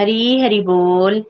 हरी 0.00 0.40
हरी 0.40 0.60
बोल। 0.60 1.24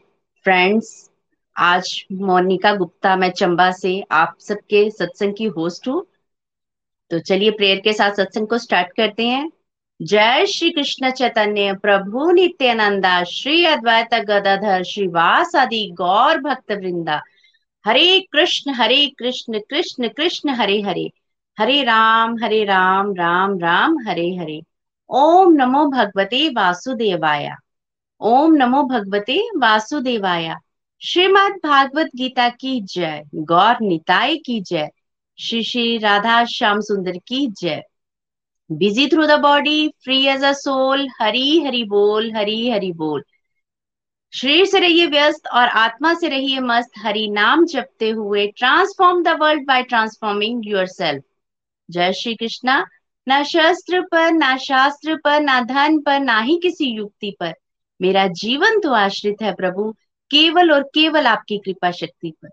फ्रेंड्स 0.44 1.10
आज 1.56 2.04
मोनिका 2.12 2.74
गुप्ता, 2.74 3.16
मैं 3.16 3.30
चंबा 3.30 3.70
से 3.70 4.04
आप 4.10 4.36
सबके 4.40 4.90
सत्संग 4.90 5.34
की 5.34 5.44
होस्ट 5.44 5.88
हूँ। 5.88 6.06
तो 7.10 7.18
चलिए 7.18 7.50
प्रेयर 7.50 7.80
के 7.80 7.92
साथ 7.92 8.10
सत्संग 8.10 8.46
को 8.46 8.58
स्टार्ट 8.58 8.96
करते 8.96 9.26
हैं। 9.26 9.52
जय 10.02 10.46
श्री 10.46 10.70
कृष्ण 10.70 11.10
चैतन्य 11.10 11.72
प्रभु 11.72 12.30
नित्यानंदा, 12.30 13.24
श्री 13.24 13.64
अद्वैत 13.64 14.14
गदाधर 14.14 14.82
श्रीवास 14.82 15.56
आदि 15.56 15.90
गौर 15.92 16.38
भक्त 16.38 16.72
वृंदा। 16.72 17.22
हरे 17.86 18.20
कृष्ण 18.32 18.70
हरे 18.70 19.06
कृष्ण 19.18 19.58
कृष्ण 19.58 20.08
कृष्ण, 20.08 20.48
हरे 20.48 20.80
हरे। 20.80 21.10
हरे 21.58 21.82
राम 21.82 22.44
हरे 22.44 22.64
राम 22.64 23.14
राम 23.14 23.58
राम, 23.58 24.08
हरे 24.08 24.36
हरे। 24.36 24.62
ओम 25.08 25.52
नमो 25.52 25.86
भगवते 25.86 26.48
वासुदेवाया। 26.48 27.56
ओम 28.20 28.54
नमो 28.54 28.82
भगवते 28.82 29.40
वासुदेवाय। 29.56 30.54
श्रीमद 31.02 31.52
भागवत 31.64 32.08
गीता 32.16 32.48
की 32.48 32.80
जय। 32.80 33.22
गौर 33.34 33.76
निताय 33.82 34.36
की 34.36 34.60
जय। 34.60 34.88
श्री 35.38 35.62
श्री 35.62 35.98
राधा 35.98 36.44
श्याम 36.44 36.80
सुंदर 36.80 37.16
की 37.26 37.46
जय। 37.60 37.82
Busy 38.72 39.06
through 39.08 39.26
the 39.26 39.38
body 39.40 39.88
free 40.04 40.26
as 40.26 40.44
a 40.44 40.52
soul 40.52 41.08
Hari 41.20 41.60
Hari 41.60 41.82
बोल, 41.84 42.32
हरी 42.36 42.70
हरि 42.70 42.92
बोल। 42.92 43.24
शरीर 44.32 44.64
से 44.64 44.80
रहिए 44.80 45.06
व्यस्त 45.06 45.46
और 45.46 45.68
आत्मा 45.68 46.14
से 46.14 46.28
रहिए 46.28 46.60
मस्त, 46.60 46.90
हरि 46.98 47.28
नाम 47.28 47.64
जपते 47.64 48.10
हुए 48.10 48.46
transform 48.46 49.22
the 49.22 49.28
world 49.28 49.66
by 49.66 49.82
transforming 49.82 50.62
yourself 50.86 51.24
जय 51.90 52.12
श्री 52.12 52.34
कृष्णा। 52.34 52.86
ना 53.28 53.42
शस्त्र 53.42 54.00
पर, 54.02 54.30
ना 54.32 54.56
शास्त्र 54.56 55.16
पर, 55.16 55.40
ना 55.40 55.60
धन 55.60 56.00
पर, 56.00 56.20
ना 56.20 56.40
ही 56.40 56.58
किसी 56.62 56.84
युक्ति 56.84 57.36
पर। 57.40 57.54
मेरा 58.00 58.26
जीवन 58.26 58.80
तो 58.80 58.92
आश्रित 58.92 59.42
है 59.42 59.54
प्रभु, 59.54 59.90
केवल 60.30 60.72
और 60.72 60.82
केवल 60.94 61.26
आपकी 61.26 61.58
कृपा 61.58 61.90
शक्ति 61.90 62.30
पर। 62.42 62.48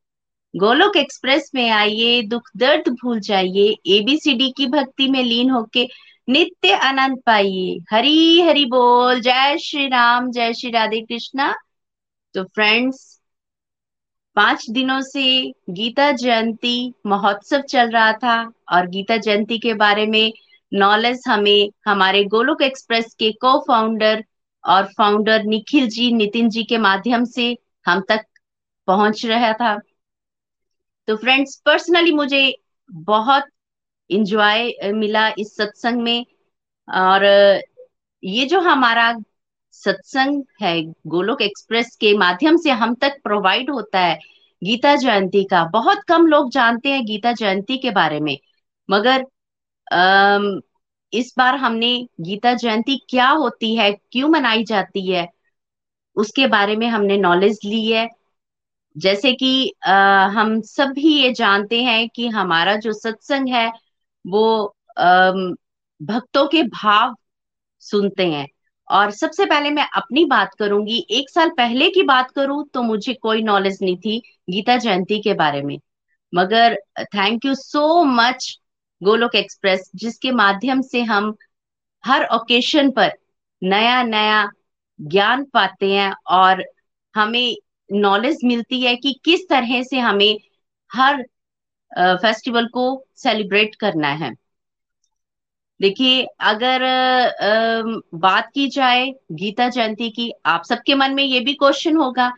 गोलोक 0.53 0.97
एक्सप्रेस 0.97 1.51
में 1.55 1.69
आइए, 1.69 2.21
दुख 2.21 2.49
दर्द 2.57 2.89
भूल 2.93 3.19
जाइए 3.19 3.75
एबीसीडी 3.87 4.49
की 4.57 4.67
भक्ति 4.67 5.07
में 5.07 5.23
लीन 5.23 5.49
होके 5.49 5.87
नित्य 6.27 6.73
आनंद 6.73 7.21
पाइए। 7.25 7.77
हरी 7.91 8.41
हरि 8.41 8.65
बोल, 8.65 9.19
जय 9.21 9.57
श्री 9.57 9.87
राम, 9.87 10.31
जय 10.31 10.53
श्री 10.53 10.71
राधे 10.71 11.01
कृष्णा। 11.01 11.53
तो 12.35 12.43
फ्रेंड्स, 12.43 13.21
पाँच 14.35 14.69
दिनों 14.69 14.99
से 15.01 15.53
गीता 15.69 16.11
जयंती 16.11 16.93
महोत्सव 17.05 17.61
चल 17.61 17.89
रहा 17.89 18.11
था 18.13 18.41
और 18.73 18.87
गीता 18.87 19.17
जयंती 19.17 19.57
के 19.59 19.73
बारे 19.73 20.05
में 20.05 20.33
नॉलेज 20.71 21.23
हमें 21.27 21.69
हमारे 21.85 22.23
गोलोक 22.23 22.61
एक्सप्रेस 22.61 23.15
के 23.19 23.31
को 23.31 23.59
फाउंडर 23.59 24.23
और 24.67 24.85
फाउंडर 24.97 25.43
निखिल 25.43 25.87
जी, 25.89 26.11
नितिन 26.13 26.49
जी 26.49 26.63
के 26.63 26.77
माध्यम 26.77 27.23
से 27.25 27.55
हम 27.85 28.01
तक 28.09 28.25
पहुँच 28.87 29.25
रहा 29.25 29.51
था। 29.53 29.77
तो 31.07 31.15
फ्रेंड्स 31.15 31.55
पर्सनली 31.65 32.11
मुझे 32.11 32.53
बहुत 32.89 33.43
इंजॉय 34.09 34.71
मिला 34.93 35.27
इस 35.39 35.55
सत्संग 35.55 36.01
में। 36.01 36.25
और 36.87 37.25
ये 38.23 38.45
जो 38.45 38.59
हमारा 38.59 39.13
सत्संग 39.73 40.43
है, 40.61 40.81
गोलोक 41.07 41.41
एक्सप्रेस 41.41 41.95
के 41.95 42.13
माध्यम 42.17 42.57
से 42.57 42.71
हम 42.71 42.95
तक 42.95 43.19
प्रोवाइड 43.23 43.69
होता 43.69 43.99
है 43.99 44.17
गीता 44.61 44.95
जयंती 44.95 45.43
का। 45.43 45.63
बहुत 45.63 46.03
कम 46.07 46.25
लोग 46.27 46.49
जानते 46.51 46.89
हैं 46.89 47.05
गीता 47.05 47.31
जयंती 47.31 47.77
के 47.77 47.91
बारे 47.91 48.19
में, 48.19 48.37
मगर 48.89 49.25
इस 51.13 51.33
बार 51.37 51.55
हमने 51.57 51.89
गीता 52.21 52.53
जयंती 52.55 52.97
क्या 53.09 53.29
होती 53.31 53.75
है 53.75 53.91
क्यों 54.11 54.29
मनाई 54.29 54.63
जाती 54.65 55.09
है 55.11 55.27
उसके 56.17 56.47
बारे 56.47 56.75
में 56.75 56.87
हमने 56.89 57.17
नॉलेज 57.17 57.59
ली 57.65 57.85
है। 57.87 58.07
जैसे 58.95 59.31
कि 59.33 59.71
आ, 59.85 60.27
हम 60.29 60.59
सब 60.63 60.91
भी 60.93 61.13
ये 61.15 61.31
जानते 61.33 61.81
हैं 61.83 62.07
कि 62.09 62.27
हमारा 62.29 62.75
जो 62.77 62.93
सत्संग 62.93 63.49
है 63.49 63.67
वो 64.25 64.43
आ, 64.99 65.31
भक्तों 66.01 66.47
के 66.47 66.63
भाव 66.65 67.15
सुनते 67.83 68.25
हैं। 68.27 68.47
और 68.87 69.11
सबसे 69.11 69.45
पहले 69.45 69.69
मैं 69.71 69.87
अपनी 69.97 70.25
बात 70.25 70.53
करूँगी 70.59 71.05
एक 71.11 71.29
साल 71.29 71.49
पहले 71.57 71.89
की 71.91 72.03
बात 72.05 72.31
करूँ 72.31 72.63
तो 72.73 72.81
मुझे 72.83 73.13
कोई 73.13 73.41
नॉलेज 73.43 73.77
नहीं 73.81 73.97
थी 73.97 74.19
गीता 74.49 74.77
जयंती 74.77 75.21
के 75.23 75.33
बारे 75.35 75.61
में। 75.63 75.77
मगर 76.33 76.75
thank 77.05 77.45
you 77.45 77.55
so 77.55 78.03
much 78.05 78.57
Golok 79.01 79.35
Express, 79.35 79.89
जिसके 79.95 80.31
माध्यम 80.31 80.81
से 80.81 81.01
हम 81.03 81.35
हर 82.03 82.25
ओकेशन 82.35 82.91
पर 82.91 83.11
नया 83.61 84.01
नया 84.03 84.49
ज्ञान 84.99 85.43
पाते 85.43 85.91
हैं 85.93 86.11
और 86.31 86.63
हमें 87.15 87.55
नॉलेज 87.89 88.39
मिलती 88.43 88.81
है 88.81 88.95
कि 88.95 89.19
किस 89.25 89.47
तरह 89.49 89.81
से 89.83 89.99
हमें 89.99 90.37
हर 90.91 91.23
फेस्टिवल 91.91 92.67
को 92.67 92.85
सेलिब्रेट 93.15 93.75
करना 93.75 94.07
है। 94.15 94.33
देखिए, 95.79 96.25
अगर 96.39 96.81
बात 98.15 98.49
की 98.55 98.67
जाए 98.67 99.05
गीता 99.31 99.67
जयंती 99.69 100.09
की, 100.09 100.31
आप 100.45 100.63
सबके 100.63 100.95
मन 100.95 101.13
में 101.13 101.23
ये 101.23 101.39
भी 101.39 101.53
क्वेश्चन 101.53 101.97
होगा 101.97 102.29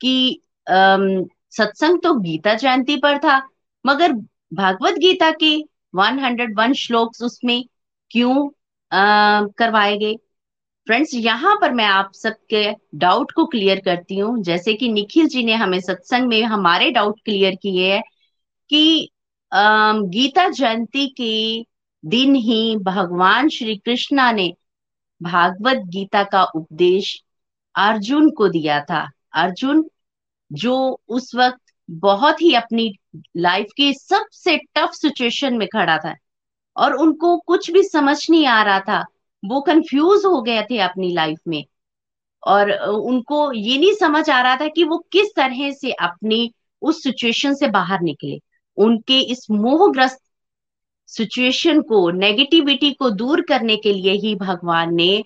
कि 0.00 0.40
सत्संग 0.66 2.00
तो 2.02 2.14
गीता 2.14 2.54
जयंती 2.54 2.96
पर 2.96 3.18
था, 3.18 3.38
मगर 3.84 4.12
भागवत 4.52 4.98
गीता 4.98 5.30
के 5.32 5.56
101 5.96 6.72
श्लोक 6.76 7.22
उसमें 7.24 7.62
क्यों 8.10 8.48
करवाए 9.58 9.96
गए? 9.98 10.14
फ्रेंड्स 10.86 11.14
यहाँ 11.14 11.54
पर 11.60 11.72
मैं 11.74 11.84
आप 11.84 12.10
सबके 12.14 12.64
डाउट 12.94 13.32
को 13.32 13.44
क्लियर 13.46 13.80
करती 13.84 14.18
हूँ। 14.18 14.42
जैसे 14.42 14.74
कि 14.74 14.88
निखिल 14.88 15.28
जी 15.28 15.44
ने 15.44 15.54
हमें 15.54 15.80
सत्संग 15.80 16.28
में 16.28 16.42
हमारे 16.44 16.90
डाउट 16.90 17.20
क्लियर 17.24 17.54
किए 17.62 17.92
हैं 17.92 18.02
कि 18.70 19.08
गीता 19.52 20.48
जयंती 20.50 21.06
के 21.20 21.64
दिन 22.04 22.34
ही 22.34 22.76
भगवान 22.76 23.48
श्री 23.48 23.76
कृष्णा 23.76 24.30
ने 24.32 24.52
भागवत 25.20 25.82
गीता 25.88 26.22
का 26.24 26.42
उपदेश 26.46 27.14
अर्जुन 27.74 28.30
को 28.30 28.48
दिया 28.48 28.80
था। 28.80 29.06
अर्जुन, 29.34 29.84
जो 30.50 31.00
उस 31.08 31.34
वक्त 31.34 31.65
बहुत 31.90 32.42
ही 32.42 32.54
अपनी 32.54 32.92
लाइफ 33.36 33.66
की 33.76 33.92
सबसे 33.94 34.56
टफ 34.56 34.90
सिचुएशन 34.92 35.54
में 35.54 35.68
खड़ा 35.68 35.98
था 35.98 36.14
और 36.76 36.94
उनको 36.94 37.36
कुछ 37.36 37.70
भी 37.70 37.82
समझ 37.82 38.30
नहीं 38.30 38.46
आ 38.46 38.62
रहा 38.62 38.80
था। 38.80 39.04
वो 39.44 39.60
कंफ्यूज 39.60 40.24
हो 40.26 40.42
गए 40.42 40.62
थे 40.62 40.78
अपनी 40.78 41.12
लाइफ 41.12 41.38
में 41.48 41.64
और 42.42 42.72
उनको 42.88 43.52
ये 43.52 43.78
नहीं 43.78 43.94
समझ 43.94 44.30
आ 44.30 44.40
रहा 44.40 44.56
था 44.56 44.68
कि 44.68 44.84
वो 44.84 44.98
किस 45.12 45.28
तरह 45.36 45.70
से 45.72 45.92
अपनी 45.92 46.54
उस 46.82 47.02
सिचुएशन 47.02 47.54
से 47.54 47.68
बाहर 47.68 48.00
निकले। 48.00 48.40
उनके 48.76 49.20
इस 49.20 49.46
मोहग्रस्त 49.50 50.18
सिचुएशन 51.06 51.80
को 51.82 52.10
नेगेटिविटी 52.10 52.92
को 52.92 53.10
दूर 53.10 53.40
करने 53.40 53.76
के 53.76 53.92
लिए 53.92 54.12
ही 54.12 54.34
भगवान 54.34 54.94
ने 54.94 55.24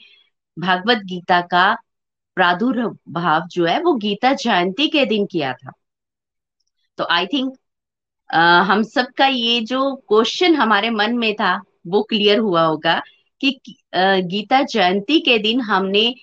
भागवत 0.59 0.99
गीता 0.99 1.41
का 1.41 1.77
प्रादुर्भाव 2.35 3.47
जो 3.47 3.67
है, 3.67 3.83
वो 3.83 3.95
गीता 3.95 4.33
जयंती 4.33 4.89
के 4.89 5.05
दिन 5.07 5.27
किया 5.27 5.53
था। 5.53 5.73
तो 7.01 7.07
आई 7.11 7.27
थिंक 7.27 7.53
हम 8.69 8.83
सबका 8.83 9.27
ये 9.27 9.61
जो 9.61 9.95
क्वेश्चन 10.09 10.55
हमारे 10.55 10.91
मन 10.91 11.19
में 11.19 11.35
था 11.35 11.63
वो 11.87 12.03
क्लियर 12.03 12.39
हुआ 12.39 12.63
होगा 12.63 13.03
कि 13.41 13.61
uh, 13.95 14.21
गीता 14.27 14.63
जयंती 14.63 15.21
के 15.21 15.39
दिन 15.39 15.61
हमने 15.61 16.15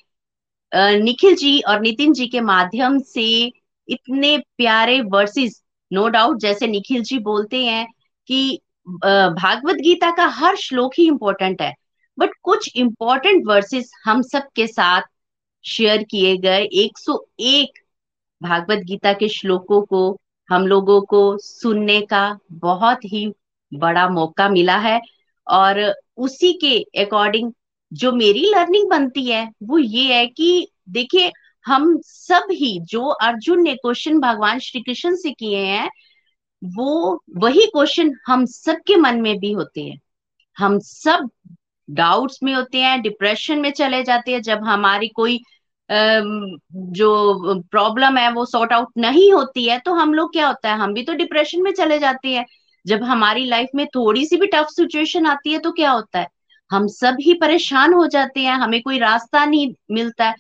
निखिल 0.76 1.36
जी 1.36 1.60
और 1.62 1.80
नितिन 1.82 2.14
जी 2.14 2.28
के 2.28 2.42
माध्यम 2.42 3.00
से 3.00 3.52
इतने 3.88 4.38
प्यारे 4.38 5.02
वर्सेस 5.02 5.64
नो 5.94 6.08
डाउट 6.08 6.38
जैसे 6.38 6.68
निखिल 6.68 7.02
जी 7.04 7.20
बोलते 7.20 7.66
हैं 7.66 7.88
कि 8.28 8.60
भागवत 8.88 9.76
गीता 9.76 10.12
का 10.12 10.26
हर 10.26 10.56
श्लोक 10.56 10.94
ही 10.98 11.08
इंपॉर्टेंट 11.08 11.62
है। 11.62 11.74
बट 12.20 12.30
कुछ 12.44 12.70
इंपॉर्टेंट 12.76 13.44
वर्सेस 13.48 13.92
हम 14.06 14.22
सब 14.22 14.48
के 14.56 14.68
साथ 14.68 15.02
शेयर 15.66 16.04
किए 16.04 16.38
गए। 16.38 16.64
101 16.64 17.80
भागवत 18.44 18.78
गीता 18.78 19.14
के 19.14 19.28
श्लोकों 19.30 19.82
को 19.82 20.20
हम 20.50 20.68
लोगों 20.68 21.02
को 21.02 21.38
सुनने 21.38 22.02
का 22.02 22.40
बहुत 22.52 23.06
ही 23.06 23.34
बड़ा 23.74 24.08
मौका 24.10 24.50
मिला 24.50 24.78
है 24.78 25.02
और 25.48 25.96
उसी 26.18 26.54
के 26.54 27.04
अकॉर्डिंग 27.04 27.52
जो 27.94 28.12
मेरी 28.12 28.42
लर्निंग 28.50 28.90
बनती 28.90 29.26
है, 29.26 29.52
वो 29.64 29.78
ये 29.78 30.16
है 30.16 30.28
कि 30.28 30.68
देखिए, 30.90 31.32
हम 31.66 32.00
सब 32.06 32.48
ही 32.52 32.80
जो 32.80 33.04
अर्जुन 33.04 33.62
ने 33.64 33.74
क्वेश्चन 33.76 34.20
भगवान 34.20 34.60
श्री 34.60 34.82
कृष्ण 34.82 35.16
से 35.16 35.32
किए 35.32 35.60
हैं, 35.60 35.90
वो 36.64 37.24
वही 37.36 37.66
क्वेश्चन 37.66 38.14
हम 38.28 38.46
सबके 38.46 38.96
मन 38.96 39.22
में 39.22 39.38
भी 39.40 39.52
होते 39.52 39.82
हैं। 39.82 40.00
हम 40.58 40.80
सब 40.80 41.30
डाउट्स 41.90 42.40
में 42.44 42.54
होते 42.54 42.78
हैं 42.78 43.02
डिप्रेशन 43.02 43.60
में 43.60 43.72
चले 43.72 44.04
जाते 44.04 44.32
हैं, 44.32 44.42
जब 44.42 44.64
हमारी 44.64 45.08
कोई 45.08 45.40
जो 45.90 47.62
प्रॉब्लम 47.72 48.18
है 48.18 48.32
वो 48.34 48.46
सॉर्ट 48.46 48.74
आउट 48.74 48.88
नहीं 48.98 49.32
होती 49.34 49.66
है 49.66 49.78
तो 49.80 49.94
हम 49.94 50.14
लोग 50.14 50.32
क्या 50.34 50.48
होता 50.48 50.72
है? 50.72 50.78
हम 50.78 50.94
भी 50.94 51.04
तो 51.04 51.14
डिप्रेशन 51.16 51.62
में 51.64 51.72
चले 51.74 52.00
जाते 52.00 52.30
हैं। 52.30 52.46
जब 52.86 53.04
हमारी 53.04 53.46
लाइफ 53.46 53.70
में 53.76 53.86
थोड़ी 53.96 54.26
सी 54.26 54.38
भी 54.38 54.48
टफ 54.48 54.68
सिचुएशन 54.72 55.26
आती 55.26 55.54
है 55.54 55.60
तो 55.60 55.72
क्या 55.72 55.92
होता 55.92 56.20
है? 56.20 56.28
हम 56.72 56.88
सब 56.90 57.18
ही 57.22 57.34
परेशान 57.34 57.94
हो 57.94 58.06
जाते 58.08 58.40
हैं, 58.40 58.54
हमें 58.54 58.82
कोई 58.82 59.00
रास्ता 59.00 59.46
नहीं 59.46 59.74
मिलता 59.92 60.26
है। 60.26 60.36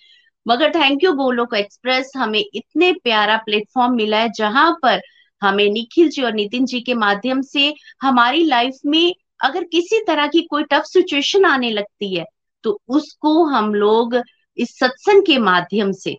मगर 0.45 0.71
थैंक 0.71 1.03
यू 1.03 1.11
गोलोक 1.13 1.55
एक्सप्रेस 1.55 2.11
हमें 2.17 2.39
इतने 2.39 2.91
प्यारा 2.93 3.37
प्लेटफॉर्म 3.37 3.95
मिला 3.95 4.17
है, 4.17 4.29
जहाँ 4.29 4.71
पर 4.83 5.01
हमें 5.41 5.69
निखिल 5.71 6.09
जी 6.09 6.21
और 6.21 6.33
नितिन 6.33 6.65
जी 6.65 6.79
के 6.81 6.93
माध्यम 6.95 7.41
से 7.43 7.73
हमारी 8.01 8.43
लाइफ 8.43 8.75
में 8.85 9.13
अगर 9.39 9.63
किसी 9.63 10.03
तरह 10.07 10.27
की 10.27 10.41
कोई 10.41 10.63
टफ 10.63 10.83
सिचुएशन 10.85 11.45
आने 11.45 11.69
लगती 11.71 12.13
है 12.15 12.25
तो 12.63 12.79
उसको 12.89 13.43
हम 13.45 13.73
लोग 13.75 14.15
इस 14.57 14.77
सत्संग 14.79 15.25
के 15.25 15.37
माध्यम 15.39 15.91
से 15.93 16.17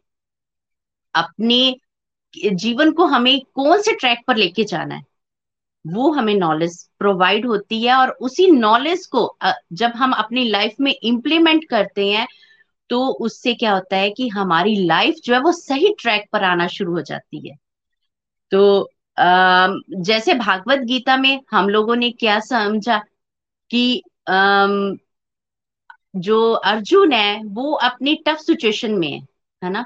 अपने 1.14 1.76
जीवन 2.34 2.90
को 2.92 3.04
हमें 3.06 3.40
कौन 3.54 3.80
से 3.82 3.92
ट्रैक 3.94 4.18
पर 4.26 4.36
लेके 4.36 4.64
जाना 4.64 4.94
है? 4.94 5.02
वो 5.84 6.10
हमें 6.12 6.34
नॉलेज 6.34 6.76
प्रोवाइड 6.98 7.46
होती 7.46 7.82
है 7.82 7.94
और 7.94 8.10
उसी 8.20 8.46
नॉलेज 8.50 9.06
को 9.06 9.22
जब 9.72 9.92
हम 9.96 10.12
अपनी 10.12 10.44
लाइफ 10.44 10.74
में 10.80 10.92
इम्प्लीमेंट 10.92 11.64
करते 11.70 12.06
हैं 12.08 12.26
तो 12.90 13.06
उससे 13.20 13.54
क्या 13.54 13.72
होता 13.74 13.96
है 13.96 14.10
कि 14.10 14.28
हमारी 14.28 14.74
लाइफ 14.86 15.14
जो 15.24 15.34
है 15.34 15.40
वो 15.40 15.52
सही 15.52 15.94
ट्रैक 16.00 16.28
पर 16.32 16.44
आना 16.44 16.66
शुरू 16.68 16.92
हो 16.92 17.02
जाती 17.02 17.48
है। 17.48 17.56
तो 18.52 18.90
जैसे 20.02 20.34
भागवत 20.34 20.78
गीता 20.78 21.16
में 21.16 21.40
हम 21.50 21.68
लोगों 21.68 21.96
ने 21.96 22.10
क्या 22.10 22.38
समझा 22.40 22.98
कि 23.70 24.02
जो 26.18 26.52
अर्जुन 26.52 27.12
है, 27.12 27.42
वो 27.44 27.72
अपनी 27.74 28.14
टफ 28.26 28.38
सिचुएशन 28.38 28.92
में 28.92 29.10
है 29.10 29.20
है 29.62 29.70
ना? 29.70 29.84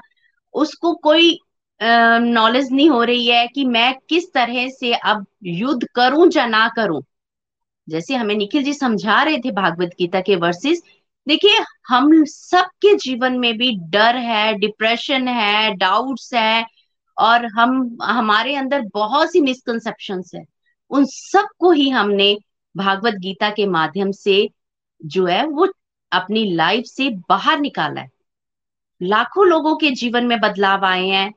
उसको 0.53 0.93
कोई 1.03 1.37
नॉलेज 1.81 2.71
नहीं 2.71 2.89
हो 2.89 3.03
रही 3.03 3.27
है 3.27 3.47
कि 3.47 3.65
मैं 3.65 3.93
किस 4.09 4.31
तरह 4.33 4.67
से 4.71 4.93
अब 4.95 5.25
युद्ध 5.45 5.87
करूँ 5.95 6.29
या 6.35 6.45
ना 6.47 6.67
करूँ। 6.75 7.01
जैसे 7.87 8.15
हमें 8.15 8.35
निखिल 8.35 8.63
जी 8.63 8.73
समझा 8.73 9.21
रहे 9.23 9.37
थे 9.39 9.51
भागवत 9.51 9.95
गीता 9.99 10.21
के 10.21 10.35
वर्सेस 10.37 10.81
देखिए, 11.27 11.59
हम 11.87 12.23
सबके 12.25 12.93
जीवन 12.95 13.37
में 13.39 13.57
भी 13.57 13.71
डर 13.89 14.15
है 14.17 14.53
डिप्रेशन 14.55 15.27
है 15.27 15.73
डाउट्स 15.75 16.33
है, 16.33 16.65
और 17.17 17.45
हम, 17.47 17.97
हमारे 18.03 18.55
अंदर 18.55 18.81
बहुत 18.93 19.31
सी 19.31 19.41
मिसकंसेप्शन 19.41 20.21
है। 20.35 20.43
उन 20.91 21.05
सबको 21.07 21.71
ही 21.71 21.89
हमने 21.89 22.35
भागवत 22.75 23.13
गीता 23.21 23.49
के 23.49 23.65
माध्यम 23.67 24.11
से 24.13 24.47
जो 25.01 25.25
है, 25.25 25.45
वो 25.45 25.67
अपनी 26.13 26.45
लाइफ 26.53 26.85
से 26.87 27.09
बाहर 27.29 27.59
निकाला 27.59 28.01
है। 28.01 28.09
लाखों 29.01 29.47
लोगों 29.47 29.75
के 29.77 29.89
जीवन 29.91 30.25
में 30.25 30.39
बदलाव 30.39 30.85
आए 30.85 31.07
हैं 31.07 31.31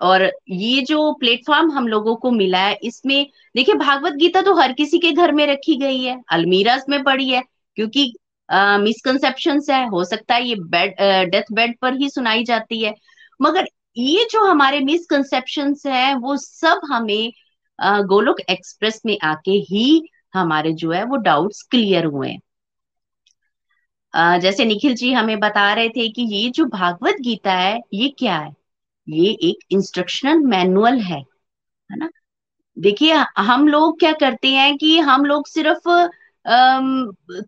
और 0.00 0.22
ये 0.50 0.80
जो 0.82 1.12
प्लेटफॉर्म 1.20 1.70
हम 1.72 1.88
लोगों 1.88 2.14
को 2.16 2.30
मिला 2.30 2.58
है, 2.58 2.74
इसमें 2.74 3.26
देखिए, 3.54 3.74
भागवत 3.76 4.12
गीता 4.14 4.42
तो 4.42 4.54
हर 4.54 4.72
किसी 4.72 4.98
के 4.98 5.12
घर 5.12 5.32
में 5.32 5.46
रखी 5.46 5.76
गई 5.76 6.02
है 6.02 6.20
अलमीराज 6.32 6.84
में 6.88 7.02
पड़ी 7.04 7.28
है, 7.28 7.42
क्योंकि 7.76 8.12
मिसकंसेप्शन 8.80 9.60
है, 9.70 9.86
हो 9.88 10.04
सकता 10.04 10.34
है 10.34 10.46
ये 10.46 10.54
बेड 10.56 10.94
डेथ 11.30 11.52
बेड 11.52 11.76
पर 11.82 11.96
ही 11.96 12.08
सुनाई 12.10 12.44
जाती 12.44 12.82
है। 12.82 12.94
मगर 13.40 13.66
ये 13.96 14.26
जो 14.32 14.44
हमारे 14.44 14.80
मिसकंसेप्शन 14.80 15.74
है, 15.86 16.14
वो 16.16 16.36
सब 16.36 16.80
हमें 16.90 17.32
गोलोक 17.78 18.40
एक्सप्रेस 18.40 19.00
में 19.06 19.16
आके 19.24 19.50
ही 19.68 20.02
हमारे 20.34 20.72
जो 20.74 20.90
है, 20.92 21.04
वो 21.04 21.16
डाउट्स 21.18 21.62
क्लियर 21.70 22.04
हुए 22.06 22.28
हैं। 22.28 22.40
जैसे 24.14 24.64
निखिल 24.64 24.94
जी 24.94 25.12
हमें 25.12 25.38
बता 25.40 25.72
रहे 25.74 25.88
थे 25.88 26.08
कि 26.10 26.22
ये 26.34 26.48
जो 26.50 26.64
भागवत 26.68 27.16
गीता 27.22 27.52
है, 27.52 27.80
ये 27.94 28.08
क्या 28.18 28.36
है? 28.38 28.52
ये 29.08 29.30
एक 29.42 29.64
इंस्ट्रक्शनल 29.72 30.38
मैनुअल 30.46 30.98
है 31.00 31.18
है 31.90 31.98
ना? 31.98 32.08
देखिए, 32.76 33.14
हम 33.38 33.68
लोग 33.68 33.98
क्या 34.00 34.12
करते 34.20 34.48
हैं 34.48 34.76
कि 34.78 34.98
हम 35.00 35.24
लोग 35.26 35.46
सिर्फ़ 35.48 35.88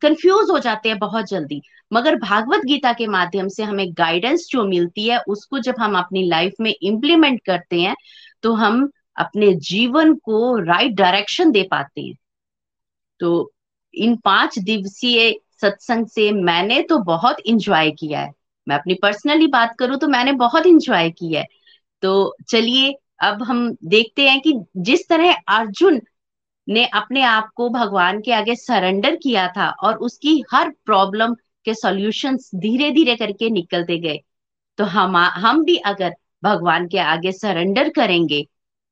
कंफ्यूज 0.02 0.50
हो 0.50 0.58
जाते 0.58 0.88
हैं 0.88 0.98
बहुत 0.98 1.26
जल्दी। 1.26 1.60
मगर 1.92 2.16
भागवत 2.18 2.64
गीता 2.66 2.92
के 2.92 3.06
माध्यम 3.08 3.48
से 3.48 3.62
हमें 3.62 3.86
गाइडेंस 3.92 4.46
जो 4.50 4.64
मिलती 4.64 5.08
है, 5.08 5.18
उसको 5.20 5.58
जब 5.60 5.74
हम 5.80 5.98
अपनी 5.98 6.26
लाइफ 6.28 6.54
में 6.60 6.72
इम्प्लीमेंट 6.72 7.40
करते 7.46 7.80
हैं 7.80 7.94
तो 8.44 8.52
हम 8.54 8.88
अपने 9.16 9.52
जीवन 9.62 10.14
को 10.16 10.56
राइट 10.64 10.92
डायरेक्शन 10.96 11.50
दे 11.52 11.62
पाते 11.70 12.00
हैं। 12.00 12.14
तो 13.20 13.50
इन 13.94 14.16
पाँच 14.16 14.58
दिवसीय 14.60 15.30
सत्संग 15.62 16.06
से 16.06 16.30
मैंने 16.32 16.80
तो 16.82 16.98
बहुत 17.04 17.40
इंजॉय 17.46 17.90
किया 17.90 18.20
है। 18.20 18.32
मैं 18.66 18.76
अपनी 18.76 18.94
पर्सनली 18.94 19.46
बात 19.48 19.74
करूँ 19.78 19.98
तो 19.98 20.08
मैंने 20.08 20.32
बहुत 20.38 20.66
इंजॉय 20.66 21.10
किया 21.10 21.40
है। 21.40 21.46
तो 22.02 22.36
चलिए, 22.48 22.92
अब 23.22 23.42
हम 23.42 23.70
देखते 23.84 24.28
हैं 24.28 24.40
कि 24.40 24.52
जिस 24.76 25.08
तरह 25.08 25.32
अर्जुन 25.48 26.00
ने 26.68 26.84
अपने 26.86 27.22
आप 27.22 27.50
को 27.56 27.68
भगवान 27.68 28.20
के 28.20 28.32
आगे 28.32 28.54
सरेंडर 28.56 29.16
किया 29.16 29.46
था 29.48 29.68
और 29.82 29.96
उसकी 29.98 30.42
हर 30.52 30.70
प्रॉब्लम 30.84 31.34
के 31.64 31.74
सॉल्यूशंस 31.74 32.50
धीरे 32.56 32.90
धीरे 32.90 33.16
करके 33.16 33.50
निकलते 33.50 33.98
गए। 33.98 34.18
तो 34.78 34.84
हम 34.84 35.16
हम 35.16 35.64
भी 35.64 35.76
अगर 35.86 36.14
भगवान 36.44 36.86
के 36.88 36.98
आगे 36.98 37.32
सरेंडर 37.32 37.88
करेंगे 37.88 38.46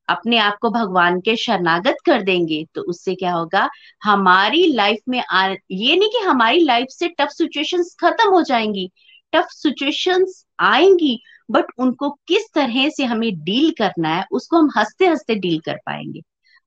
अपने 0.09 0.39
आप 0.39 0.57
को 0.63 0.71
भगवान 0.71 1.21
के 1.21 1.37
शरणागत 1.37 1.97
कर 2.05 2.23
देंगे 2.23 2.65
तो 2.75 2.83
उससे 2.83 3.15
क्या 3.15 3.33
होगा? 3.33 3.69
हमारी 4.05 4.67
लाइफ 4.67 4.99
में 5.09 5.23
आ, 5.23 5.47
ये 5.71 5.97
नहीं 5.97 6.09
कि 6.09 6.25
हमारी 6.27 6.61
लाइफ 6.61 6.87
से 6.91 7.09
टफ 7.09 7.29
सिचुएशंस 7.29 7.95
खत्म 8.01 8.31
हो 8.31 8.43
जाएँगी 8.43 8.91
टफ 9.33 9.47
सिचुएशंस 9.51 10.45
आएँगी 10.61 11.19
बट 11.51 11.65
उनको 11.79 12.11
किस 12.29 12.53
तरह 12.55 12.89
से 12.89 13.05
हमें 13.05 13.33
डील 13.45 13.71
करना 13.79 14.15
है 14.17 14.25
उसको 14.33 14.59
हम 14.59 14.71
हँसते 14.77 15.07
हँसते 15.07 15.35
डील 15.35 15.59
कर 15.61 15.77
पाएँगे। 15.87 16.21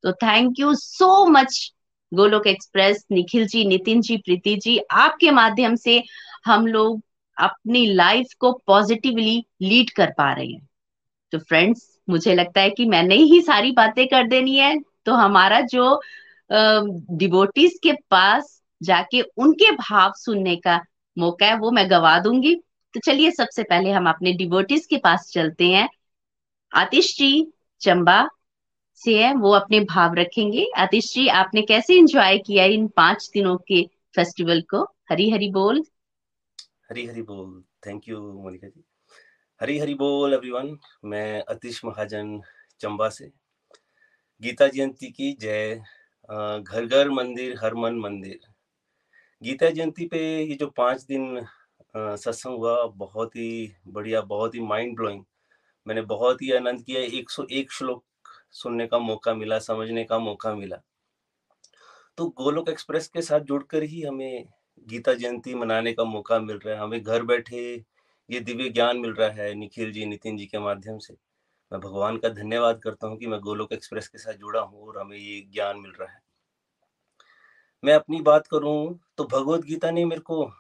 तो 0.04 0.12
thank 0.14 0.60
you 0.60 0.74
so 0.76 1.26
much 1.26 1.72
Golok 2.12 2.48
Express 2.48 3.06
Nikhil 3.12 3.48
ji 3.48 3.66
Nitin 3.66 4.02
ji 4.02 4.18
Preeti 4.18 4.56
ji 4.56 4.78
आपके 4.92 5.32
माध्यम 5.32 5.76
से 5.76 6.04
हम 6.46 6.68
लोग 6.68 7.02
अपनी 7.38 7.86
लाइफ 7.86 8.34
को 8.40 8.52
पॉजिटिवली 8.68 9.46
लीड 9.62 9.90
कर 9.90 10.14
पा 10.18 10.32
रहे 10.34 10.48
हैं। 10.48 10.68
तो 11.32 11.40
फ्रेंड्स 11.40 11.90
मुझे 12.08 12.34
लगता 12.36 12.62
है 12.62 12.70
कि 12.70 12.86
मैंने 12.86 13.16
ही 13.16 13.42
सारी 13.42 13.72
बातें 13.72 14.08
कर 14.08 14.28
देनी 14.28 14.56
है। 14.58 14.76
तो 15.06 15.14
हमारा 15.14 15.60
जो 15.62 16.00
डिबोटीज 16.52 17.80
के 17.84 17.94
पास 18.12 18.60
जाके 18.82 19.22
उनके 19.22 19.72
भाव 19.72 20.12
सुनने 20.16 20.56
का 20.56 20.80
मौका 21.18 21.46
है, 21.46 21.58
वो 21.58 21.72
मैं 21.72 21.90
गवा 21.90 22.18
दूँगी। 22.20 22.56
तो 22.94 23.00
चलिए 23.00 23.32
सबसे 23.32 23.64
पहले 23.64 23.92
हम 23.92 24.10
अपने 24.10 24.34
डिबोटीज 24.34 24.86
के 24.86 24.98
पास 24.98 25.30
चलते 25.34 25.68
हैं। 25.68 25.88
आतिश 26.72 27.16
जी, 27.18 27.48
चंबा 27.82 28.28
से 29.02 29.24
है, 29.24 29.34
वो 29.34 29.52
अपने 29.52 29.80
भाव 29.80 30.14
रखेंगे। 30.14 30.66
आतिश 30.78 31.14
जी, 31.14 31.28
आपने 31.28 31.62
कैसे 31.62 31.98
एंजॉय 31.98 32.38
किया 32.38 32.66
इन 32.66 32.88
पाँच 32.88 33.30
दिनों 33.34 33.58
के 33.68 33.82
फेस्टिवल 34.16 34.62
को? 34.62 34.84
हरी 35.12 35.30
हरी 35.30 35.50
बोल। 35.52 35.84
हरी 36.90 37.06
हरी 37.08 37.22
बोल। 37.22 37.64
Thank 37.88 38.10
you 38.10 38.20
Monika 38.34 38.68
ji. 38.68 38.84
हरी 39.62 39.78
हरी 39.80 39.94
बोल 39.94 40.34
एवरीवन 40.34 40.78
मैं 41.06 41.42
अतिश 41.44 41.80
महाजन, 41.86 42.40
चंबा 42.80 43.08
से। 43.10 43.26
गीता 44.42 44.68
जयंती 44.68 45.10
की 45.12 45.32
जय। 45.42 45.76
घर 46.60 46.86
घर 46.86 47.10
मंदिर, 47.10 47.56
हर 47.62 47.74
मन 47.74 48.00
मंदिर। 48.00 48.40
गीता 49.42 49.70
जयंती 49.70 50.06
पे 50.08 50.20
ये 50.44 50.56
जो 50.56 50.68
पाँच 50.78 51.04
दिन 51.04 51.46
सत्संग 51.96 52.58
हुआ, 52.58 52.86
बहुत 52.88 53.36
ही 53.36 53.76
बढ़िया, 53.88 54.22
बहुत 54.24 54.56
ही 54.56 54.60
माइंड 54.60 54.96
ब्लोइंग 54.96 55.24
मैंने 55.88 56.02
बहुत 56.02 56.42
ही 56.42 56.52
आनंद 56.52 56.84
किया 56.84 57.02
101 57.14 57.72
श्लोक 57.72 58.04
सुनने 58.54 58.88
का 58.88 59.00
मौका 59.00 59.34
मिला, 59.34 59.60
समझने 59.60 60.04
का 60.04 60.20
मौका 60.20 60.56
मिला। 60.56 60.82
तो 62.18 62.30
गोलोक 62.38 62.70
एक्सप्रेस 62.70 63.08
के 63.08 63.22
साथ 63.22 63.40
जुड़कर 63.42 63.84
ही 63.84 64.02
हमें 64.02 64.46
गीता 64.88 65.14
जयंती 65.14 65.56
मनाने 65.56 65.94
का 65.94 66.04
मौका 66.06 66.40
मिल 66.42 66.58
रहा 66.58 66.76
है। 66.76 66.82
हमें 66.82 67.02
घर 67.02 67.24
बैठे 67.24 67.84
ये 68.30 68.40
दिव्य 68.40 68.70
ज्ञान 68.70 68.98
मिल 68.98 69.14
रहा 69.14 69.30
है 69.30 69.54
निखिल 69.54 69.92
जी, 69.92 70.06
नितिन 70.06 70.38
जी 70.38 70.46
के 70.46 70.60
माध्यम 70.60 70.98
से। 70.98 71.14
मैं 71.72 71.80
भगवान 71.82 72.18
का 72.18 72.30
धन्यवाद 72.30 72.82
करता 72.82 73.08
हूँ 73.08 73.18
कि 73.18 73.28
मैं 73.28 73.40
गोलोक 73.40 73.74
एक्सप्रेस 73.74 74.08
के 74.08 74.18
साथ 74.18 74.34
जुड़ा 74.34 74.62
हूँ 74.62 74.88
और 74.88 75.00
हमें 75.00 75.18
ये 75.18 75.40
ज्ञान 75.54 75.80
मिल 75.80 75.92
रहा 75.92 76.12
है। 76.12 76.22
मैं 77.84 77.94
अपनी 77.94 78.22
बात 78.22 78.48
करूँ 78.48 79.00
तो 79.18 79.24
भगवत 79.24 79.62
गीता 79.62 79.92
ने 79.92 80.06
मेरे 80.06 80.22
को 80.22 80.52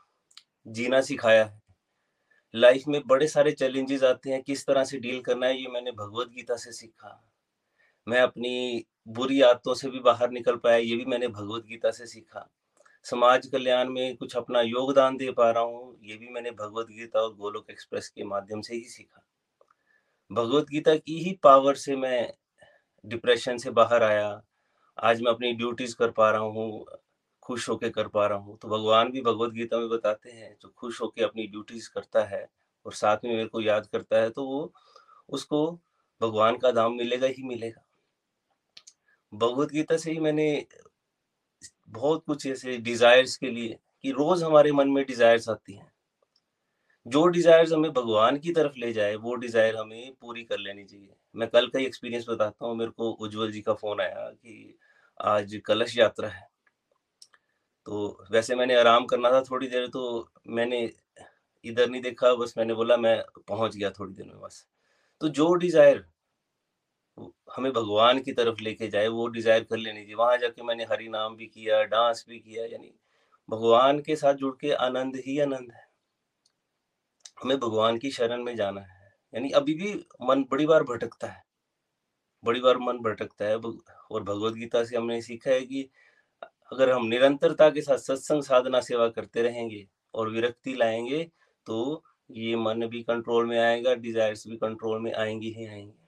जीना 0.67 1.01
सिखाया 1.01 1.43
है। 1.45 1.61
लाइफ 2.53 2.83
में 2.87 3.01
बड़े 3.07 3.27
सारे 3.27 3.51
चैलेंजेस 3.51 4.03
आते 4.03 4.29
हैं, 4.29 4.41
किस 4.43 4.65
तरह 4.65 4.83
से 4.83 4.97
डील 4.97 5.21
करना 5.21 5.47
है, 5.47 5.61
ये 5.61 5.67
मैंने 5.67 5.91
भगवत 5.91 6.27
गीता 6.27 6.55
से 6.55 6.71
सीखा। 6.71 7.29
मैं 8.07 8.21
अपनी 8.21 8.85
बुरी 9.07 9.41
आदतों 9.41 9.73
से 9.73 9.89
भी 9.89 9.99
बाहर 9.99 10.31
निकल 10.31 10.55
पाया, 10.55 10.77
ये 10.77 10.95
भी 10.95 11.05
मैंने 11.05 11.27
भगवत 11.27 11.65
गीता 11.65 11.91
से 11.91 12.07
सीखा। 12.07 12.49
समाज 13.05 13.47
कल्याण 13.47 13.89
में 13.89 14.15
कुछ 14.17 14.35
अपना 14.37 14.61
योगदान 14.61 15.17
दे 15.17 15.31
पा 15.31 15.49
रहा 15.51 15.63
हूँ, 15.63 15.97
ये 16.03 16.15
भी 16.17 16.29
मैंने 16.29 16.51
भगवत 16.53 16.87
गीता 16.89 17.19
और 17.19 17.33
गोलोक 17.35 17.69
एक्सप्रेस 17.71 18.09
के 18.09 18.23
माध्यम 18.25 18.61
से 18.61 18.75
ही 18.75 18.83
सीखा। 18.85 19.23
भगवत 20.31 20.69
गीता 20.69 20.95
की 20.95 21.17
ही 21.19 21.31
पावर 21.43 21.75
से 21.75 21.95
मैं 21.95 22.33
डिप्रेशन 23.05 23.57
से 23.57 23.69
बाहर 23.71 24.03
आया, 24.03 24.41
आज 24.97 25.21
मैं 25.21 25.31
अपनी 25.31 25.51
ड्यूटीज़ 25.53 25.95
कर 25.95 26.11
पा 26.11 26.29
रहा 26.31 26.41
हूँ, 26.41 26.85
खुश 27.43 27.69
होके 27.69 27.89
कर 27.89 28.07
पा 28.07 28.25
रहा 28.27 28.37
हूँ। 28.37 28.57
तो 28.57 28.67
भगवान 28.69 29.11
भी 29.11 29.21
भगवत 29.21 29.51
गीता 29.53 29.77
में 29.77 29.89
बताते 29.89 30.31
हैं, 30.31 30.55
जो 30.61 30.73
खुश 30.77 31.01
होके 31.01 31.23
अपनी 31.23 31.47
ड्यूटीज़ 31.47 31.89
करता 31.89 32.23
है 32.25 32.47
और 32.85 32.93
साथ 32.93 33.25
में 33.25 33.31
मेरे 33.31 33.47
को 33.47 33.61
याद 33.61 33.87
करता 33.87 34.21
है 34.21 34.29
तो 34.29 34.45
वो 34.45 34.71
उसको 35.29 35.71
भगवान 36.21 36.57
का 36.57 36.71
दाम 36.71 36.93
मिलेगा 36.93 37.27
ही 37.27 37.43
मिलेगा। 37.43 37.83
भगवत 39.33 39.71
गीता 39.71 39.97
से 39.97 40.11
ही 40.11 40.19
मैंने 40.19 40.45
बहुत 41.93 42.23
कुछ 42.27 42.45
ऐसे 42.47 42.77
डिजायर्स 42.79 43.35
के 43.37 43.49
लिए 43.49 43.77
कि 44.03 44.11
रोज 44.11 44.43
हमारे 44.43 44.71
मन 44.71 44.89
में 44.89 45.03
डिजायर्स 45.05 45.49
आती 45.49 45.73
हैं। 45.73 45.91
जो 47.05 47.25
डिजायर्स 47.27 47.71
हमें 47.73 47.91
भगवान 47.93 48.37
की 48.39 48.51
तरफ़ 48.51 48.73
ले 48.77 48.91
जाए, 48.93 49.15
वो 49.15 49.35
डिज़ायर 49.35 49.75
हमें 49.75 50.13
पूरी 50.21 50.43
कर 50.43 50.59
लेनी 50.59 50.83
चाहिए। 50.83 51.13
मैं 51.35 51.47
कल 51.49 51.67
का 51.67 51.79
ही 51.79 51.85
एक्सपीरियंस 51.85 52.25
बताता 52.29 52.65
हूँ, 52.65 52.75
मेरे 52.75 52.91
को 52.91 53.09
उज्जवल 53.11 53.51
जी 53.51 53.61
का 53.61 53.73
फ़ोन 53.73 54.01
आया 54.01 54.29
कि 54.29 54.77
आज 55.19 55.61
कलश 55.65 55.97
यात्रा 55.97 56.29
है। 56.29 56.47
तो 57.87 58.25
वैसे 58.31 58.55
मैंने 58.55 58.75
आराम 58.75 59.05
करना 59.05 59.31
था 59.31 59.41
थोड़ी 59.41 59.67
देर 59.67 59.87
तो 59.87 60.29
मैंने 60.47 60.81
इधर 61.65 61.89
नहीं 61.89 62.01
देखा, 62.01 62.33
बस 62.35 62.53
मैंने 62.57 62.73
बोला 62.73 62.97
मैं 62.97 63.21
पहुँच 63.47 63.75
गया 63.75 63.89
थोड़ी 63.91 64.13
देर 64.13 64.25
में 64.25 64.39
बस। 64.41 64.65
तो 65.21 65.29
जो 65.29 65.53
डिज़ायर 65.55 66.03
हमें 67.17 67.71
भगवान 67.73 68.19
की 68.19 68.31
तरफ़ 68.31 68.61
लेके 68.61 68.87
जाए, 68.87 69.07
वो 69.07 69.27
डिज़ायर 69.27 69.63
कर 69.63 69.77
लेनी 69.77 69.99
चाहिए 69.99 70.15
वहाँ 70.15 70.37
जाके 70.37 70.63
मैंने 70.63 70.83
हरि 70.83 71.07
नाम 71.09 71.35
भी 71.35 71.45
किया, 71.45 71.83
डांस 71.83 72.25
भी 72.29 72.39
किया, 72.39 72.65
यानी 72.65 72.93
भगवान 73.49 73.99
के 73.99 74.15
साथ 74.15 74.33
जुड़ 74.33 74.55
के 74.61 74.71
आनंद 74.73 75.15
ही 75.27 75.39
आनंद 75.39 75.71
है। 75.71 75.87
हमें 77.43 77.57
भगवान 77.59 77.97
की 77.97 78.11
शरण 78.11 78.43
में 78.43 78.55
जाना 78.55 78.81
है। 78.81 79.11
यानी 79.33 79.49
अभी 79.51 79.73
भी 79.73 79.93
मन 80.21 80.43
बड़ी 80.51 80.65
बार 80.65 80.83
भटकता 80.83 81.27
है। 81.27 81.43
बड़ी 82.43 82.59
बार 82.59 82.77
मन 82.77 82.97
भटकता 82.99 83.45
है। 83.45 83.55
और 83.55 84.23
भगवत 84.23 84.53
गीता 84.53 84.83
से 84.83 84.97
हमने 84.97 85.21
सीखा 85.21 85.51
है 85.51 85.61
कि 85.61 85.89
अगर 86.43 86.89
हम 86.89 87.05
निरंतरता 87.05 87.69
के 87.69 87.81
साथ 87.81 87.97
सत्संग 87.97 88.43
साधना 88.43 88.79
सेवा 88.81 89.07
करते 89.09 89.41
रहेंगे 89.41 89.87
और 90.13 90.29
विरक्ति 90.29 90.73
लाएँगे 90.73 91.23
तो 91.65 92.03
ये 92.29 92.55
मन 92.55 92.87
भी 92.87 93.01
कंट्रोल 93.03 93.45
में 93.45 93.59
आएगा 93.59 93.93
डिजायर्स 93.95 94.47
भी 94.47 94.57
कंट्रोल 94.57 95.01
में 95.01 95.13
आएँगी 95.13 95.51
ही 95.53 95.65
आएँगे। 95.65 96.02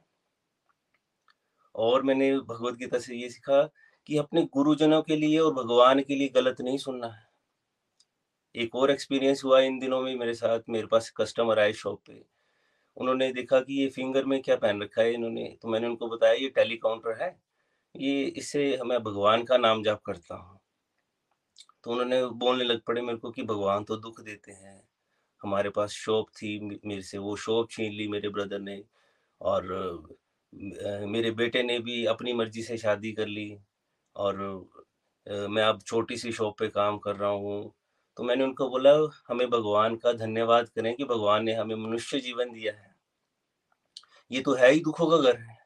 और 1.76 2.04
मैंने 2.04 2.32
भगवत 2.40 2.76
गीता 2.76 3.00
से 3.00 3.16
ये 3.16 3.30
सीखा 3.30 3.62
कि 4.10 4.18
अपने 4.18 4.44
गुरुजनों 4.54 5.02
के 5.02 5.16
लिए 5.16 5.40
और 5.40 5.54
भगवान 5.54 6.02
के 6.02 6.16
लिए 6.16 6.28
गलत 6.36 6.62
नहीं 6.62 6.78
सुनना 6.78 7.08
है। 7.08 7.24
एक 8.56 8.76
और 8.76 8.92
एक्सपीरियंस 8.92 9.44
हुआ 9.44 9.60
इन 9.62 9.80
दिनों 9.80 10.02
में 10.02 10.16
मेरे 10.16 10.34
साथ, 10.34 10.60
मेरे 10.70 10.88
पास 10.88 11.10
कस्टमर 11.18 11.60
आए 11.60 11.74
शॉप 11.74 12.02
पे। 12.08 12.24
उन्होंने 12.98 13.32
देखा 13.34 13.60
कि 13.62 13.82
ये 13.82 13.88
फिंगर 13.90 14.26
में 14.26 14.42
क्या 14.42 14.56
पहन 14.56 14.82
रखा 14.82 15.02
है 15.02 15.14
इन्होंने 15.14 15.46
तो 15.62 15.68
मैंने 15.68 15.88
उनको 15.88 16.08
बताया, 16.08 16.34
ये 16.34 16.50
टेलीकाउंटर 16.50 17.22
है, 17.24 17.36
ये 17.96 18.24
इससे 18.24 18.80
मैं 18.86 19.02
भगवान 19.04 19.44
का 19.44 19.58
नाम 19.58 19.84
जाप 19.84 20.02
करता 20.06 20.36
हूँ। 20.36 20.60
तो 21.84 21.92
उन्होंने 21.92 22.26
बोलने 22.36 22.64
लग 22.64 22.82
पड़े 22.82 23.02
मेरे 23.02 23.18
को 23.18 23.32
कि 23.32 23.44
भगवान 23.44 23.84
तो 23.84 23.98
दुख 23.98 24.22
देते 24.22 24.52
हैं। 24.52 24.82
हमारे 25.42 25.70
पास 25.70 25.92
शॉप 25.94 26.30
थी 26.34 26.60
मेरे 26.60 27.02
से 27.02 27.18
वो 27.18 27.36
शॉप 27.36 27.70
छीन 27.72 27.92
ली 27.94 28.08
मेरे 28.08 28.30
ब्रदर 28.30 28.60
ने 28.60 28.84
और 29.42 29.68
मेरे 30.56 31.32
बेटे 31.32 31.64
ने 31.64 31.78
भी 31.80 32.06
अपनी 32.06 32.34
मर्ज़ी 32.34 32.62
से 32.64 32.78
शादी 32.78 33.12
कर 33.14 33.28
ली 33.28 33.58
और 34.16 34.38
मैं 35.28 35.64
अब 35.64 35.82
छोटी 35.82 36.18
सी 36.18 36.32
शॉप 36.32 36.58
पे 36.60 36.68
काम 36.70 36.98
कर 36.98 37.16
रहा 37.16 37.30
हूँ। 37.30 37.74
तो 38.18 38.24
मैंने 38.24 38.44
उनको 38.44 38.70
बोला, 38.70 38.92
हमें 39.28 39.50
भगवान 39.50 39.96
का 39.96 40.12
धन्यवाद 40.14 40.70
करें 40.70 40.96
कि 40.96 41.04
भगवान 41.06 41.44
ने 41.44 41.54
हमें 41.54 41.76
मनुष्य 41.76 42.20
जीवन 42.20 42.52
दिया 42.52 42.74
है। 42.74 42.94
ये 44.32 44.42
तो 44.42 44.54
है 44.56 44.72
ही 44.72 44.80
दुखों 44.80 45.08
का 45.08 45.18
घर 45.18 45.40
है। 45.40 45.58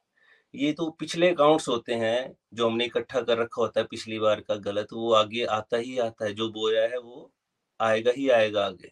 ये 0.53 0.71
तो 0.73 0.89
पिछले 0.99 1.29
अकाउंट्स 1.29 1.67
होते 1.69 1.93
हैं 1.95 2.33
जो 2.53 2.69
हमने 2.69 2.85
इकट्ठा 2.85 3.21
कर 3.21 3.37
रखा 3.37 3.61
होता 3.61 3.79
है 3.79 3.85
पिछली 3.87 4.19
बार 4.19 4.41
का 4.41 4.55
गलत, 4.57 4.93
वो 4.93 5.13
आगे 5.13 5.43
आता 5.47 5.77
ही 5.77 5.97
आता 5.99 6.25
है। 6.25 6.33
जो 6.33 6.49
बोया 6.51 6.83
है 6.83 6.99
वो 6.99 7.31
आएगा 7.79 8.11
ही 8.11 8.29
आएगा 8.29 8.65
आगे। 8.65 8.91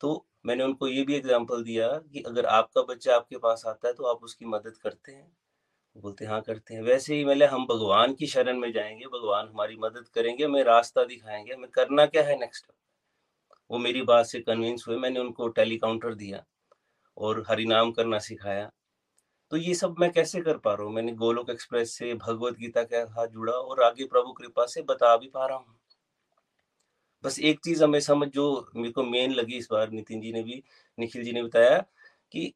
तो 0.00 0.26
मैंने 0.46 0.64
उनको 0.64 0.88
ये 0.88 1.02
भी 1.02 1.14
एग्ज़ाम्पल 1.16 1.62
दिया 1.64 1.88
कि 2.04 2.22
अगर 2.22 2.46
आपका 2.48 2.82
बच्चा 2.84 3.14
आपके 3.16 3.38
पास 3.38 3.62
आता 3.66 3.88
है 3.88 3.94
तो 3.94 4.04
आप 4.06 4.24
उसकी 4.24 4.44
मदद 4.46 4.76
करते 4.76 5.12
हैं। 5.12 5.30
बोलते 5.96 6.26
हाँ 6.26 6.40
करते 6.42 6.74
हैं। 6.74 6.82
वैसे 6.82 7.14
ही 7.14 7.24
मैंने 7.24 7.46
हम 7.46 7.66
भगवान 7.66 8.14
की 8.14 8.26
शरण 8.28 8.58
में 8.58 8.70
जाएँगे, 8.72 9.06
भगवान 9.08 9.48
हमारी 9.48 9.76
मदद 9.78 10.08
करेंगे, 10.14 10.44
हमें 10.44 10.62
रास्ता 10.64 11.04
दिखाएँगे, 11.04 11.54
हमें 11.54 11.70
करना 11.70 12.06
क्या 12.06 12.22
है 12.24 12.38
नेक्स्ट 12.40 12.66
वो 13.70 13.78
मेरी 13.78 14.02
बात 14.02 14.26
से 14.26 14.40
कन्विंस 14.40 14.84
हुए, 14.88 14.96
मैंने 14.96 15.20
उनको 15.20 15.48
टेलीकाउंटर 15.50 16.14
दिया 16.14 16.44
और 17.16 17.44
हरिनाम 17.48 17.92
करना 17.92 18.18
सिखाया। 18.20 18.70
तो 19.52 19.56
ये 19.56 19.74
सब 19.74 19.96
मैं 20.00 20.10
कैसे 20.12 20.40
कर 20.40 20.58
पा 20.58 20.74
रहा 20.74 20.84
हूँ? 20.84 20.94
मैंने 20.94 21.12
गोलोक 21.14 21.50
एक्सप्रेस 21.50 21.92
से, 21.92 22.14
भगवत 22.16 22.56
गीता 22.58 22.82
के 22.84 23.04
साथ 23.06 23.28
जुड़ा 23.28 23.52
और 23.52 23.82
आगे 23.82 24.06
प्रभु 24.06 24.32
कृपा 24.32 24.66
से 24.66 24.82
बता 24.84 25.16
भी 25.16 25.28
पा 25.28 25.46
रहा 25.46 25.58
हूँ। 25.58 25.75
बस 27.24 27.38
एक 27.40 27.60
चीज़ 27.64 27.82
हमें 27.84 28.00
समझ, 28.00 28.28
जो 28.28 28.70
मेरे 28.76 28.92
को 28.92 29.02
मेन 29.04 29.32
लगी 29.32 29.56
इस 29.56 29.68
बार 29.70 29.90
नितिन 29.90 30.20
जी 30.20 30.32
ने 30.32 30.42
भी, 30.42 30.62
निखिल 30.98 31.24
जी 31.24 31.32
ने 31.32 31.42
बताया 31.42 31.78
कि 32.32 32.52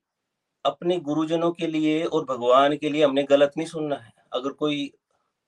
अपने 0.65 0.99
गुरुजनों 1.01 1.51
के 1.53 1.67
लिए 1.67 2.03
और 2.05 2.25
भगवान 2.25 2.77
के 2.77 2.89
लिए 2.89 3.05
हमने 3.05 3.23
गलत 3.25 3.53
नहीं 3.57 3.67
सुनना 3.69 3.97
है। 3.97 4.13
अगर 4.33 4.53
कोई 4.55 4.91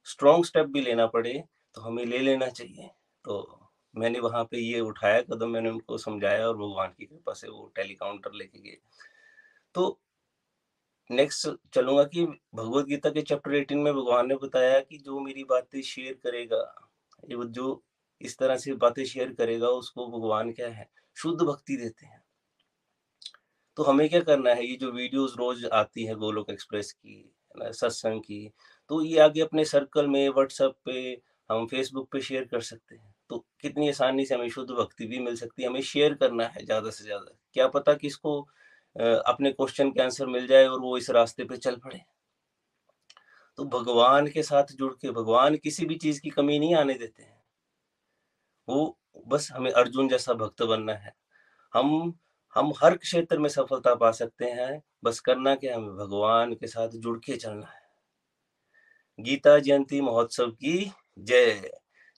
स्ट्रॉन्ग 0.07 0.45
स्टेप 0.45 0.67
भी 0.67 0.81
लेना 0.81 1.07
पड़े 1.07 1.33
तो 1.75 1.81
हमें 1.81 2.05
ले 2.05 2.19
लेना 2.19 2.47
चाहिए। 2.49 2.89
तो 3.25 3.59
मैंने 3.95 4.21
वहाँ 4.21 4.43
पे 4.45 4.59
ये 4.59 4.81
उठाया 4.81 5.21
कदम, 5.23 5.51
मैंने 5.51 5.71
उनको 5.71 5.99
समझाया 5.99 6.47
और 6.49 6.57
भगवान 6.57 6.95
की 6.99 7.07
कृपा 7.07 7.33
से 7.33 7.49
वो 7.49 7.71
टेलीकाउंटर 7.77 8.33
लेके 8.35 8.59
गए। 8.61 8.79
तो 9.75 9.99
नेक्स्ट 11.11 11.49
चलूँगा 11.75 12.05
कि 12.05 12.25
भगवत 12.27 12.87
गीता 12.87 13.11
के 13.11 13.23
चैप्टर 13.23 13.55
एटीन 13.55 13.79
में 13.79 13.93
भगवान 13.95 14.29
ने 14.29 14.35
बताया 14.43 14.81
कि 14.81 14.99
जो 14.99 15.21
मेरी 15.21 15.45
बातें 15.45 15.81
शेयर 15.83 16.15
करेगा 16.25 16.65
जो 17.29 17.83
इस 18.23 18.39
तरह 18.39 18.57
से 18.57 18.73
बातें 18.77 19.05
शेयर 19.05 19.33
करेगा, 19.35 19.69
उसको 19.69 20.07
भगवान 20.11 20.53
क्या 20.53 20.69
है, 20.71 20.89
शुद्ध 21.17 21.41
भक्ति 21.43 21.77
देते 21.77 22.07
हैं। 22.07 22.23
तो 23.77 23.83
हमें 23.83 24.09
क्या 24.09 24.21
करना 24.23 24.51
है, 24.51 24.67
ये 24.67 24.77
जो 24.77 24.91
वीडियोस 24.93 25.35
रोज 25.39 25.65
आती 25.67 26.05
है 26.05 26.15
गोलोक 26.17 26.51
एक्सप्रेस 26.51 26.93
की 26.95 27.25
सत्संग 27.55 28.21
की 28.21 28.51
तो 28.91 29.03
ये 29.03 29.19
आगे 29.21 29.41
अपने 29.41 29.65
सर्कल 29.67 30.07
में, 30.09 30.29
व्हाट्सएप 30.29 30.75
पे, 30.85 31.21
हम 31.51 31.67
फेसबुक 31.67 32.09
पे 32.13 32.21
शेयर 32.21 32.45
कर 32.45 32.61
सकते 32.63 32.95
हैं। 32.95 33.15
तो 33.31 33.39
कितनी 33.61 33.89
आसानी 33.89 34.25
से 34.27 34.35
हमें 34.35 34.49
शुद्ध 34.51 34.71
भक्ति 34.71 35.07
भी 35.07 35.19
मिल 35.21 35.37
सकती 35.37 35.63
है, 35.63 35.69
हमें 35.69 35.83
शेयर 35.83 36.15
करना 36.15 36.47
है 36.47 36.65
ज़्यादा 36.65 36.91
से 36.91 37.05
ज़्यादा। 37.05 37.37
क्या 37.55 37.67
पता 37.69 37.95
किसको 37.97 38.41
अपने 38.97 39.51
क्वेश्चन 39.53 39.91
के 39.91 40.03
आंसर 40.03 40.27
मिल 40.29 40.47
जाए 40.47 40.67
और 40.67 40.81
वो 40.81 40.97
इस 40.99 41.11
रास्ते 41.11 41.45
पे 41.45 41.57
चल 41.59 41.77
पड़े। 41.77 42.01
तो 43.59 43.65
भगवान 43.67 44.27
के 44.29 44.43
साथ 44.43 44.73
जुड़ 44.73 44.93
के, 44.93 45.11
भगवान 45.11 45.57
किसी 45.57 45.87
भी 45.87 45.95
चीज़ 45.97 46.21
की 46.21 46.31
कमी 46.31 46.59
नहीं 46.59 46.75
आने 46.75 46.95
देते 46.95 47.23
हैं। 47.23 47.42
वो 48.69 48.99
बस 49.29 49.49
हमें 49.53 49.71
अर्जुन 49.71 50.09
जैसा 50.09 50.35
भक्त 50.35 50.63
बनना 50.63 50.93
है। 50.95 51.15
हम 51.73 52.15
हम 52.57 52.73
हर 52.83 52.97
क्षेत्र 52.97 53.39
में 53.39 53.49
सफलता 53.49 53.95
पा 53.95 54.11
सकते 54.13 54.45
हैं, 54.47 54.83
बस 55.05 55.21
करना 55.21 55.55
क्या 55.55 55.77
हमें 55.77 55.95
भगवान 55.97 56.53
के 56.55 56.67
साथ 56.67 56.89
जुड़ 56.97 57.19
के 57.19 57.37
चलना 57.37 57.67
है। 57.67 57.81
गीता 59.19 59.59
जयंती 59.59 60.01
महोत्सव 60.01 60.51
की 60.51 60.91
जय। 61.19 61.71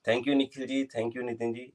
Thank 0.07 0.29
you 0.29 0.35
Nikhil 0.35 0.67
ji 0.67 0.85
thank 0.87 1.17
you 1.17 1.23
Nitin 1.23 1.53
ji. 1.55 1.73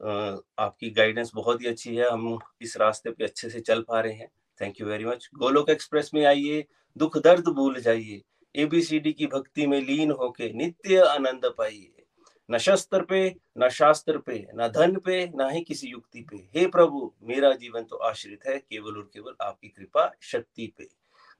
आपकी 0.00 0.90
गाइडेंस 0.90 1.30
बहुत 1.34 1.60
ही 1.62 1.66
अच्छी 1.66 1.94
है, 1.96 2.08
हम 2.10 2.38
इस 2.60 2.76
रास्ते 2.76 3.10
पे 3.10 3.24
अच्छे 3.24 3.50
से 3.50 3.60
चल 3.60 3.82
पा 3.82 4.00
रहे 4.00 4.12
हैं। 4.12 4.28
Thank 4.60 4.80
you 4.80 4.86
very 4.86 5.04
much 5.04 5.28
Golok 5.34 5.70
Express 5.70 6.10
में 6.14 6.24
आइए, 6.24 6.64
दुख 6.96 7.18
दर्द 7.18 7.48
भूल 7.48 7.80
जाइए। 7.80 8.22
एबीसीडी 8.54 9.12
की 9.12 9.26
भक्ति 9.26 9.66
में 9.66 9.80
लीन 9.80 10.10
होके 10.12 10.52
नित्य 10.52 11.00
आनंद 11.00 11.52
पाइए। 11.58 12.05
न 12.48 12.58
शस्त्र 12.58 13.02
पे, 13.02 13.34
न 13.58 13.68
शास्त्र 13.68 14.18
पे, 14.18 14.46
न 14.54 14.68
धन 14.68 14.96
पे, 14.96 15.24
न 15.36 15.50
ही 15.50 15.60
किसी 15.60 15.88
युक्ति 15.88 16.20
पे। 16.20 16.36
हे 16.56 16.66
प्रभु, 16.66 17.10
मेरा 17.22 17.52
जीवन 17.52 17.84
तो 17.84 17.96
आश्रित 17.96 18.46
है, 18.46 18.58
केवल 18.58 18.96
और 18.96 19.10
केवल 19.14 19.34
आपकी 19.42 19.68
कृपा 19.68 20.10
शक्ति 20.22 20.72
पे। 20.78 20.88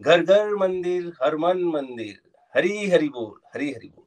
घर 0.01 0.23
घर 0.23 0.55
मंदिर, 0.55 1.13
हर 1.23 1.37
मन 1.37 1.63
मंदिर, 1.65 2.19
हरी 2.55 2.89
हरि 2.91 3.09
बोल, 3.09 3.41
हरी 3.55 3.71
हरि 3.73 3.89
बोल। 3.89 4.05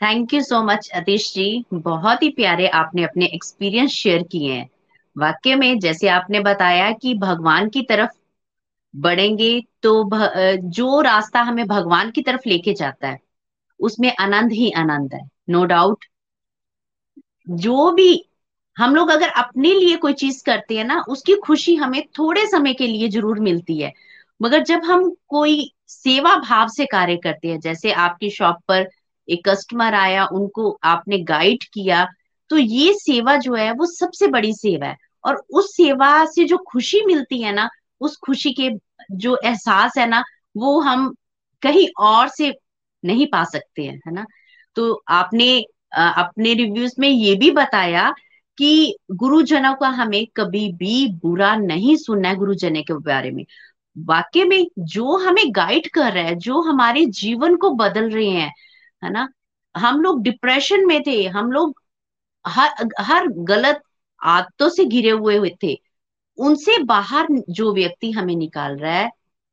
Thank 0.00 0.34
you 0.34 0.40
so 0.42 0.62
much 0.62 0.90
Atish 0.94 1.32
ji 1.34 1.64
बहुत 1.72 2.22
ही 2.22 2.28
प्यारे 2.30 2.68
आपने 2.68 3.04
अपने 3.04 3.26
एक्सपीरियंस 3.26 3.90
शेयर 3.90 4.22
किए 4.22 4.52
हैं। 4.52 4.68
वाक्य 5.16 5.54
में 5.56 5.78
जैसे 5.78 6.08
आपने 6.08 6.40
बताया 6.40 6.90
कि 6.92 7.14
भगवान 7.14 7.68
की 7.68 7.82
तरफ़ 7.82 8.10
बढ़ेंगे 8.94 9.60
तो 9.82 9.92
जो 10.70 11.00
रास्ता 11.00 11.40
हमें 11.40 11.66
भगवान 11.66 12.10
की 12.10 12.22
तरफ़ 12.22 12.48
लेके 12.48 12.72
जाता 12.74 13.08
है 13.08 13.18
उसमें 13.80 14.14
आनंद 14.20 14.52
ही 14.52 14.70
आनंद 14.70 15.14
है 15.14 15.20
नो 15.50 15.58
no 15.58 15.66
डाउट 15.66 16.04
जो 17.50 17.90
भी 17.92 18.24
हम 18.78 18.94
लोग 18.94 19.10
अगर 19.10 19.28
अपने 19.28 19.72
लिए 19.74 19.96
कोई 19.96 20.12
चीज़ 20.12 20.44
करते 20.44 20.76
हैं 20.76 20.84
ना, 20.84 21.04
उसकी 21.08 21.34
खुशी 21.34 21.74
हमें 21.74 22.02
थोड़े 22.18 22.46
समय 22.46 22.74
के 22.74 22.86
लिए 22.86 23.08
ज़रूर 23.08 23.40
मिलती 23.40 23.78
है। 23.80 23.92
मगर 24.42 24.62
जब 24.62 24.84
हम 24.84 25.14
कोई 25.28 25.72
सेवा 25.86 26.36
भाव 26.36 26.68
से 26.68 26.86
कार्य 26.86 27.16
करते 27.16 27.48
हैं, 27.48 27.60
जैसे 27.60 27.92
आपकी 27.92 28.30
शॉप 28.30 28.56
पर 28.68 28.88
एक 29.28 29.48
कस्टमर 29.48 29.94
आया, 29.94 30.26
उनको 30.26 30.78
आपने 30.84 31.18
गाइड 31.18 31.64
किया 31.64 32.06
तो 32.50 32.58
ये 32.58 32.92
सेवा 32.94 33.36
जो 33.36 33.54
है, 33.54 33.72
वो 33.72 33.86
सबसे 33.86 34.26
बड़ी 34.26 34.52
सेवा 34.54 34.86
है। 34.86 34.96
और 35.24 35.44
उस 35.50 35.76
सेवा 35.76 36.24
से 36.24 36.44
जो 36.44 36.56
खुशी 36.58 37.00
मिलती 37.06 37.42
है 37.42 37.52
ना, 37.52 37.68
उस 38.00 38.16
खुशी 38.16 38.52
के 38.52 38.70
जो 39.12 39.38
एहसास 39.44 39.92
है 39.98 40.06
ना, 40.08 40.22
वो 40.56 40.80
हम 40.80 41.14
कहीं 41.62 41.88
और 41.98 42.28
से 42.28 42.52
नहीं 43.04 43.26
पा 43.26 43.44
सकते 43.44 43.84
हैं, 43.84 44.00
है 44.06 44.12
ना? 44.12 44.24
तो 44.76 45.02
आपने 45.08 45.58
अपने 45.96 46.54
रिव्यूज़ 46.54 46.94
में 46.98 47.08
ये 47.08 47.34
भी 47.34 47.50
बताया 47.50 48.12
कि 48.58 48.96
गुरुजनों 49.12 49.74
का 49.74 49.88
हमें 49.88 50.26
कभी 50.36 50.72
भी 50.72 51.06
बुरा 51.22 51.54
नहीं 51.56 51.96
सुनना 51.96 52.28
है 52.28 52.36
गुरुजन 52.36 52.80
के 52.82 52.94
बारे 53.00 53.30
में। 53.30 53.44
वाक्य 53.98 54.44
में 54.44 54.66
जो 54.78 55.16
हमें 55.18 55.44
गाइड 55.48 55.88
कर 55.90 56.12
रहा 56.12 56.24
है, 56.24 56.34
जो 56.34 56.60
हमारे 56.62 57.04
जीवन 57.06 57.56
को 57.56 57.70
बदल 57.70 58.10
रहे 58.10 58.28
हैं, 58.28 58.52
है 59.02 59.10
ना? 59.12 59.28
हम 59.74 60.00
लोग 60.00 60.22
डिप्रेशन 60.22 60.86
में 60.86 61.00
थे, 61.02 61.24
हम 61.26 61.52
लोग 61.52 61.80
हर 62.44 62.88
हर 63.00 63.26
गलत 63.28 63.82
आदतों 64.20 64.68
से 64.68 64.84
घिरे 64.84 65.10
हुए 65.10 65.36
हुए 65.36 65.50
थे। 65.62 65.74
उनसे 66.38 66.78
बाहर 66.84 67.26
जो 67.50 67.72
व्यक्ति 67.74 68.10
हमें 68.10 68.34
निकाल 68.36 68.76
रहा 68.76 68.94
है, 68.94 69.10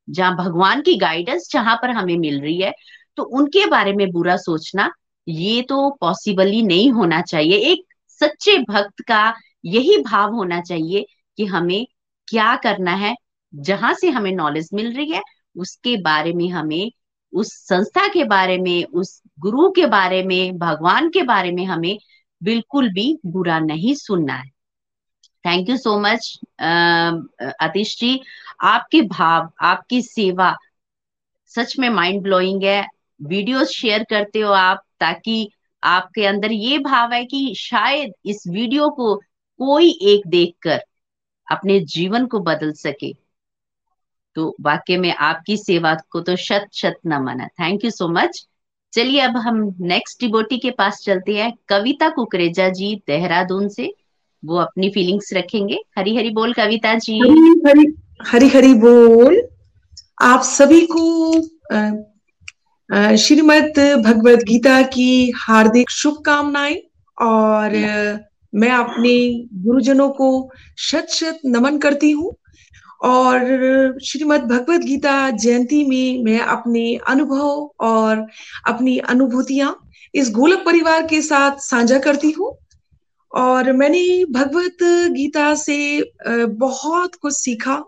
जहाँ 0.10 0.36
भगवान 0.38 0.82
की 0.82 0.96
गाइडेंस 0.98 1.50
जहाँ 1.54 1.76
पर 1.76 1.90
हमें 1.90 2.18
मिल 2.18 2.40
रही 2.42 2.62
है 2.62 2.74
तो 3.18 3.24
उनके 3.38 3.66
बारे 3.66 3.94
में 3.94 4.10
बुरा 4.12 4.36
सोचना 4.38 4.90
ये 5.28 5.62
तो 5.62 5.90
पॉसिबल 6.02 6.48
ही 6.48 6.62
नहीं 6.62 6.92
होना 6.92 7.22
चाहिए। 7.22 7.58
एक 7.72 7.86
सच्चे 8.22 8.58
भक्त 8.60 9.02
का 9.08 9.34
यही 9.66 9.98
भाव 10.02 10.34
होना 10.34 10.62
चाहिए 10.62 11.06
कि 11.38 11.46
हमें 11.46 11.86
क्या 12.28 12.56
करना 12.56 12.92
है, 12.96 13.16
जहाँ 13.54 13.94
से 13.94 14.10
हमें 14.10 14.32
नॉलेज 14.32 14.70
मिल 14.74 14.92
रही 14.94 15.12
है, 15.12 15.22
उसके 15.56 15.96
बारे 16.02 16.34
में 16.34 16.48
हमें, 16.50 16.92
उस 17.34 17.54
संस्था 17.68 18.08
के 18.08 18.24
बारे 18.24 18.58
में, 18.58 18.84
उस 18.84 19.22
गुरु 19.40 19.70
के 19.72 19.86
बारे 19.86 20.24
में, 20.24 20.58
भगवान 20.58 21.10
के 21.10 21.24
बारे 21.24 21.52
में 21.52 21.66
हमें 21.66 21.98
बिल्कुल 22.42 22.90
भी 22.94 23.20
बुरा 23.26 23.60
नहीं 23.60 23.94
सुनना 23.96 24.34
है। 24.34 24.50
Thank 25.46 25.70
you 25.70 25.78
so 25.78 26.00
much 26.00 26.40
Atish 27.62 27.98
ji. 28.00 28.20
आपके 28.64 29.02
भाव, 29.02 29.50
आपकी 29.62 30.02
सेवा 30.02 30.56
सच 31.52 31.78
में 31.80 31.90
माइंड 31.90 32.22
ब्लोइंग 32.24 32.64
है। 32.64 32.86
वीडियोस 33.22 33.70
शेयर 33.70 34.04
करते 34.04 34.40
हो 34.40 34.52
आप 34.52 34.84
ताकि 35.00 35.50
आपके 35.84 36.26
अंदर 36.26 36.52
ये 36.52 36.78
भाव 36.80 37.14
है 37.14 37.26
कि 37.26 37.54
शायद 37.58 38.14
इस 38.26 38.44
वीडियो 38.48 38.90
को 38.90 39.16
कोई 39.60 39.90
एक 40.02 40.28
देखकर 40.28 40.84
अपने 41.52 41.80
जीवन 41.80 42.26
को 42.26 42.40
बदल 42.40 42.72
सके। 42.72 43.14
तो 44.36 44.56
वाक्य 44.62 44.98
में 44.98 45.14
आपकी 45.16 45.58
सेवा 45.58 45.96
को 46.10 46.22
तो 46.22 46.36
शत 46.36 46.68
शत 46.74 46.96
नमन 47.06 47.40
है 47.40 47.48
थैंक 47.48 47.86
यू 47.86 47.92
सो 47.92 48.08
मच 48.08 48.48
चलिए 48.94 49.20
अब 49.20 49.38
हम 49.38 49.76
नेक्स्ट 49.80 50.20
डिबोटी 50.20 50.58
के 50.58 50.72
पास 50.72 51.02
चलते 51.04 51.38
हैं। 51.38 51.54
कविता 51.68 52.10
कुकरेजा 52.10 52.70
जी 52.70 52.96
देहरादून 53.08 53.68
से। 53.70 53.94
वो 54.46 54.58
अपनी 54.58 54.90
फीलिंग्स 54.90 55.34
रखेंगे। 55.34 55.80
हरी 55.98 56.16
हरी 56.16 56.30
बोल 56.30 56.54
कविता 56.54 56.94
जी। 56.96 57.20
हरी 57.20 57.62
हरी 57.68 57.86
हरी 58.28 58.48
हरी 58.48 58.74
बोल। 58.74 59.42
आप 60.22 60.42
सभी 60.42 60.88
को 60.92 61.40
श्रीमद 62.92 63.78
भगवत 64.06 64.40
गीता 64.44 64.82
की 64.94 65.32
हार्दिक 65.38 65.90
शुभकामनाएँ 65.90 66.76
और 67.18 67.76
मैं 68.54 68.70
अपने 68.70 69.14
गुरुजनों 69.66 70.10
को 70.10 70.28
शत 70.78 71.08
शत 71.10 71.40
नमन 71.46 71.78
करती 71.78 72.10
हूँ। 72.12 72.34
और 73.04 74.00
श्रीमद 74.06 74.42
भगवत 74.42 74.82
गीता 74.82 75.30
जयंती 75.30 75.84
में 75.86 76.24
मैं 76.24 76.40
अपने 76.40 76.84
अनुभव 77.10 77.86
और 77.86 78.26
अपनी 78.68 78.98
अनुभूतियाँ 79.10 79.76
इस 80.14 80.32
गोलक 80.32 80.66
परिवार 80.66 81.08
के 81.08 81.22
साथ 81.22 81.60
साझा 81.60 82.00
करती 82.00 82.32
हूँ। 82.32 82.56
और 83.32 83.72
मैंने 83.72 84.04
भगवत 84.32 84.84
गीता 85.16 85.54
से 85.56 85.80
बहुत 86.28 87.16
कुछ 87.16 87.34
सीखा 87.34 87.84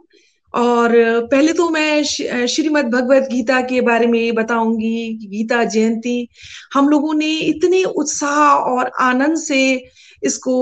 और 0.54 0.92
पहले 1.32 1.54
तो 1.54 1.70
मैं 1.70 2.04
श्रीमद 2.04 2.86
भगवत 2.86 3.28
गीता 3.32 3.62
के 3.62 3.82
बारे 3.82 4.08
में 4.08 4.34
बताऊँगी 4.36 5.14
गीता 5.26 5.64
जयंती, 5.66 6.28
हम 6.74 6.90
लोगों 6.90 7.14
ने 7.14 7.32
इतने 7.32 7.84
उत्साह 7.84 8.40
और 8.72 8.92
आनंद 9.02 9.38
से 9.38 9.64
इसको 10.24 10.56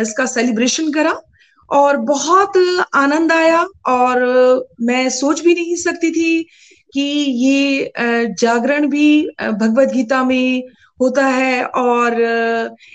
इसका 0.00 0.26
सेलिब्रेशन 0.26 0.90
करा 0.92 1.20
और 1.70 1.96
बहुत 2.06 2.52
आनंद 2.94 3.32
आया 3.32 3.64
और 3.88 4.22
मैं 4.82 5.08
सोच 5.10 5.40
भी 5.44 5.54
नहीं 5.54 5.76
सकती 5.76 6.10
थी 6.10 6.42
कि 6.94 7.00
ये 7.00 7.92
जागरण 8.40 8.86
भी 8.88 9.06
भगवत 9.40 9.92
गीता 9.92 10.22
में 10.24 10.62
होता 11.00 11.26
है 11.26 11.64
और 11.66 12.16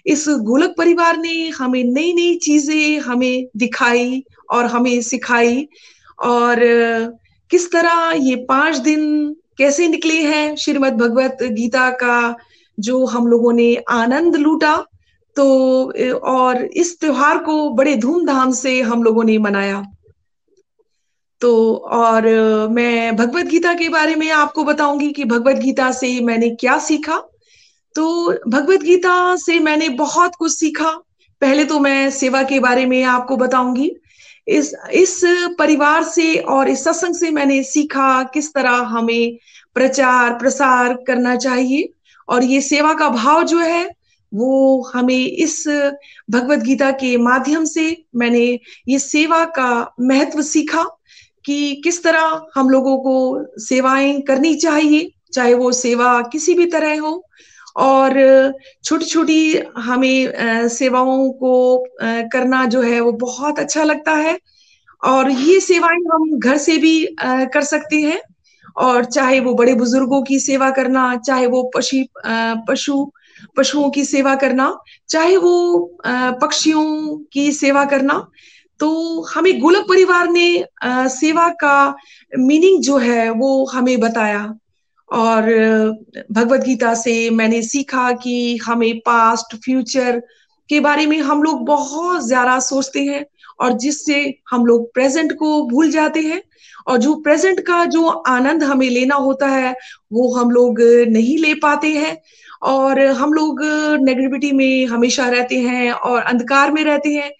इस 0.07 0.25
गोलक 0.41 0.75
परिवार 0.77 1.17
ने 1.17 1.47
हमें 1.49 1.83
नई 1.83 2.13
नई 2.13 2.35
चीज़ें 2.43 2.99
हमें 2.99 3.45
दिखाई 3.57 4.23
और 4.51 4.65
हमें 4.65 5.01
सिखाई। 5.01 5.67
और, 6.21 6.59
किस 7.49 7.71
तरह 7.71 8.13
ये 8.15 8.35
पाँच 8.35 8.77
दिन 8.77 9.35
कैसे 9.57 9.87
निकले 9.87 10.23
हैं 10.23 10.55
श्रीमद 10.55 10.93
भगवत 10.93 11.37
गीता 11.43 11.89
का, 11.89 12.35
जो 12.79 13.05
हम 13.05 13.27
लोगों 13.27 13.53
ने 13.53 13.75
आनंद 13.89 14.35
लूटा? 14.35 14.85
तो 15.35 15.45
और 16.13 16.65
इस 16.65 16.99
त्योहार 16.99 17.37
को 17.37 17.69
बड़े 17.69 17.95
धूमधाम 17.95 18.51
से 18.51 18.81
हम 18.81 19.03
लोगों 19.03 19.23
ने 19.23 19.37
मनाया। 19.37 19.83
तो 21.41 21.75
और, 21.75 22.27
मैं 22.67 23.15
भगवत 23.15 23.45
गीता 23.45 23.73
के 23.73 23.89
बारे 23.89 24.15
में 24.15 24.31
आपको 24.31 24.63
बताऊँगी 24.63 25.11
कि 25.11 25.23
भगवत 25.23 25.55
गीता 25.55 25.91
से 25.91 26.19
मैंने 26.21 26.49
क्या 26.49 26.79
सीखा। 26.79 27.23
तो 27.95 28.33
भगवत 28.47 28.79
गीता 28.79 29.35
से 29.35 29.59
मैंने 29.59 29.89
बहुत 29.89 30.35
कुछ 30.39 30.51
सीखा। 30.51 30.91
पहले 31.41 31.65
तो 31.65 31.79
मैं 31.79 32.09
सेवा 32.09 32.43
के 32.43 32.59
बारे 32.59 32.85
में 32.85 33.03
आपको 33.03 33.37
बताऊँगी। 33.37 33.91
इस 34.49 34.73
इस 34.93 35.21
परिवार 35.59 36.03
से 36.03 36.35
और 36.35 36.69
इस 36.69 36.83
सत्संग 36.83 37.15
से 37.15 37.29
मैंने 37.31 37.61
सीखा 37.63 38.23
किस 38.23 38.53
तरह 38.53 38.75
हमें 38.87 39.37
प्रचार, 39.73 40.33
प्रसार 40.33 40.93
करना 41.07 41.35
चाहिए। 41.35 41.89
और 42.27 42.43
ये 42.43 42.61
सेवा 42.61 42.93
का 42.93 43.09
भाव 43.09 43.43
जो 43.43 43.59
है, 43.59 43.89
वो 44.31 44.81
हमें 44.93 45.15
इस 45.15 45.63
भगवत 46.31 46.59
गीता 46.59 46.91
के 46.91 47.15
माध्यम 47.17 47.65
से 47.65 47.85
मैंने 48.15 48.59
ये 48.89 48.99
सेवा 48.99 49.43
का 49.45 49.95
महत्व 50.01 50.41
सीखा 50.41 50.83
कि 51.45 51.81
किस 51.83 52.03
तरह 52.03 52.41
हम 52.55 52.69
लोगों 52.69 52.97
को 52.97 53.45
सेवाएँ 53.59 54.19
करनी 54.21 54.53
चाहिए, 54.55 55.11
चाहे 55.33 55.53
वो 55.53 55.71
सेवा 55.71 56.21
किसी 56.21 56.53
भी 56.53 56.65
तरह 56.65 56.99
हो 56.99 57.23
और 57.75 58.13
छोटी 58.83 59.05
छोटी 59.05 59.57
हमें 59.77 60.67
सेवाओं 60.69 61.29
को 61.33 61.53
करना 62.01 62.65
जो 62.65 62.81
है 62.81 62.99
वो 62.99 63.11
बहुत 63.19 63.59
अच्छा 63.59 63.83
लगता 63.83 64.11
है। 64.13 64.37
और 65.03 65.29
ये 65.31 65.59
सेवाएँ 65.59 65.99
हम 66.13 66.37
घर 66.39 66.57
से 66.57 66.77
भी 66.77 67.05
कर 67.21 67.63
सकते 67.63 68.01
हैं। 68.01 68.19
और 68.77 69.05
चाहे 69.05 69.39
वो 69.39 69.53
बड़े 69.53 69.73
बुज़ुर्गों 69.75 70.21
की 70.23 70.39
सेवा 70.39 70.69
करना, 70.71 71.15
चाहे 71.17 71.45
वो 71.47 71.63
पशु 71.75 72.03
पशु, 72.67 73.05
पशुओं 73.57 73.89
की 73.89 74.03
सेवा 74.05 74.35
करना, 74.35 74.75
चाहे 75.09 75.37
वो 75.37 75.53
पक्षियों 76.41 77.17
की 77.33 77.51
सेवा 77.53 77.85
करना 77.85 78.25
तो 78.79 78.89
हमें 79.25 79.59
गोलक 79.61 79.85
परिवार 79.89 80.29
ने 80.29 80.65
सेवा 80.85 81.47
का 81.61 81.95
मीनिंग 82.31 82.81
जो 82.83 82.97
है 82.97 83.29
वो 83.31 83.65
हमें 83.65 83.99
बताया। 83.99 84.58
और 85.11 85.43
भगवत 86.31 86.61
गीता 86.61 86.93
से 86.93 87.29
मैंने 87.29 87.61
सीखा 87.61 88.11
कि 88.13 88.57
हमें 88.57 88.99
पास्ट 88.99 89.55
फ्यूचर 89.55 90.21
के 90.69 90.79
बारे 90.79 91.05
में 91.05 91.19
हम 91.21 91.43
लोग 91.43 91.65
बहुत 91.65 92.21
ज़्यादा 92.27 92.59
सोचते 92.59 93.03
हैं 93.03 93.25
और 93.59 93.73
जिससे 93.73 94.21
हम 94.51 94.65
लोग 94.65 94.93
प्रेजेंट 94.93 95.33
को 95.33 95.61
भूल 95.67 95.91
जाते 95.91 96.19
हैं 96.19 96.41
और 96.87 96.97
जो 96.97 97.15
प्रेजेंट 97.15 97.59
का 97.59 97.83
जो 97.85 98.07
आनंद 98.07 98.63
हमें 98.63 98.89
लेना 98.89 99.15
होता 99.15 99.47
है 99.47 99.75
वो 100.13 100.33
हम 100.35 100.51
लोग 100.51 100.81
नहीं 101.09 101.37
ले 101.37 101.53
पाते 101.53 101.87
हैं। 101.87 102.17
और 102.61 102.99
हम 102.99 103.33
लोग 103.33 103.61
नेगेटिविटी 104.01 104.51
में 104.51 104.85
हमेशा 104.85 105.27
रहते 105.29 105.59
हैं 105.59 105.91
और 105.91 106.21
अंधकार 106.21 106.71
में 106.71 106.83
रहते 106.83 107.09
हैं 107.09 107.31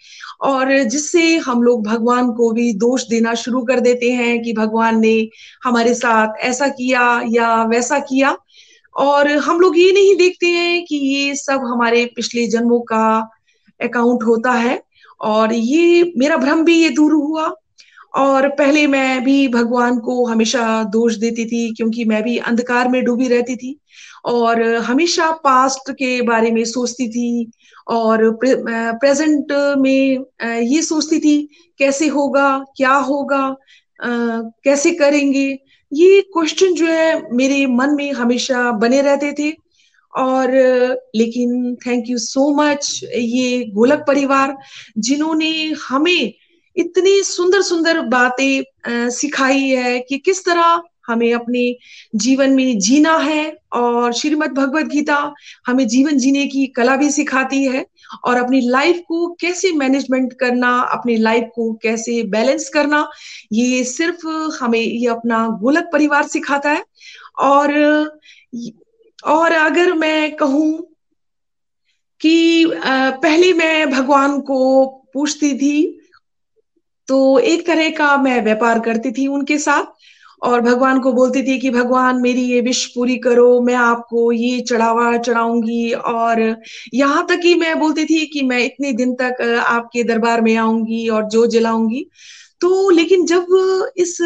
और 0.41 0.71
जिससे 0.83 1.37
हम 1.37 1.63
लोग 1.63 1.85
भगवान 1.87 2.31
को 2.31 2.51
भी 2.51 2.71
दोष 2.73 3.07
देना 3.07 3.33
शुरू 3.33 3.61
कर 3.63 3.79
देते 3.79 4.11
हैं 4.11 4.41
कि 4.43 4.53
भगवान 4.53 4.99
ने 4.99 5.15
हमारे 5.63 5.93
साथ 5.93 6.39
ऐसा 6.41 6.67
किया 6.67 7.21
या 7.29 7.63
वैसा 7.63 7.99
किया। 7.99 8.37
और 8.95 9.27
हम 9.37 9.59
लोग 9.59 9.77
ये 9.79 9.91
नहीं 9.91 10.15
देखते 10.15 10.47
हैं 10.47 10.85
कि 10.85 10.95
ये 10.95 11.35
सब 11.35 11.65
हमारे 11.65 12.05
पिछले 12.15 12.47
जन्मों 12.47 12.79
का 12.81 13.05
अकाउंट 13.79 14.23
होता 14.23 14.51
है 14.51 14.81
और 15.21 15.53
ये 15.53 16.13
मेरा 16.17 16.37
भ्रम 16.37 16.63
भी 16.63 16.81
ये 16.81 16.89
दूर 16.89 17.13
हुआ। 17.13 17.53
और 18.15 18.47
पहले 18.49 18.85
मैं 18.87 19.23
भी 19.23 19.47
भगवान 19.47 19.99
को 19.99 20.25
हमेशा 20.25 20.83
दोष 20.83 21.15
देती 21.15 21.45
थी 21.45 21.73
क्योंकि 21.75 22.05
मैं 22.05 22.21
भी 22.23 22.37
अंधकार 22.37 22.87
में 22.87 23.03
डूबी 23.05 23.27
रहती 23.27 23.55
थी। 23.55 23.79
और 24.25 24.61
हमेशा 24.75 25.31
पास्ट 25.31 25.91
के 25.91 26.21
बारे 26.21 26.51
में 26.51 26.63
सोचती 26.65 27.09
थी 27.09 27.51
और 27.87 28.29
प्रे, 28.35 28.55
प्रेजेंट 28.93 29.51
में 29.77 30.25
ये 30.61 30.81
सोचती 30.81 31.19
थी 31.19 31.49
कैसे 31.79 32.07
होगा 32.07 32.65
क्या 32.77 32.93
होगा 32.93 33.55
कैसे 34.01 34.91
करेंगे? 34.91 35.57
ये 35.93 36.21
क्वेश्चन 36.21 36.73
जो 36.73 36.85
है 36.85 37.35
मेरे 37.35 37.65
मन 37.65 37.89
में 37.89 38.11
हमेशा 38.13 38.71
बने 38.71 39.01
रहते 39.01 39.31
थे 39.39 39.53
और 40.13 40.51
लेकिन 41.15 41.75
थैंक 41.75 42.09
यू 42.09 42.17
सो 42.17 42.49
मच 42.55 42.99
ये 43.15 43.63
गोलक 43.63 44.03
परिवार 44.07 44.57
जिन्होंने 44.97 45.73
हमें 45.89 46.33
इतनी 46.75 47.23
सुंदर 47.23 47.61
सुंदर 47.61 48.01
बातें 48.01 49.09
सिखाई 49.09 49.59
है 49.59 49.99
कि 49.99 50.17
किस 50.17 50.45
तरह 50.45 50.81
हमें 51.09 51.33
अपने 51.33 51.63
जीवन 52.15 52.51
में 52.51 52.79
जीना 52.79 53.15
है 53.17 53.45
और 53.73 54.13
श्रीमद 54.13 54.51
भगवत 54.53 54.85
गीता 54.87 55.15
हमें 55.67 55.87
जीवन 55.87 56.17
जीने 56.17 56.45
की 56.47 56.65
कला 56.75 56.95
भी 56.95 57.09
सिखाती 57.11 57.63
है 57.65 57.85
और 58.25 58.37
अपनी 58.37 58.61
लाइफ 58.61 59.01
को 59.07 59.27
कैसे 59.41 59.71
मैनेजमेंट 59.73 60.33
करना, 60.33 60.69
अपनी 60.93 61.15
लाइफ 61.17 61.49
को 61.55 61.71
कैसे 61.83 62.21
बैलेंस 62.29 62.69
करना, 62.69 63.07
ये 63.53 63.83
सिर्फ़ 63.85 64.27
हमें 64.61 64.79
ये 64.79 65.07
अपना 65.07 65.47
गोलक 65.61 65.89
परिवार 65.93 66.27
सिखाता 66.27 66.71
है। 66.71 66.83
और 67.39 67.73
और 69.27 69.51
अगर 69.51 69.93
मैं 69.93 70.35
कहूँ 70.35 70.71
कि 72.21 72.65
पहले 72.75 73.51
मैं 73.53 73.89
भगवान 73.91 74.39
को 74.41 74.85
पूछती 75.13 75.53
थी 75.57 75.75
तो 77.07 77.17
एक 77.41 77.65
तरह 77.67 77.89
का 77.89 78.15
मैं 78.17 78.41
व्यापार 78.43 78.79
करती 78.79 79.11
थी 79.11 79.27
उनके 79.27 79.57
साथ। 79.57 79.83
और 80.41 80.61
भगवान 80.61 80.99
को 80.99 81.11
बोलती 81.13 81.41
थी 81.43 81.57
कि, 81.59 81.69
भगवान, 81.69 82.21
मेरी 82.21 82.41
ये 82.41 82.61
विश 82.61 82.85
पूरी 82.85 83.17
करो, 83.17 83.61
मैं 83.61 83.73
आपको 83.75 84.31
ये 84.31 84.59
चढ़ावा 84.61 85.17
चढ़ाऊँगी। 85.17 85.91
और 85.93 86.41
यहाँ 86.93 87.25
तक 87.29 87.39
कि 87.39 87.53
मैं 87.55 87.77
बोलती 87.79 88.05
थी 88.05 88.25
कि 88.25 88.41
मैं 88.41 88.59
इतने 88.65 88.91
दिन 88.93 89.13
तक 89.21 89.41
आपके 89.67 90.03
दरबार 90.03 90.41
में 90.41 90.55
आऊँगी 90.55 91.07
और 91.09 91.25
जो 91.29 91.45
जलाऊँगी। 91.47 92.05
तो 92.61 92.89
लेकिन 92.89 93.25
जब 93.25 93.45
इस, 93.97 94.17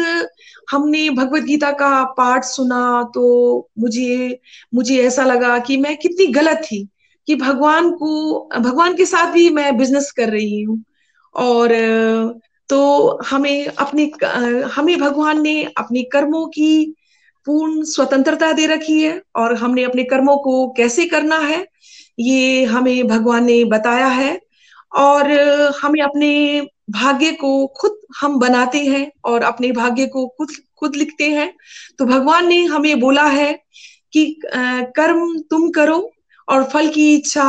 हमने 0.70 1.08
भगवत 1.10 1.42
गीता 1.42 1.70
का 1.72 2.04
पाठ 2.16 2.44
सुना 2.44 3.02
तो 3.14 3.68
मुझे 3.78 4.38
मुझे 4.74 4.96
ऐसा 5.06 5.24
लगा 5.24 5.58
कि 5.58 5.76
मैं 5.76 5.96
कितनी 5.96 6.26
गलत 6.26 6.60
थी 6.64 6.86
कि 7.28 7.34
भगवान 7.36 7.90
को, 7.90 8.48
भगवान 8.58 8.96
के 8.96 9.06
साथ 9.06 9.32
भी 9.32 9.48
मैं 9.50 9.76
बिज़नेस 9.78 10.10
कर 10.16 10.28
रही 10.28 10.62
हूँ। 10.62 10.82
और 11.34 11.72
तो 12.68 13.18
हमें 13.26 13.66
अपने 13.66 14.10
हमें 14.74 14.98
भगवान 15.00 15.42
ने 15.42 15.62
अपने 15.78 16.02
कर्मों 16.12 16.46
की 16.46 16.94
पूर्ण 17.46 17.82
स्वतंत्रता 17.84 18.52
दे 18.52 18.66
रखी 18.66 19.00
है 19.02 19.20
और 19.36 19.54
हमने 19.54 19.84
अपने 19.84 20.04
कर्मों 20.04 20.36
को 20.36 20.68
कैसे 20.76 21.04
करना 21.06 21.38
है, 21.38 21.66
ये 22.18 22.64
हमें 22.64 23.06
भगवान 23.08 23.44
ने 23.44 23.64
बताया 23.64 24.06
है 24.08 24.38
और 24.96 25.30
हमें 25.82 26.00
अपने 26.02 26.60
भाग्य 26.90 27.30
को 27.32 27.66
खुद 27.76 27.98
हम 28.20 28.38
बनाते 28.38 28.78
हैं 28.78 29.10
और 29.24 29.42
अपने 29.42 29.70
भाग्य 29.72 30.06
को 30.06 30.26
खुद 30.38 30.48
खुद 30.78 30.96
लिखते 30.96 31.30
हैं। 31.30 31.52
तो 31.98 32.04
भगवान 32.04 32.46
ने 32.48 32.62
हमें 32.64 33.00
बोला 33.00 33.24
है 33.24 33.52
कि 34.12 34.24
कर्म 34.46 35.38
तुम 35.50 35.70
करो 35.70 35.98
और 36.48 36.64
फल 36.64 36.88
की 36.88 37.14
इच्छा 37.16 37.44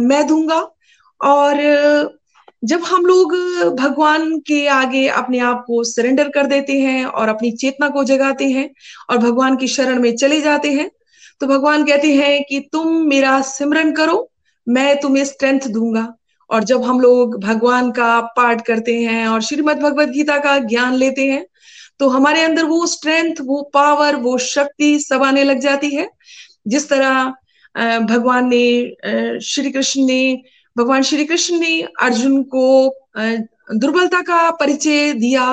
मैं 0.00 0.26
दूँगा 0.26 0.60
और 1.20 1.56
जब 2.62 2.82
हम 2.82 3.04
लोग 3.06 3.34
भगवान 3.76 4.38
के 4.38 4.66
आगे 4.66 5.06
अपने 5.08 5.38
आप 5.38 5.64
को 5.66 5.82
सरेंडर 5.84 6.28
कर 6.28 6.46
देते 6.46 6.78
हैं 6.80 7.04
और 7.04 7.28
अपनी 7.28 7.50
चेतना 7.52 7.88
को 7.88 8.04
जगाते 8.04 8.44
हैं 8.44 8.68
और 9.10 9.18
भगवान 9.18 9.56
की 9.56 9.68
शरण 9.68 10.00
में 10.00 10.14
चले 10.16 10.40
जाते 10.40 10.72
हैं 10.72 10.90
तो 11.40 11.46
भगवान 11.46 11.84
कहते 11.84 12.14
हैं 12.14 12.42
कि 12.44 12.60
तुम 12.72 12.96
मेरा 13.08 13.40
सिमरन 13.40 13.92
करो, 13.92 14.30
मैं 14.66 15.00
तुम्हें 15.00 15.24
स्ट्रेंथ 15.24 15.68
दूँगा। 15.68 16.12
और 16.50 16.64
जब 16.64 16.82
हम 16.84 17.00
लोग 17.00 17.38
भगवान 17.42 17.90
का 17.90 18.20
पाठ 18.36 18.64
करते 18.66 18.94
हैं 19.00 19.26
और 19.28 19.42
श्रीमद 19.42 19.78
भगवत 19.78 20.08
गीता 20.08 20.38
का 20.38 20.58
ज्ञान 20.58 20.94
लेते 20.94 21.26
हैं 21.26 21.44
तो 22.00 22.08
हमारे 22.08 22.42
अंदर 22.42 22.64
वो 22.64 22.86
स्ट्रेंथ 22.86 23.40
वो 23.40 23.62
पावर 23.74 24.16
वो 24.16 24.36
शक्ति 24.38 24.98
सब 24.98 25.22
आने 25.22 25.44
लग 25.44 25.60
जाती 25.60 25.94
है। 25.94 26.08
जिस 26.68 26.88
तरह 26.88 27.98
भगवान 28.00 28.48
ने 28.48 29.40
श्री 29.44 29.70
कृष्ण 29.70 30.04
ने 30.06 30.42
भगवान 30.76 31.02
श्री 31.02 31.24
कृष्ण 31.24 31.58
ने 31.58 31.80
अर्जुन 32.02 32.42
को 32.42 32.94
दुर्बलता 33.18 34.20
का 34.20 34.50
परिचय 34.50 35.12
दिया 35.12 35.46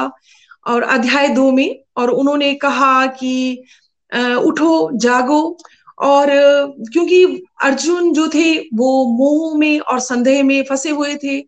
और 0.68 0.84
अध्याय 0.84 1.28
दो 1.28 1.52
में, 1.52 1.80
और 1.98 2.10
उन्होंने 2.10 2.54
कहा 2.56 3.06
कि 3.06 3.64
उठो, 4.12 4.90
जागो। 4.94 5.58
और, 5.98 6.28
क्योंकि 6.94 7.24
अर्जुन 7.64 8.14
जो 8.14 8.28
थे, 8.28 8.58
वो 8.58 9.06
मोह 9.18 9.58
में 9.60 9.80
और 9.80 10.00
संदेह 10.00 10.44
में 10.44 10.64
फंसे 10.64 10.90
हुए 10.90 11.16
थे 11.16 11.40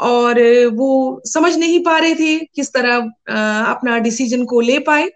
और 0.00 0.40
वो 0.74 1.20
समझ 1.26 1.56
नहीं 1.56 1.80
पा 1.84 1.98
रहे 1.98 2.14
थे 2.14 2.38
किस 2.38 2.72
तरह 2.72 2.96
अपना 3.70 3.98
डिसीज़न 3.98 4.44
को 4.44 4.60
ले 4.60 4.78
पाए। 4.78 5.10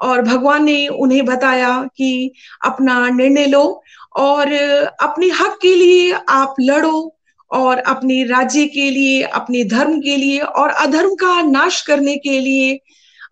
और 0.00 0.22
भगवान 0.22 0.64
ने 0.64 0.86
उन्हें 0.88 1.24
बताया 1.24 1.70
कि 1.96 2.32
अपना 2.64 3.08
निर्णय 3.08 3.46
लो 3.46 3.62
और 4.16 4.52
अपने 5.00 5.28
हक 5.30 5.58
के 5.62 5.74
लिए 5.74 6.12
आप 6.28 6.54
लड़ो। 6.60 7.14
और 7.50 7.78
अपने 7.78 8.22
राज्य 8.24 8.64
के 8.66 8.90
लिए 8.90 9.22
अपने 9.22 9.64
धर्म 9.64 10.00
के 10.00 10.16
लिए 10.16 10.38
और 10.38 10.68
अधर्म 10.68 11.14
का 11.14 11.40
नाश 11.42 11.80
करने 11.82 12.16
के 12.16 12.38
लिए 12.40 12.78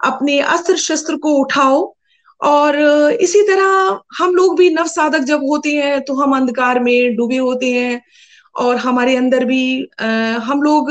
अपने 0.04 0.38
अस्त्र 0.40 0.76
शस्त्र 0.76 1.16
को 1.16 1.34
उठाओ। 1.34 1.94
और 2.40 2.78
इसी 3.20 3.42
तरह 3.42 4.00
हम 4.18 4.34
लोग 4.34 4.56
भी 4.58 4.68
नव 4.70 4.86
साधक 4.86 5.20
जब 5.24 5.44
होते 5.44 5.70
हैं 5.70 6.00
तो 6.00 6.14
हम 6.14 6.36
अंधकार 6.36 6.80
में 6.80 7.16
डूबे 7.16 7.36
होते 7.36 7.70
हैं 7.72 8.00
और 8.56 8.76
हमारे 8.76 9.16
अंदर 9.16 9.44
भी 9.44 9.62
आ, 10.00 10.06
हम 10.38 10.62
लोग 10.62 10.90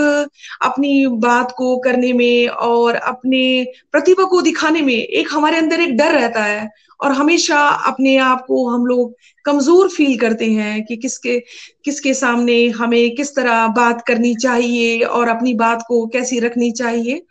अपनी 0.62 1.06
बात 1.08 1.52
को 1.52 1.78
करने 1.78 2.12
में 2.14 2.48
और 2.48 2.96
अपने 2.96 3.44
प्रतिभा 3.92 4.24
को 4.24 4.42
दिखाने 4.42 4.82
में 4.82 4.94
एक 4.94 5.28
हमारे 5.32 5.58
अंदर 5.58 5.82
एक 5.82 5.96
डर 5.98 6.12
रहता 6.12 6.44
है। 6.44 6.70
और 7.00 7.12
हमेशा 7.12 7.60
अपने 7.88 8.16
आप 8.18 8.46
को 8.48 8.68
हम 8.70 8.86
लोग 8.86 9.14
कमज़ोर 9.46 9.90
फील 9.90 10.18
करते 10.20 10.52
हैं 10.52 10.84
कि 10.86 10.96
किसके 10.98 11.40
किसके 11.86 12.14
सामने 12.14 12.68
हमें 12.70 13.16
किस 13.16 13.36
तरह 13.36 13.68
बात 13.76 14.02
करनी 14.08 14.34
चाहिए 14.36 15.02
और 15.02 15.28
अपनी 15.28 15.54
बात 15.54 15.84
को 15.88 16.06
कैसी 16.08 16.40
रखनी 16.40 16.72
चाहिए। 16.72 17.22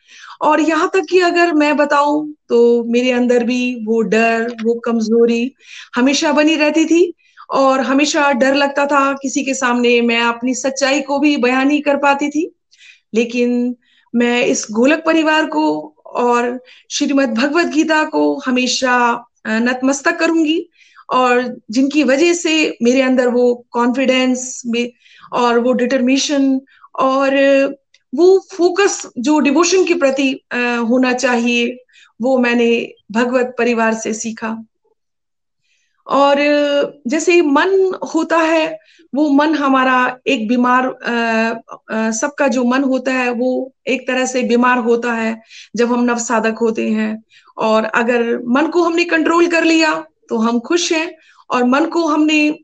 और 0.42 0.60
यहाँ 0.60 0.90
तक 0.94 1.06
कि 1.10 1.18
अगर 1.20 1.52
मैं 1.54 1.76
बताऊँ 1.76 2.34
तो 2.48 2.84
मेरे 2.84 3.10
अंदर 3.12 3.44
भी 3.44 3.74
वो 3.84 4.00
डर, 4.02 4.48
वो 4.64 4.74
कमज़ोरी 4.74 5.54
हमेशा 5.96 6.32
बनी 6.32 6.54
रहती 6.54 6.84
थी 6.84 7.12
और 7.52 7.80
हमेशा 7.80 8.30
डर 8.32 8.54
लगता 8.54 8.86
था 8.86 9.12
किसी 9.12 9.44
के 9.44 9.54
सामने 9.54 10.00
मैं 10.00 10.20
अपनी 10.20 10.54
सच्चाई 10.54 11.00
को 11.00 11.18
भी 11.18 11.36
बयान 11.36 11.68
नहीं 11.68 11.80
कर 11.82 11.96
पाती 11.96 12.28
थी। 12.30 12.50
लेकिन 13.14 13.74
मैं 14.14 14.44
इस 14.44 14.66
गोलक 14.70 15.02
परिवार 15.06 15.46
को 15.46 15.64
और 16.06 16.58
श्रीमद 16.90 17.34
भगवत 17.34 17.66
गीता 17.66 18.02
को 18.04 18.22
हमेशा 18.46 18.96
नतमस्तक 19.46 20.18
करूँगी 20.18 20.58
और 21.12 21.42
जिनकी 21.70 22.02
वजह 22.04 22.32
से 22.32 22.54
मेरे 22.82 23.00
अंदर 23.02 23.28
वो 23.28 23.54
कॉन्फिडेंस 23.70 24.62
और 25.32 25.58
वो 25.58 25.72
डिटर्मिशन 25.72 26.60
और 27.00 27.36
वो 28.12 28.38
फोकस 28.52 29.02
जो 29.18 29.38
डिवोशन 29.38 29.84
के 29.84 29.94
प्रति 29.94 30.30
होना 30.88 31.12
चाहिए, 31.12 31.76
वो 32.20 32.36
मैंने 32.38 32.68
भगवत 33.12 33.54
परिवार 33.58 33.94
से 33.94 34.12
सीखा। 34.14 34.56
और 36.06 36.38
जैसे 37.08 37.40
मन 37.42 37.98
होता 38.14 38.38
है, 38.38 38.78
वो 39.12 39.28
मन 39.28 39.54
हमारा 39.54 39.96
एक 40.26 40.46
बीमार 40.48 40.88
सबका 42.12 42.48
जो 42.48 42.64
मन 42.64 42.84
होता 42.84 43.12
है, 43.12 43.30
वो 43.30 43.72
एक 43.86 44.06
तरह 44.08 44.26
से 44.26 44.42
बीमार 44.42 44.78
होता 44.78 45.12
है 45.12 45.40
जब 45.76 45.92
हम 45.92 46.04
नव 46.04 46.18
साधक 46.18 46.58
होते 46.60 46.88
हैं। 46.90 47.22
और 47.56 47.84
अगर 47.84 48.22
मन 48.48 48.66
को 48.66 48.82
हमने 48.82 49.04
कंट्रोल 49.04 49.46
कर 49.48 49.64
लिया 49.64 49.94
तो 50.28 50.36
हम 50.38 50.58
खुश 50.60 50.92
हैं। 50.92 51.10
और 51.50 51.64
मन 51.64 51.84
को 51.86 52.06
हमने 52.06 52.58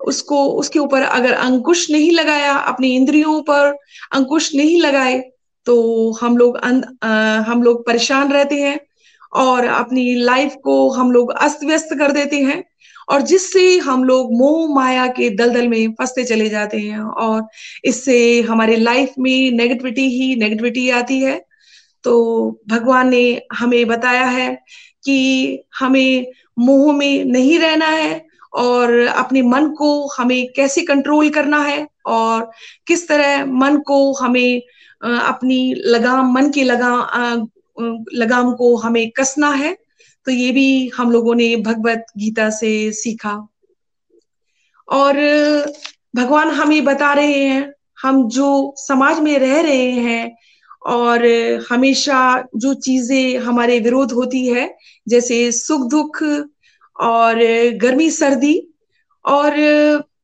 उसको, 0.00 0.44
उसके 0.44 0.78
ऊपर 0.78 1.02
अगर 1.02 1.32
अंकुश 1.32 1.90
नहीं 1.90 2.10
लगाया 2.12 2.52
अपनी 2.52 2.94
इंद्रियों 2.96 3.40
पर, 3.42 3.76
अंकुश 4.12 4.54
नहीं 4.54 4.80
लगाए 4.80 5.18
तो 5.66 5.76
हम 6.12 6.36
लोग 6.36 6.56
हम 7.46 7.62
लोग 7.62 7.84
परेशान 7.86 8.32
रहते 8.32 8.54
हैं 8.54 8.78
और 9.32 9.64
अपनी 9.66 10.14
लाइफ 10.14 10.54
को 10.64 10.88
हम 10.90 11.10
लोग 11.12 11.30
अस्त 11.32 11.64
व्यस्त 11.64 11.88
कर 11.98 12.12
देते 12.12 12.36
हैं 12.36 12.62
और 13.08 13.22
जिससे 13.22 13.78
हम 13.78 14.04
लोग 14.04 14.32
मोह 14.32 14.74
माया 14.74 15.06
के 15.08 15.28
दलदल 15.36 15.68
में 15.68 15.92
फंसते 15.92 16.24
चले 16.24 16.48
जाते 16.48 16.78
हैं। 16.78 17.00
और 17.00 17.46
इससे 17.84 18.40
हमारे 18.40 18.76
लाइफ 18.76 19.12
में 19.18 19.50
नेगेटिविटी 19.52 20.08
ही 20.10 20.34
नेगेटिविटी 20.36 20.88
आती 20.92 21.20
है। 21.20 21.40
तो 22.04 22.50
भगवान 22.68 23.08
ने 23.08 23.42
हमें 23.52 23.86
बताया 23.86 24.24
है 24.24 24.54
कि 25.04 25.62
हमें 25.78 26.26
मोह 26.58 26.92
में 26.92 27.24
नहीं 27.24 27.58
रहना 27.58 27.86
है 27.86 28.26
और 28.52 28.98
अपने 29.06 29.42
मन 29.42 29.68
को 29.68 30.08
हमें 30.08 30.52
कैसे 30.56 30.80
कंट्रोल 30.80 31.30
करना 31.30 31.62
है 31.62 31.86
और 32.06 32.50
किस 32.86 33.08
तरह 33.08 33.44
मन 33.46 33.76
को 33.76 34.12
हमें 34.12 34.62
अपनी 35.04 35.74
लगाम, 35.86 36.32
मन 36.32 36.50
की 36.50 36.62
लगाम 36.62 37.48
लगाम 38.14 38.52
को 38.52 38.76
हमें 38.76 39.10
कसना 39.10 39.50
है। 39.50 39.76
तो 40.26 40.30
ये 40.30 40.50
भी 40.52 40.88
हम 40.88 41.10
लोगों 41.12 41.34
ने 41.34 41.56
भगवत 41.56 42.06
गीता 42.18 42.50
से 42.50 42.92
सीखा। 42.92 43.48
और 44.88 45.16
भगवान 46.16 46.48
हमें 46.48 46.84
बता 46.84 47.12
रहे 47.12 47.44
हैं, 47.44 47.72
हम 48.02 48.28
जो 48.28 48.74
समाज 48.76 49.20
में 49.20 49.38
रह 49.38 49.60
रहे 49.60 49.90
हैं 49.90 50.36
और 50.82 51.24
हमेशा 51.70 52.20
जो 52.56 52.72
चीज़ें 52.76 53.38
हमारे 53.40 53.78
विरोध 53.80 54.12
होती 54.12 54.46
है, 54.46 54.68
जैसे 55.06 55.50
सुख 55.52 55.88
दुख 55.90 56.22
और 56.96 57.38
गर्मी, 57.82 58.10
सर्दी, 58.12 58.56
और 59.24 59.56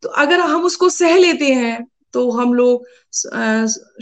तो 0.02 0.08
अगर 0.18 0.40
हम 0.40 0.64
उसको 0.64 0.88
सह 0.90 1.16
लेते 1.18 1.52
हैं 1.54 1.86
तो 2.14 2.30
हम 2.30 2.52
लोग 2.54 2.86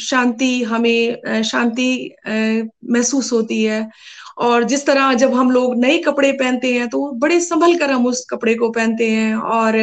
शांति 0.01 0.63
हमें 0.65 1.43
शांति 1.45 2.15
महसूस 2.27 3.33
होती 3.33 3.63
है। 3.63 3.89
और 4.39 4.65
जिस 4.65 4.85
तरह 4.87 5.13
जब 5.15 5.35
हम 5.35 5.51
लोग 5.51 5.77
नए 5.79 5.99
कपड़े 5.99 6.31
पहनते 6.33 6.73
हैं 6.75 6.89
तो 6.89 7.11
बड़े 7.19 7.41
संभल 7.41 7.75
कर 7.79 7.91
हम 7.91 8.07
उस 8.07 8.25
कपड़े 8.31 8.55
को 8.55 8.71
पहनते 8.71 9.11
हैं। 9.11 9.35
और 9.35 9.79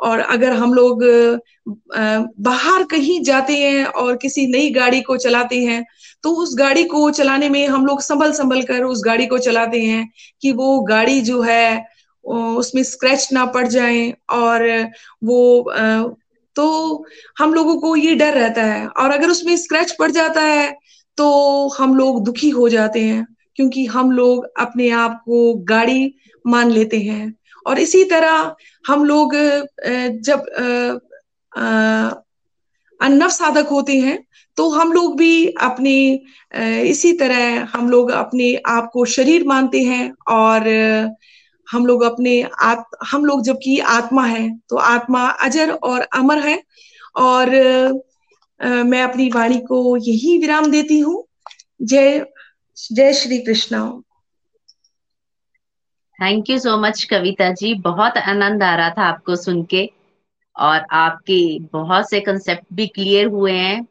और 0.00 0.18
अगर 0.20 0.52
हम 0.52 0.74
लोग 0.74 1.02
बाहर 2.40 2.84
कहीं 2.90 3.20
जाते 3.24 3.56
हैं 3.56 3.84
और 3.84 4.16
किसी 4.16 4.46
नई 4.46 4.70
गाड़ी 4.72 5.00
को 5.02 5.16
चलाते 5.18 5.60
हैं 5.64 5.84
तो 6.24 6.30
उस 6.32 6.54
गाड़ी 6.58 6.84
को 6.84 7.10
चलाने 7.10 7.48
में 7.48 7.66
हम 7.68 7.86
लोग 7.86 8.00
संभल 8.02 8.32
संभल 8.32 8.62
कर 8.62 8.84
उस 8.84 9.02
गाड़ी 9.04 9.26
को 9.26 9.38
चलाते 9.38 9.80
हैं 9.82 10.08
कि 10.42 10.52
वो 10.52 10.78
गाड़ी 10.80 11.20
जो 11.22 11.40
है 11.42 11.86
उसमें 12.24 12.82
स्क्रैच 12.82 13.28
ना 13.32 13.44
पड़ 13.46 13.66
जाए 13.68 14.10
और 14.30 14.66
वो 15.24 15.72
तो 16.56 16.64
हम 17.38 17.54
लोगों 17.54 17.76
को 17.80 17.94
ये 17.96 18.14
डर 18.14 18.34
रहता 18.34 18.62
है। 18.62 18.86
और 18.86 19.10
अगर 19.10 19.30
उसमें 19.30 19.56
स्क्रैच 19.56 19.92
पड़ 19.98 20.10
जाता 20.10 20.40
है 20.40 20.70
तो 21.18 21.68
हम 21.68 21.96
लोग 21.96 22.22
दुखी 22.24 22.48
हो 22.50 22.68
जाते 22.68 23.00
हैं 23.00 23.26
क्योंकि 23.56 23.84
हम 23.86 24.10
लोग 24.10 24.46
अपने 24.60 24.90
आप 24.90 25.20
को 25.24 25.54
गाड़ी 25.64 26.14
मान 26.44 26.70
लेते 26.70 26.98
हैं। 27.00 27.34
और 27.66 27.78
इसी 27.78 28.04
तरह 28.04 28.54
हम 28.84 29.04
लोग 29.04 29.34
जब 30.20 30.44
अन्नव 33.00 33.28
साधक 33.30 33.68
होते 33.68 33.98
हैं 34.00 34.18
तो 34.56 34.68
हम 34.70 34.92
लोग 34.92 35.16
भी 35.18 35.46
अपने 35.62 35.94
इसी 36.82 37.12
तरह 37.12 37.68
हम 37.72 37.88
लोग 37.90 38.10
अपने 38.12 38.54
आप 38.68 38.90
को 38.92 39.04
शरीर 39.14 39.44
मानते 39.46 39.82
हैं 39.82 40.12
और 40.30 40.68
हम 41.68 41.86
लोग 41.86 42.02
अपने 42.02 42.40
आत, 42.42 42.84
हम 43.06 43.24
लोग 43.24 43.42
जबकि 43.44 43.78
आत्मा 43.90 44.24
है 44.26 44.48
तो 44.68 44.76
आत्मा 44.86 45.26
अजर 45.44 45.70
और 45.70 46.00
अमर 46.16 46.38
है। 46.38 46.62
और 47.18 47.50
मैं 48.86 49.02
अपनी 49.02 49.28
वाणी 49.30 49.58
को 49.60 49.96
यही 49.98 50.36
विराम 50.38 50.70
देती 50.70 50.98
हूँ। 51.00 51.22
जय 51.82 52.24
जय 52.92 53.12
Shri 53.14 53.38
Krishna. 53.38 53.82
Thank 56.18 56.50
you 56.50 56.58
so 56.58 56.76
much 56.80 57.02
Kavita 57.04 57.50
ji. 57.52 57.72
बहुत 57.82 58.16
आनंद 58.18 58.62
आ 58.62 58.74
रहा 58.76 58.90
था 58.90 59.06
आपको 59.06 59.36
सुन 59.36 59.62
के। 59.70 59.88
और 60.56 60.84
आपके 60.94 61.38
बहुत 61.72 62.10
से 62.10 62.20
कंसेप्ट 62.20 62.64
भी 62.72 62.86
क्लियर 62.88 63.26
हुए 63.28 63.52
हैं। 63.52 63.86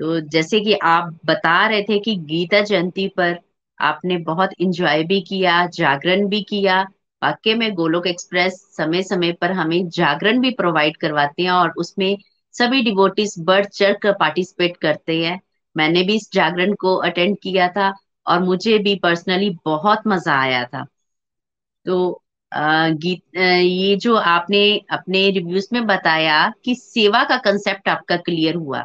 तो 0.00 0.20
जैसे 0.30 0.60
कि 0.60 0.74
आप 0.84 1.18
बता 1.26 1.66
रहे 1.66 1.82
थे 1.82 1.98
कि 1.98 2.14
गीता 2.28 2.60
जयंती 2.60 3.06
पर 3.16 3.38
आपने 3.78 4.16
बहुत 4.24 4.50
इंजॉय 4.60 5.02
भी 5.04 5.20
किया, 5.20 5.66
जागरण 5.68 6.26
भी 6.28 6.40
किया। 6.42 6.80
वाक्य 7.22 7.54
में 7.54 7.72
गोलोक 7.74 8.06
एक्सप्रेस 8.06 8.60
समय 8.76 9.02
समय 9.02 9.32
पर 9.32 9.52
हमें 9.52 9.88
जागरण 9.90 10.40
भी 10.40 10.50
प्रोवाइड 10.52 10.96
करवाते 10.96 11.42
हैं 11.42 11.50
और 11.50 11.72
उसमें 11.78 12.16
सभी 12.54 12.82
डिवोटिस 12.82 13.34
बढ़ 13.40 13.64
चढ़ 13.66 13.96
कर 14.02 14.12
पार्टिसिपेट 14.20 14.76
करते 14.76 15.22
हैं। 15.24 15.38
मैंने 15.76 16.02
भी 16.02 16.14
इस 16.16 16.28
जागरण 16.32 16.74
को 16.74 16.94
अटेंड 17.02 17.36
किया 17.42 17.68
था 17.68 17.92
और 18.26 18.42
मुझे 18.42 18.78
भी 18.78 18.94
पर्सनली 19.02 19.50
बहुत 19.64 20.06
मज़ा 20.06 20.40
आया 20.40 20.64
था। 20.64 20.84
तो 21.86 22.22
गीत 22.52 23.36
ये 23.36 23.96
जो 23.96 24.14
आपने 24.16 24.62
अपने 24.92 25.28
रिव्यूज़ 25.30 25.68
में 25.72 25.86
बताया 25.86 26.38
कि 26.64 26.74
सेवा 26.74 27.22
का 27.24 27.36
कंसेप्ट 27.44 27.88
आपका 27.88 28.16
क्लियर 28.18 28.54
हुआ। 28.56 28.84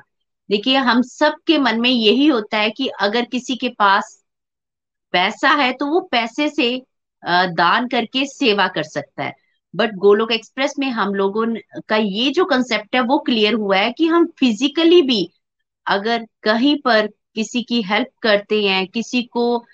देखिए, 0.50 0.78
हम 0.78 1.02
सब 1.04 1.36
के 1.48 1.58
मन 1.58 1.80
में 1.82 1.90
यही 1.90 2.28
होता 2.28 2.58
है 2.58 2.70
कि 2.72 2.88
अगर 3.02 3.26
किसी 3.26 3.56
के 3.56 3.70
पास 3.80 4.22
पैसा 5.14 5.50
है 5.54 5.72
तो 5.74 5.86
वो 5.88 6.00
पैसे 6.12 6.50
से 6.50 6.70
दान 7.24 7.88
करके 7.88 8.26
सेवा 8.28 8.68
कर 8.68 8.84
सकता 8.84 9.24
है। 9.24 9.34
बट 9.74 9.96
गोलोक 9.98 10.32
एक्सप्रेस 10.32 10.74
में 10.80 10.90
हम 10.90 11.14
लोगों 11.16 11.46
का 11.90 11.96
ये 11.98 12.30
जो 12.32 12.46
कंसेप्ट 12.46 12.96
है, 12.96 13.02
वो 13.02 13.18
क्लियर 13.20 13.54
हुआ 13.54 13.78
है 13.78 13.92
कि 13.92 14.08
हम 14.08 14.26
फिजिकली 14.40 15.02
भी 15.02 15.28
अगर 15.88 16.26
कहीं 16.44 16.76
पर 16.86 17.08
किसी 17.36 17.64
की 17.64 17.82
हेल्प 17.84 18.10
करते 18.22 18.62
हैं, 18.64 18.86
किसी 18.88 19.24
को 19.26 19.66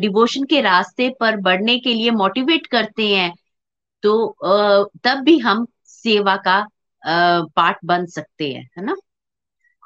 डिवोशन 0.00 0.44
के 0.44 0.60
रास्ते 0.60 1.08
पर 1.20 1.36
बढ़ने 1.40 1.78
के 1.78 1.94
लिए 1.94 2.10
मोटिवेट 2.12 2.66
करते 2.66 3.08
हैं 3.08 3.32
तो 4.02 4.36
तब 5.04 5.22
भी 5.24 5.38
हम 5.38 5.66
सेवा 5.86 6.36
का 6.48 6.60
पार्ट 7.02 7.78
बन 7.84 8.06
सकते 8.08 8.52
हैं, 8.52 8.68
है 8.78 8.84
ना? 8.84 8.94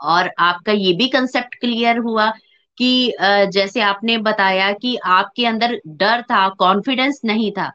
और 0.03 0.31
आपका 0.39 0.73
ये 0.73 0.93
भी 0.93 1.09
कंसेप्ट 1.09 1.55
क्लियर 1.55 1.99
हुआ 1.99 2.31
कि 2.79 3.13
जैसे 3.53 3.81
आपने 3.81 4.17
बताया 4.19 4.73
कि 4.73 4.97
आपके 4.97 5.47
अंदर 5.47 5.81
डर 5.87 6.23
था 6.23 6.49
कॉन्फिडेंस 6.49 7.21
नहीं 7.25 7.51
था 7.53 7.71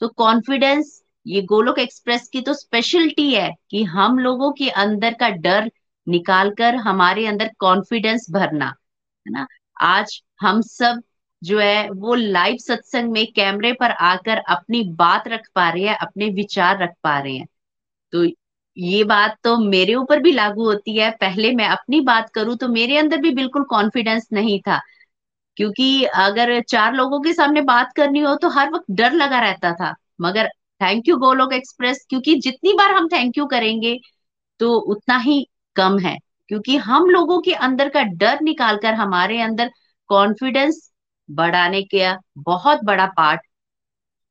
तो 0.00 0.08
कॉन्फिडेंस 0.08 1.02
ये 1.26 1.42
गोलोक 1.42 1.78
एक्सप्रेस 1.78 2.28
की 2.28 2.40
तो 2.40 2.54
स्पेशलिटी 2.54 3.32
है 3.34 3.50
कि 3.70 3.82
हम 3.84 4.18
लोगों 4.18 4.52
के 4.52 4.68
अंदर 4.70 5.14
का 5.14 5.28
डर 5.28 5.70
निकालकर 6.06 6.74
हमारे 6.76 7.26
अंदर 7.26 7.50
कॉन्फिडेंस 7.58 8.26
भरना, 8.30 8.66
है 9.26 9.32
ना? 9.32 9.46
आज 9.76 10.22
हम 10.40 10.60
सब 10.60 11.02
जो 11.42 11.58
है, 11.58 11.88
वो 11.90 12.14
लाइव 12.14 12.56
सत्संग 12.56 13.12
में 13.12 13.26
कैमरे 13.32 13.72
पर 13.72 13.90
आकर 13.90 14.38
अपनी 14.48 14.82
बात 14.94 15.28
रख 15.28 15.48
पा 15.54 15.68
रहे 15.70 15.84
हैं, 15.84 15.96
अपने 15.96 16.28
विचार 16.30 16.82
रख 16.82 16.94
पा 17.04 17.18
रहे 17.18 17.36
हैं। 17.36 17.46
तो 18.12 18.24
ये 18.80 19.02
बात 19.04 19.36
तो 19.44 19.56
मेरे 19.60 19.94
ऊपर 19.94 20.20
भी 20.22 20.32
लागू 20.32 20.64
होती 20.64 20.96
है। 20.98 21.10
पहले 21.20 21.50
मैं 21.54 21.66
अपनी 21.68 22.00
बात 22.02 22.30
करूँ 22.34 22.56
तो 22.56 22.68
मेरे 22.68 22.96
अंदर 22.98 23.20
भी 23.20 23.30
बिल्कुल 23.34 23.64
कॉन्फिडेंस 23.70 24.28
नहीं 24.32 24.58
था। 24.60 24.80
क्योंकि 25.56 26.04
अगर 26.16 26.60
चार 26.62 26.94
लोगों 26.94 27.20
के 27.20 27.32
सामने 27.32 27.60
बात 27.62 27.92
करनी 27.96 28.20
हो 28.20 28.34
तो 28.36 28.48
हर 28.50 28.70
वक्त 28.70 28.84
डर 28.92 29.12
लगा 29.12 29.40
रहता 29.40 29.72
था। 29.74 29.92
मगर 30.20 30.48
थैंक 30.80 31.08
यू 31.08 31.16
गोलोक 31.18 31.52
एक्सप्रेस 31.52 32.04
क्योंकि 32.10 32.34
जितनी 32.40 32.72
बार 32.74 32.92
हम 32.94 33.08
थैंक 33.08 33.38
यू 33.38 33.46
करेंगे 33.46 33.98
तो 34.60 34.72
उतना 34.92 35.16
ही 35.18 35.44
कम 35.76 35.98
है। 35.98 36.16
क्योंकि 36.48 36.76
हम 36.78 37.08
लोगों 37.10 37.40
के 37.40 37.52
अंदर 37.54 37.88
का 37.88 38.02
डर 38.16 38.38
निकालकर 38.42 38.94
हमारे 38.94 39.40
अंदर 39.40 39.70
कॉन्फिडेंस 40.10 40.90
बढ़ाने 41.28 41.82
का 41.94 42.16
बहुत 42.40 42.84
बड़ा 42.84 43.06
पार्ट 43.16 43.40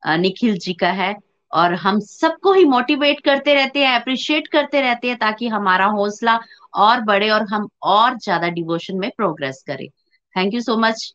निखिल 0.03 0.57
जी 0.57 0.73
का 0.73 0.91
है। 0.93 1.13
और 1.51 1.73
हम 1.83 1.99
सबको 1.99 2.53
ही 2.53 2.65
मोटिवेट 2.65 3.19
करते 3.25 3.53
रहते 3.53 3.83
हैं 3.85 3.93
अप्रिशिएट 3.99 4.47
करते 4.47 4.81
रहते 4.81 5.07
हैं 5.07 5.17
ताकि 5.17 5.47
हमारा 5.47 5.85
हौसला 5.95 6.39
और 6.77 7.01
बढ़े 7.03 7.29
और 7.29 7.45
हम 7.51 7.67
और 7.83 8.17
ज़्यादा 8.17 8.49
डिवोशन 8.49 8.97
में 8.99 9.09
प्रोग्रेस 9.17 9.63
करें। 9.67 9.88
Thank 10.35 10.53
you 10.53 10.62
so 10.62 10.77
much 10.77 11.13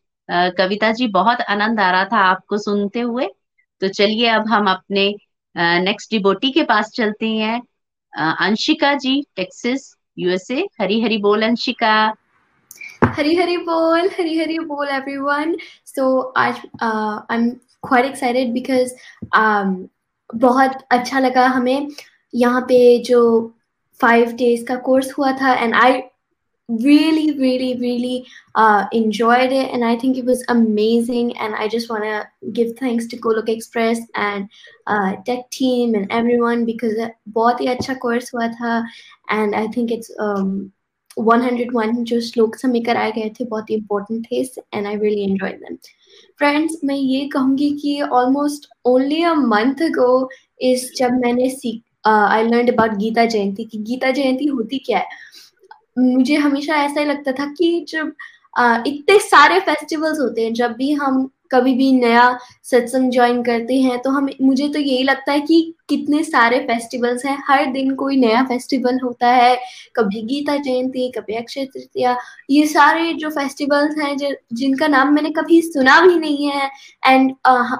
Kavita 0.57 0.91
ji 0.91 1.07
बहुत 1.11 1.41
आनंद 1.41 1.79
आ 1.79 1.89
रहा 1.91 2.05
था 2.05 2.19
आपको 2.25 2.57
सुनते 2.57 2.99
हुए। 3.01 3.27
तो 3.81 3.87
चलिए 3.89 4.27
अब 4.29 4.47
हम 4.49 4.69
अपने 4.69 5.07
नेक्स्ट 5.55 6.11
डिबोटी 6.11 6.51
के 6.51 6.63
पास 6.63 6.91
चलते 6.95 7.29
हैं। 7.29 7.61
अंशिका 8.13 8.93
जी 8.95 9.21
टेक्सिस 9.35 9.93
यूएसए 10.17 10.65
हरी 10.81 11.01
हरी 11.01 11.17
बोल 11.21 11.43
अंशिका। 11.43 11.95
हरी 13.05 13.35
Hari 13.35 13.57
Bol, 13.65 14.07
हरी 14.13 14.37
Hari 14.37 14.57
Bol, 14.69 14.87
everyone. 14.93 15.55
सो 15.85 16.19
आज 16.37 16.61
uh, 16.81 17.21
I'm 17.29 17.59
quite 17.81 18.05
excited 18.05 18.53
because 18.53 18.93
um, 19.33 19.89
बहुत 20.33 20.85
अच्छा 20.91 21.19
लगा 21.19 21.47
हमें 21.47 21.89
यहाँ 22.33 22.61
पे 22.61 22.97
जो 23.03 23.21
five 23.99 24.33
days 24.37 24.63
का 24.67 24.81
course 24.83 25.11
हुआ 25.17 25.31
था 25.31 25.55
and 25.61 25.75
I 25.75 26.03
really 26.69 27.37
really 27.37 27.77
really 27.79 28.25
uh, 28.55 28.85
enjoyed 28.91 29.51
it 29.51 29.71
and 29.71 29.85
i 29.85 29.95
think 29.95 30.17
it 30.17 30.25
was 30.25 30.43
amazing 30.47 31.37
and 31.37 31.53
i 31.55 31.67
just 31.67 31.89
want 31.89 32.03
to 32.03 32.27
give 32.51 32.75
thanks 32.79 33.05
to 33.05 33.17
golok 33.17 33.49
express 33.49 33.99
and 34.15 34.49
uh, 34.87 35.15
tech 35.25 35.49
team 35.51 35.93
and 35.93 36.07
everyone 36.11 36.65
because 36.65 36.95
बहुत 37.27 37.61
ही 37.61 37.67
अच्छा 37.67 37.95
course 37.99 38.33
हुआ 38.33 38.47
था 38.47 38.83
and 39.29 39.55
i 39.55 39.67
think 39.67 39.91
it's 39.91 40.09
um, 40.19 40.71
101 41.17 42.03
जो 42.03 42.19
श्लोक 42.21 42.55
समय 42.55 42.79
कराए 42.79 43.11
गए 43.11 43.29
थे 43.39 43.45
बहुत 43.45 43.69
ही 43.69 43.75
इंपॉर्टेंट 43.75 44.25
थे 44.31 44.41
and 44.73 44.87
I 44.87 44.95
really 44.95 45.23
enjoy 45.31 45.51
them 45.51 45.75
friends 46.37 46.75
मैं 46.83 46.95
ये 46.95 47.27
कहूँगी 47.27 47.69
कि 47.71 48.01
almost 48.01 48.69
only 48.85 49.23
a 49.23 49.33
month 49.33 49.75
go 49.75 50.29
इस 50.61 50.91
जब 50.97 51.11
मैंने 51.11 51.49
सीख 51.49 52.07
I 52.07 52.43
learn 52.43 52.67
about 52.67 52.91
Gita 52.91 53.25
Jayanti 53.25 53.63
कि 53.63 53.77
गीता 53.77 54.11
जयंती 54.11 54.45
होती 54.45 54.77
क्या 54.77 54.97
है? 54.97 55.05
मुझे 55.99 56.35
हमेशा 56.35 56.75
ऐसा 56.75 56.99
ही 56.99 57.05
लगता 57.05 57.31
था 57.31 57.45
कि 57.45 57.85
जब 57.89 58.13
uh, 58.61 58.87
इतने 58.87 59.19
सारे 59.19 59.59
फेस्टिवल्स 59.59 60.19
होते 60.19 60.45
हैं 60.45 60.53
जब 60.53 60.71
भी 60.71 60.91
हम 60.91 61.29
कभी 61.55 61.73
भी 61.75 61.91
नया 61.91 62.27
सत्संग 62.71 63.11
ज्वाइन 63.11 63.41
करते 63.43 63.79
हैं 63.81 63.99
तो 64.01 64.09
हम 64.09 64.29
मुझे 64.41 64.67
तो 64.69 64.79
यही 64.79 65.03
लगता 65.03 65.31
है 65.31 65.39
कि 65.41 65.73
कितने 65.89 66.23
सारे 66.23 66.59
फेस्टिवल्स 66.67 67.25
हैं। 67.25 67.37
हर 67.47 67.65
दिन 67.71 67.93
कोई 67.95 68.15
नया 68.17 68.43
फेस्टिवल 68.43 68.99
होता 69.03 69.27
है 69.27 69.55
कभी 69.95 70.21
गीता 70.27 70.55
जयंती 70.57 71.09
कभी 71.17 71.35
अक्षय 71.35 71.65
तृतीया। 71.65 72.17
ये 72.49 72.65
सारे 72.67 73.13
जो 73.13 73.29
फेस्टिवल्स 73.29 73.97
हैं 73.97 74.15
जिनका 74.17 74.87
नाम 74.87 75.13
मैंने 75.13 75.29
कभी 75.31 75.61
सुना 75.61 75.99
भी 76.05 76.17
नहीं 76.19 76.47
है 76.47 76.69
and 77.05 77.31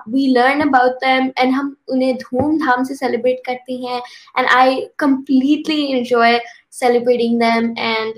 we 0.10 0.28
learn 0.34 0.62
about 0.62 0.92
them 1.06 1.32
and 1.38 1.54
हम 1.54 1.76
उन्हें 1.90 2.16
धूमधाम 2.18 2.84
से 2.84 2.96
सेलिब्रेट 2.96 3.42
करते 3.46 3.74
हैं 3.88 4.02
and 4.38 4.48
I 4.48 4.86
completely 5.00 5.82
enjoy 5.94 6.40
celebrating 6.76 7.36
them 7.40 7.68
and 7.78 8.16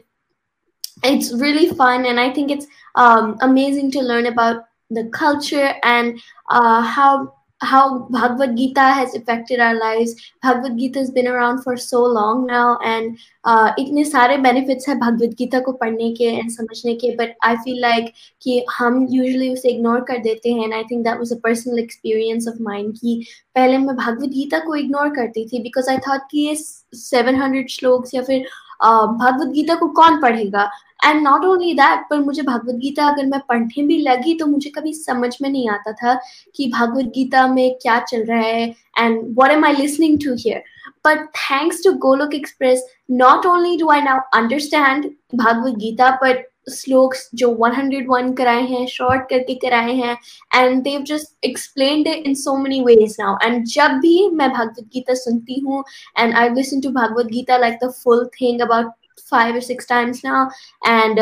it's 1.04 1.28
really 1.42 1.66
fun 1.82 2.06
and 2.06 2.20
i 2.20 2.30
think 2.38 2.54
it's 2.54 2.66
um, 2.96 3.36
amazing 3.42 3.92
to 3.92 4.02
learn 4.02 4.26
about 4.26 4.64
the 4.91 5.09
culture 5.11 5.75
and 5.83 6.21
uh, 6.51 6.83
how 6.83 7.33
how 7.63 8.09
Bhagavad 8.11 8.57
Gita 8.57 8.81
has 8.81 9.15
affected 9.15 9.61
our 9.61 9.75
lives. 9.75 10.15
Bhagavad 10.43 10.77
Gita 10.77 10.99
has 10.99 11.11
been 11.11 11.29
around 11.29 11.63
for 11.63 11.77
so 11.77 12.03
long 12.05 12.47
now, 12.47 12.79
and 12.85 13.19
uh, 13.45 13.73
इतने 13.79 14.05
सारे 14.05 14.37
benefits 14.43 14.89
है 14.89 14.99
Bhagavad 15.01 15.37
Gita 15.39 15.61
को 15.61 15.73
पढ़ने 15.79 16.13
के 16.17 16.31
and 16.41 16.51
समझने 16.53 16.95
के. 17.05 17.17
But 17.17 17.37
I 17.43 17.57
feel 17.65 17.81
like 17.81 18.13
कि 18.43 18.65
हम 18.79 19.07
usually 19.11 19.53
उसे 19.53 19.77
ignore 19.77 20.01
कर 20.09 20.23
देते 20.23 20.53
हैं, 20.53 20.65
and 20.65 20.75
I 20.75 20.83
think 20.85 21.05
that 21.05 21.19
was 21.19 21.33
a 21.33 21.41
personal 21.47 21.79
experience 21.79 22.47
of 22.47 22.61
mine 22.61 22.93
कि 23.01 23.25
पहले 23.55 23.79
मैं 23.79 23.97
Bhagavad 23.97 24.33
Gita 24.33 24.61
को 24.67 24.77
ignore 24.83 25.11
करती 25.17 25.49
थी 25.49 25.63
because 25.63 25.89
I 25.89 25.99
thought 25.99 26.29
कि 26.31 26.49
ये 26.49 26.57
700 27.05 27.67
श्लोक्स 27.69 28.15
या 28.15 28.23
फिर 28.23 28.47
भगवत 28.82 29.48
गीता 29.48 29.76
को 29.76 29.88
कौन 29.88 30.20
पढ़ेगा? 30.22 30.70
एंड 31.06 31.22
नॉट 31.24 31.46
ओनली 31.46 31.74
दैट 31.74 32.06
पर 32.10 32.20
मुझे 32.20 32.42
भगवत 32.42 32.76
गीता 32.76 33.08
अगर 33.08 33.26
मैं 33.26 33.40
पढ़ने 33.50 33.84
भी 33.88 33.98
लगी 33.98 34.34
तो 34.34 34.46
मुझे 34.46 34.70
कभी 34.70 34.94
समझ 34.94 35.36
में 35.42 35.50
नहीं 35.50 35.70
आता 35.70 35.92
था 35.94 36.14
कि 36.56 36.72
भगवत 36.76 37.12
गीता 37.16 37.48
में 37.48 37.78
क्या 37.82 38.00
चल 38.00 38.24
रहा 38.24 38.40
है 38.40 38.68
and 39.00 39.22
what 39.40 39.52
am 39.52 39.66
I 39.66 39.74
listening 39.74 40.18
to 40.26 40.34
here 40.34 40.64
but 41.06 41.26
thanks 41.36 41.84
to 41.84 41.92
Golok 42.08 42.34
Express 42.36 42.88
not 43.12 43.46
only 43.46 43.78
do 43.78 43.90
I 43.90 44.02
now 44.02 44.20
understand 44.34 45.10
Bhagavad 45.36 45.78
Gita 45.78 46.12
but 46.24 46.46
shlokas 46.70 47.30
जो 47.36 47.48
101 47.66 48.36
कराए 48.38 48.62
हैं 48.62 48.86
शॉर्ट 48.88 49.30
करके 49.30 49.56
कराए 49.56 49.94
हैं 49.94 50.18
and 50.56 50.82
they 50.84 51.02
just 51.04 51.46
explained 51.46 52.08
it 52.08 52.28
in 52.28 52.34
so 52.36 52.56
many 52.58 52.82
ways 52.82 53.16
now 53.20 53.38
and 53.44 53.66
जब 53.68 54.00
भी 54.00 54.30
मैं 54.30 54.50
भगवत 54.50 54.90
गीता 54.94 55.14
सुनती 55.16 55.60
हूँ 55.60 55.84
and 56.20 56.34
I 56.34 56.50
listen 56.50 56.82
to 56.82 56.90
Bhagavad 56.92 57.32
Gita 57.32 57.58
like 57.58 57.78
the 57.84 57.92
full 58.04 58.26
thing 58.42 58.62
about 58.62 58.92
five 59.32 59.60
six 59.60 59.88
times 59.90 60.22
times 60.26 60.52
and 60.88 61.20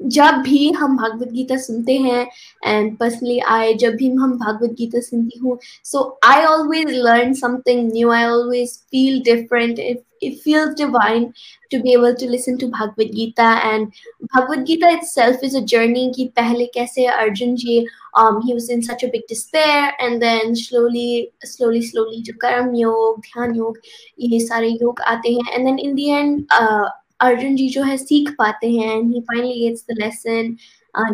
जब 0.00 0.42
भी 0.44 0.70
हम 0.78 0.96
भागवत 0.96 1.28
गीता 1.32 1.56
सुनते 1.58 1.96
हैं 1.98 2.26
एंड 2.66 2.96
पर्सनली 2.98 3.38
आई 3.54 3.74
जब 3.84 3.94
भी 3.96 4.10
हम 4.16 4.36
भागवत 4.38 4.74
गीता 4.78 5.00
सुनती 5.00 5.38
हूँ 5.44 5.58
so 5.84 6.08
I 6.24 6.44
always 6.44 6.90
learn 7.06 7.32
something 7.34 7.90
new 7.92 8.10
I 8.10 8.24
always 8.24 8.76
feel 8.90 9.22
different 9.24 9.78
if 9.78 10.04
it 10.22 10.40
feels 10.40 10.74
divine 10.74 11.32
to 11.70 11.80
be 11.82 11.92
able 11.92 12.14
to 12.14 12.26
listen 12.26 12.58
to 12.58 12.68
Bhagavad 12.68 13.14
Gita 13.14 13.60
and 13.64 13.92
Bhagavad 14.32 14.66
Gita 14.66 14.88
itself 14.90 15.42
is 15.42 15.54
a 15.54 15.62
journey 15.62 16.10
कि 16.14 16.24
पहले 16.36 16.66
कैसे 16.74 17.06
अर्जुन 17.06 17.54
जी 17.56 17.84
um, 18.14 18.40
he 18.42 18.54
was 18.54 18.68
in 18.70 18.82
such 18.82 19.02
a 19.04 19.08
big 19.08 19.26
despair 19.28 19.92
and 20.00 20.22
then 20.22 20.54
slowly 20.56 21.32
slowly 21.44 21.82
slowly 21.82 22.22
जो 22.22 22.32
कर्म 22.40 22.74
योग 22.76 23.20
ध्यान 23.20 23.54
योग 23.56 23.78
ये 24.20 24.40
सारे 24.46 24.68
योग 24.82 25.00
आते 25.14 25.32
हैं 25.32 25.56
and 25.56 25.66
then 25.66 25.78
in 25.78 25.94
the 25.96 26.10
end 26.12 26.46
uh, 26.60 26.88
Arjun 27.20 27.56
ji 27.56 27.68
जो 27.68 27.82
है 27.82 27.96
सीख 27.96 28.30
पाते 28.38 28.70
हैं 28.70 28.96
and 28.96 29.14
he 29.14 29.20
finally 29.30 29.58
gets 29.60 29.84
the 29.90 29.98
lesson 30.00 30.56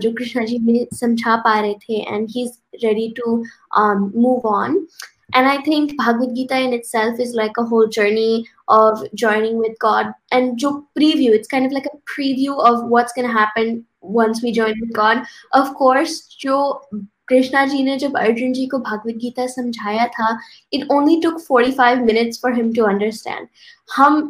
जो 0.01 0.12
कृष्णा 0.19 0.45
जी 0.45 0.59
भी 0.67 0.87
समझा 0.95 1.37
पा 1.45 1.59
रहे 1.61 1.75
थे 1.83 2.03
and 2.15 2.29
he 2.31 2.43
is 2.45 2.85
ready 2.85 3.09
to 3.17 3.37
move 4.21 4.49
on 4.49 4.87
And 5.35 5.49
I 5.49 5.62
think 5.62 5.93
Bhagavad 5.97 6.35
Gita 6.37 6.57
in 6.59 6.73
itself 6.75 7.19
is 7.19 7.31
like 7.35 7.59
a 7.59 7.65
whole 7.65 7.87
journey 7.88 8.47
of 8.69 9.05
joining 9.15 9.57
with 9.59 9.79
God. 9.79 10.11
And 10.31 10.59
jo 10.59 10.73
preview, 10.99 11.31
it's 11.31 11.49
kind 11.49 11.65
of 11.65 11.73
like 11.73 11.87
a 11.87 11.97
preview 12.11 12.59
of 12.62 12.85
what's 12.88 13.15
going 13.15 13.27
to 13.27 13.33
happen 13.33 13.87
once 14.03 14.43
we 14.43 14.53
join 14.53 14.75
with 14.81 14.93
God. 14.93 15.25
Of 15.53 15.73
course, 15.75 16.19
jo 16.41 16.59
Krishna 17.29 17.65
ji 17.67 17.83
ने 17.83 17.97
जब 17.99 18.17
अर्जुन 18.19 18.53
जी 18.53 18.67
को 18.67 18.79
भागवत 18.79 19.15
गीता 19.21 19.47
समझाया 19.47 20.07
था 20.15 20.38
it 20.73 20.87
only 20.93 21.21
took 21.23 21.38
45 21.43 22.01
minutes 22.07 22.41
for 22.43 22.55
him 22.55 22.73
to 22.75 22.85
understand 22.85 23.47
हम 23.97 24.21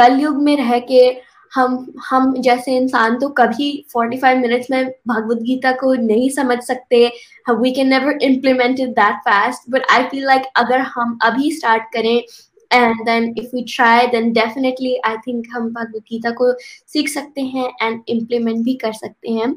कलयुग 0.00 0.42
में 0.42 0.56
रह 0.56 0.78
के 0.92 1.04
हम 1.52 1.72
हम 2.08 2.34
जैसे 2.42 2.76
इंसान 2.76 3.18
तो 3.18 3.28
कभी 3.38 3.70
45 3.90 4.36
मिनट्स 4.38 4.70
में 4.70 4.84
भगवत 5.08 5.38
गीता 5.42 5.72
को 5.80 5.94
नहीं 5.94 6.28
समझ 6.30 6.58
सकते। 6.62 7.06
We 7.50 7.70
can 7.74 7.88
never 7.88 8.18
implement 8.22 8.80
it 8.80 8.88
that 8.98 9.16
fast 9.24 9.70
but 9.70 9.86
I 9.92 10.02
feel 10.10 10.26
like 10.26 10.42
अगर 10.56 10.80
हम 10.90 11.18
अभी 11.24 11.50
स्टार्ट 11.52 11.82
करें 11.94 12.16
and 12.70 13.04
then 13.06 13.24
if 13.38 13.54
we 13.54 13.62
try 13.74 14.06
then 14.06 14.32
definitely 14.32 14.94
I 15.06 15.16
think 15.26 15.46
हम 15.52 15.68
भगवत 15.70 16.02
गीता 16.10 16.30
को 16.40 16.52
सीख 16.58 17.08
सकते 17.08 17.40
हैं 17.54 17.68
एंड 17.82 18.00
इम्प्लीमेंट 18.08 18.64
भी 18.64 18.74
कर 18.82 18.92
सकते 18.92 19.30
हैं। 19.30 19.52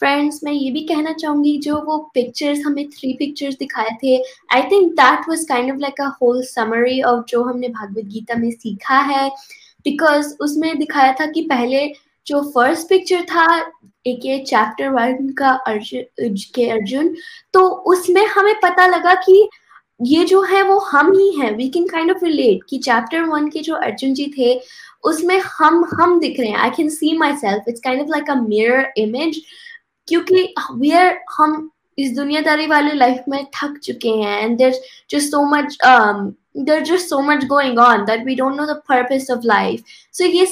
फ्रेंड्स 0.00 0.40
मैं 0.44 0.52
ये 0.52 0.70
भी 0.70 0.80
कहना 0.86 1.12
चाहूँगी, 1.12 1.56
जो 1.58 1.76
वो 1.82 1.98
पिक्चर्स 2.14 2.60
हमें 2.66 2.88
थ्री 2.90 3.12
पिक्चर्स 3.18 3.54
दिखाए 3.58 3.96
थे 4.02 4.16
I 4.54 4.62
think 4.72 4.92
that 4.94 5.28
was 5.28 5.44
kind 5.48 5.72
of 5.72 5.78
like 5.80 6.00
a 6.00 6.08
whole 6.22 6.42
summary 6.46 7.00
of 7.02 7.24
जो 7.28 7.42
हमने 7.44 7.68
भगवत 7.70 8.04
गीता 8.06 8.34
में 8.34 8.50
सीखा 8.52 8.98
है। 9.12 9.30
बिकॉज़ 9.86 10.34
उसमें 10.40 10.78
दिखाया 10.78 11.12
था 11.20 11.26
कि 11.26 11.42
पहले 11.42 11.86
जो 12.26 12.40
फ़र्स्ट 12.54 12.88
पिक्चर 12.88 13.22
था, 13.24 13.72
एक 14.06 14.24
ये 14.24 14.38
चैप्टर 14.38 14.88
वन 14.88 15.28
का 15.38 15.50
अर्जुन, 15.66 16.34
के 16.54 16.68
अर्जुन 16.70 17.14
तो 17.54 17.68
उसमें 17.92 18.26
हमें 18.26 18.54
पता 18.62 18.86
लगा 18.86 19.14
कि 19.14 19.48
ये 20.02 20.24
जो 20.24 20.40
है 20.42 20.62
वो 20.62 20.78
हम 20.80 21.12
ही 21.12 21.30
हैं। 21.36 21.50
We 21.56 21.68
can 21.68 21.86
kind 21.88 22.10
of 22.10 22.24
relate 22.24 22.64
कि 22.68 22.78
चैप्टर 22.78 23.22
वन 23.24 23.48
के 23.48 23.60
जो 23.60 23.74
अर्जुन 23.74 24.14
जी 24.14 24.26
थे, 24.38 24.60
उसमें 25.04 25.38
हम 25.58 25.84
हम 26.00 26.18
दिख 26.20 26.40
रहे 26.40 26.48
हैं। 26.48 26.58
I 26.58 26.70
can 26.76 26.88
see 26.88 27.16
myself 27.36 27.68
it's 27.68 27.80
kind 27.80 28.02
of 28.02 28.08
like 28.10 28.30
a 28.30 28.34
mirror 28.40 28.92
image 28.98 29.40
क्योंकि 30.08 30.54
वी 30.72 30.90
आर 30.92 31.18
हम 31.36 31.70
इस 31.98 32.14
दुनियादारी 32.16 32.66
वाले 32.66 32.92
लाइफ 32.94 33.24
में 33.28 33.44
थक 33.54 33.78
चुके 33.82 34.08
हैं। 34.08 34.40
And 34.40 34.56
there 34.58 34.80
just 35.10 35.30
so 35.30 35.44
much 35.50 35.78
there's 36.64 36.88
just 36.88 37.08
so 37.08 37.20
much 37.20 37.46
going 37.48 37.78
on 37.78 38.06
that 38.06 38.24
we 38.24 38.34
don't 38.34 38.56
know 38.56 38.66
the 38.66 38.80
purpose 38.82 39.28
of 39.28 39.44
life. 39.44 39.82
So 40.10 40.24
ye 40.24 40.46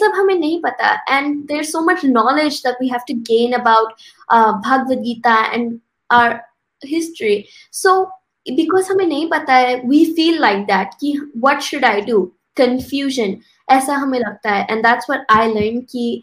and 1.08 1.48
there's 1.48 1.72
so 1.72 1.82
much 1.82 2.04
knowledge 2.04 2.62
that 2.62 2.76
we 2.80 2.88
have 2.88 3.04
to 3.06 3.14
gain 3.14 3.54
about 3.54 3.94
uh, 4.28 4.60
bhagavad 4.60 5.04
gita 5.04 5.48
and 5.52 5.80
our 6.10 6.44
history. 6.82 7.48
So 7.70 8.10
because 8.56 8.88
hame 8.88 9.10
nahi 9.10 9.30
pata 9.30 9.52
hai 9.52 9.80
we 9.84 10.14
feel 10.14 10.40
like 10.40 10.66
that 10.68 10.94
what 11.32 11.62
should 11.62 11.84
i 11.84 12.00
do? 12.00 12.32
Confusion 12.56 13.42
ऐसा 13.68 13.94
हमें 13.94 14.18
लगता 14.18 14.50
है 14.50 14.66
and 14.70 14.82
that's 14.86 15.10
what 15.10 15.26
I 15.30 15.52
learn 15.52 15.80
कि 15.90 16.22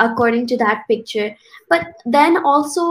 according 0.00 0.48
to 0.48 0.56
that 0.56 0.84
picture 0.88 1.30
but 1.72 1.86
then 2.08 2.36
also 2.36 2.84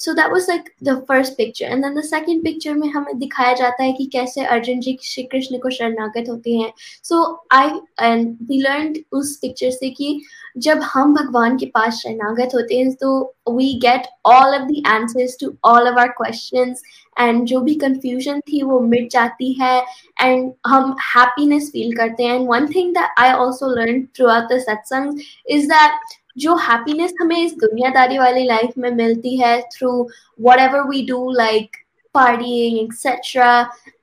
so 0.00 0.12
that 0.12 0.30
was 0.32 0.46
like 0.48 0.70
the 0.84 0.96
first 1.08 1.32
picture 1.32 1.66
and 1.66 1.84
the 1.98 2.02
second 2.04 2.42
picture 2.44 2.74
में 2.74 2.88
हमें 2.88 3.18
दिखाया 3.18 3.52
जाता 3.52 3.82
है 3.82 3.92
कि 3.92 4.06
कैसे 4.12 4.44
अर्जुन 4.46 4.80
जी 4.80 4.98
श्री 5.02 5.22
कृष्ण 5.22 5.58
को 5.58 5.70
शरणागत 5.70 6.30
होते 6.30 6.54
हैं। 6.54 6.72
So 7.04 7.22
I 7.52 7.70
and 8.02 8.36
we 8.48 8.60
learn 8.60 8.94
उस 9.12 9.36
पिक्चर 9.36 9.70
से 9.70 9.90
कि 9.90 10.20
जब 10.58 10.80
हम 10.82 11.14
भगवान 11.14 11.56
के 11.58 11.66
पास 11.66 11.94
शरणागत 11.94 12.54
होते 12.54 12.78
हैं 12.78 12.92
तो 12.94 13.34
we 13.50 13.72
get 13.82 14.06
all 14.26 14.54
of 14.54 14.62
the 14.62 14.82
answers 14.86 15.36
to 15.40 15.52
all 15.64 15.88
of 15.88 15.98
our 16.00 16.08
question 16.18 16.74
and 17.20 17.44
जो 17.46 17.60
भी 17.60 17.74
कंफ्यूजन 17.74 18.40
थी 18.40 18.62
वो 18.62 18.80
मिट 18.80 19.10
जाती 19.10 19.52
है 19.60 19.78
एंड 20.20 20.52
हम 20.66 20.96
हैप्पीनेस 21.14 21.68
फील 21.72 21.96
करते 21.96 22.24
हैं 22.24 22.38
thing 22.74 22.94
that 22.94 23.20
I 23.20 23.30
also 23.30 23.74
learn 23.74 24.02
throughout 24.28 24.52
the 24.52 24.58
satsang 24.60 25.20
is 25.50 25.66
that 25.68 26.14
जो 26.38 26.54
हैप्पीनेस 26.62 27.14
हमें 27.20 27.36
इस 27.36 27.52
दुनियादारी 27.56 28.18
वाली 28.18 28.44
लाइफ 28.44 28.72
में 28.78 28.90
मिलती 28.92 29.36
है 29.36 29.60
through 29.72 29.90
whatever 30.60 30.88
we 30.88 31.06
do 31.06 31.30
like 31.32 31.76
partying 32.16 32.78
etcetera 32.78 33.50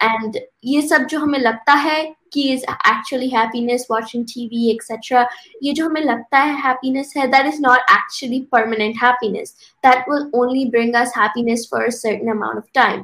and 0.04 0.38
ये 0.66 0.82
सब 0.82 1.06
जो 1.06 1.20
हमें 1.20 1.40
लगता 1.40 1.74
है 1.74 2.04
कि 2.34 2.42
is 2.54 2.64
actually 2.64 3.28
happiness 3.30 3.86
watching 3.92 4.24
TV 4.26 4.70
etcetera 4.72 5.28
ये 5.64 5.74
जो 5.74 5.86
हमें 5.86 6.02
लगता 6.02 6.40
है 6.40 6.56
हैप्पीनेस 6.62 7.14
है 7.18 7.28
that 7.28 7.46
is 7.46 7.62
not 7.62 7.92
actually 7.92 8.40
permanent 8.52 8.96
happiness 9.04 9.56
that 9.86 10.10
will 10.10 10.30
only 10.36 10.66
bring 10.70 10.96
us 10.96 11.14
happiness 11.18 11.68
for 11.72 11.84
a 11.84 11.90
certain 11.90 12.32
amount 12.32 12.58
of 12.58 12.72
time 12.74 13.04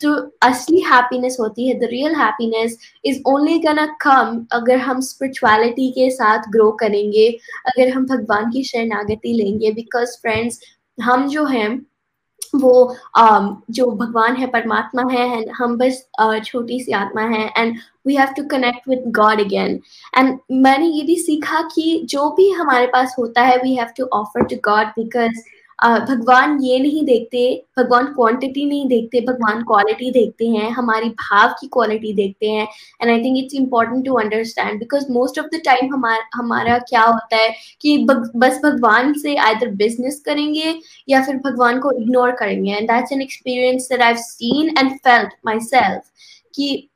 तो 0.00 0.14
असली 0.42 0.80
हैप्पीनेस 0.80 1.36
होती 1.40 1.68
है 1.68 1.74
the 1.78 1.88
real 1.90 2.14
happiness 2.14 2.78
is 3.04 3.22
only 3.26 3.58
gonna 3.58 3.86
come 4.00 4.44
अगर 4.52 4.78
हम 4.78 5.00
स्पिरिचुअलिटी 5.00 5.90
के 5.90 6.10
साथ 6.10 6.50
ग्रो 6.52 6.70
करेंगे, 6.80 7.28
अगर 7.66 7.88
हम 7.88 8.06
भगवान 8.06 8.50
की 8.50 8.62
शरणागति 8.64 9.32
लेंगे 9.32 9.72
बिकॉज़ 9.72 10.16
फ्रेंड्स 10.22 10.60
हम 10.98 11.28
जो 11.28 11.44
हैं 11.44 11.70
वो 12.54 12.72
um, 13.18 13.54
जो 13.70 13.90
भगवान 13.92 14.36
है 14.36 14.46
परमात्मा 14.46 15.02
है 15.10 15.26
एंड 15.32 15.50
हम 15.58 15.76
बस 15.78 16.06
uh, 16.22 16.42
छोटी 16.42 16.80
सी 16.80 16.92
आत्मा 16.92 17.22
है 17.28 17.46
and 17.58 17.76
we 18.06 18.16
have 18.16 18.32
to 18.36 18.44
connect 18.48 18.88
with 18.88 19.04
God 19.16 19.40
again 19.40 19.78
and 20.18 20.38
मैंने 20.62 20.86
ये 20.88 21.02
भी 21.02 21.16
सीखा 21.18 21.60
कि 21.74 22.00
जो 22.06 22.28
भी 22.30 22.50
हमारे 22.52 22.86
पास 22.86 23.14
होता 23.18 23.42
है 23.42 23.56
we 23.58 23.74
have 23.74 23.88
to 23.96 24.04
offer 24.14 24.44
to 24.44 24.56
God 24.64 24.86
because 24.96 25.42
भगवान 25.82 26.58
ये 26.62 26.78
नहीं 26.78 27.04
देखते, 27.04 27.40
भगवान 27.78 28.06
क्वांटिटी 28.14 28.64
नहीं 28.64 28.86
देखते, 28.88 29.20
भगवान 29.20 29.62
क्वालिटी 29.62 30.10
देखते 30.10 30.48
हैं, 30.48 30.70
हमारी 30.70 31.08
भाव 31.10 31.54
की 31.60 31.66
क्वालिटी 31.72 32.12
देखते 32.14 32.50
हैं। 32.50 32.66
And 33.02 33.10
I 33.10 33.22
think 33.24 33.38
it's 33.38 33.54
important 33.54 34.04
to 34.06 34.14
understand 34.14 34.78
because 34.78 35.10
most 35.12 35.38
of 35.38 35.46
the 35.46 35.60
time 35.64 35.92
हमारा 35.94 36.28
हमारा 36.34 36.78
क्या 36.88 37.02
होता 37.02 37.36
है 37.36 37.48
कि 37.80 37.96
बस 38.06 38.60
भगवान 38.64 39.12
से 39.14 39.36
आइदर 39.38 39.68
बिज़नेस 39.82 40.20
करेंगे 40.26 40.74
या 41.08 41.22
फिर 41.22 41.36
भगवान 41.44 41.78
को 41.80 41.92
इग्नोर 42.02 42.30
करेंगे। 42.32 42.72
And 42.72 42.90
that's 42.90 43.12
an 43.12 43.22
experience 43.22 43.88
that 43.92 44.02
I 44.02 44.14
seen 44.18 44.74
and 44.78 44.92
felt 44.98 45.34
myself 45.62 46.02
कि 46.54 46.88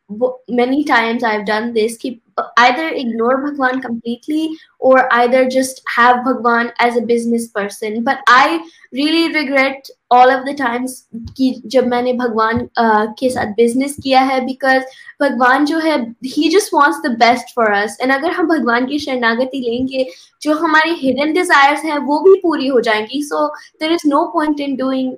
many 0.53 0.83
times 0.89 1.25
I 1.25 1.37
I've 1.37 1.47
done 1.47 1.73
this 1.73 1.99
Keep 1.99 2.19
either 2.57 2.89
ignore 2.89 3.39
Bhagwan 3.43 3.81
completely 3.81 4.57
or 4.79 5.13
either 5.15 5.49
just 5.49 5.83
have 5.89 6.25
Bhagwan 6.25 6.73
as 6.79 6.97
a 6.97 7.03
business 7.03 7.49
person. 7.49 8.03
But 8.05 8.19
I 8.27 8.63
really 8.93 9.33
regret 9.33 9.89
all 10.11 10.31
of 10.31 10.45
the 10.47 10.55
times 10.55 10.93
कि 11.37 11.63
जब 11.67 11.87
मैंने 11.87 12.13
भगवान 12.13 12.59
uh, 12.59 13.07
के 13.19 13.31
साथ 13.31 13.47
business 13.57 13.97
किया 14.03 14.21
है 14.21 14.41
because 14.47 14.83
भगवान 15.23 15.65
जो 15.67 15.79
है 15.79 15.97
ही 16.27 16.49
just 16.49 16.75
wants 16.75 17.01
the 17.05 17.11
best 17.19 17.55
for 17.57 17.73
us 17.73 17.97
and 18.03 18.13
अगर 18.13 18.31
हम 18.31 18.47
भगवान 18.49 18.87
की 18.87 18.99
शरणागति 18.99 19.61
लेंगे 19.69 20.07
जो 20.43 20.55
हमारी 20.59 20.95
हिडन 20.95 21.33
डिजायर्स 21.33 21.85
हैं 21.85 21.99
वो 21.99 22.19
भी 22.21 22.35
पूरी 22.43 22.67
हो 22.69 22.81
जाएँगी. 22.81 23.23
So 23.23 23.47
there 23.81 23.93
is 23.93 24.09
no 24.09 24.25
point 24.35 24.61
in 24.61 24.77
doing 24.77 25.13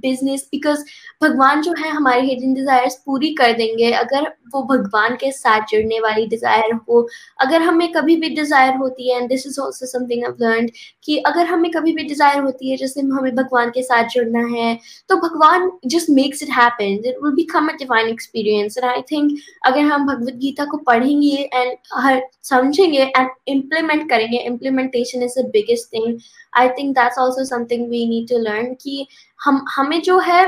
business 0.00 0.48
because 0.52 0.84
भगवान 1.22 1.62
जो 1.62 1.74
है 1.78 1.90
हमारी 1.90 2.26
हिडन 2.28 2.54
डिजायर्स 2.54 2.94
पूरी 3.06 3.34
कर 3.34 3.52
देंगे. 3.52 3.90
अगर 3.92 4.32
वो 4.54 4.62
भगवान 4.74 5.16
के 5.20 5.30
साथ 5.32 5.66
जुड़ने 5.70 6.00
वाली 6.00 6.26
डिज़ायर 6.38 6.72
हो। 6.88 7.06
अगर 7.40 7.62
हमें 7.62 7.90
कभी 7.92 8.16
भी 8.16 8.28
डिज़ायर 8.34 8.76
होती 8.76 9.10
है 9.10 9.20
and 9.20 9.28
this 9.28 9.46
is 9.46 9.60
also 9.60 9.86
something 9.86 10.24
I 10.24 10.32
learn 10.40 10.68
कि 11.04 11.16
अगर 11.26 11.46
हमें 11.46 11.70
कभी 11.72 11.92
भी 11.92 12.02
डिज़ायर 12.04 12.40
होती 12.42 12.70
है, 12.70 12.76
जैसे 12.76 13.00
हमें 13.00 13.34
भगवान 13.34 13.70
के 13.70 13.82
साथ 13.82 14.08
जुड़ना 14.14 14.46
है 14.48 14.78
तो 15.08 15.16
भगवान 15.18 15.70
just 15.86 16.10
makes 16.12 16.42
it 16.42 16.48
happen 16.52 16.92
it 17.06 17.16
will 17.22 17.32
become 17.34 17.68
a 17.68 17.72
divine 17.78 18.08
experience 18.08 18.78
and 18.78 18.86
I 18.86 19.02
think 19.12 19.38
अगर 19.66 19.80
हम 19.84 20.06
भगवत 20.06 20.34
गीता 20.36 20.64
को 20.64 20.76
पढ़ेंगे 20.86 21.36
एंड 21.54 21.76
हर, 21.94 22.22
समझेंगे 22.44 23.02
एंड 23.16 23.28
इम्प्लीमेंट 23.48 24.08
करेंगे 24.10 24.38
implementation 24.38 25.22
is 25.22 25.38
the 25.40 25.46
biggest 25.52 25.92
thing 25.94 26.18
I 26.56 26.68
think 26.78 26.94
that's 26.94 27.18
also 27.18 27.44
something 27.46 27.88
we 27.90 28.06
need 28.08 28.28
to 28.28 28.38
learn 28.40 28.74
कि 28.82 29.06
हम, 29.40 29.64
हमें 29.76 30.00
जो 30.02 30.18
है 30.20 30.44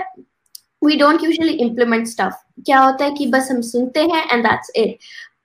we 0.85 0.97
don't 0.97 1.23
usually 1.25 1.53
implement 1.63 2.07
stuff 2.09 2.35
क्या 2.67 2.79
होता 2.81 3.05
है 3.05 3.11
कि 3.15 3.27
बस 3.27 3.49
हम 3.51 3.61
सुनते 3.63 4.01
हैं 4.03 4.25
एंड 4.33 4.43
दैट्स 4.45 4.71
इट 4.77 4.99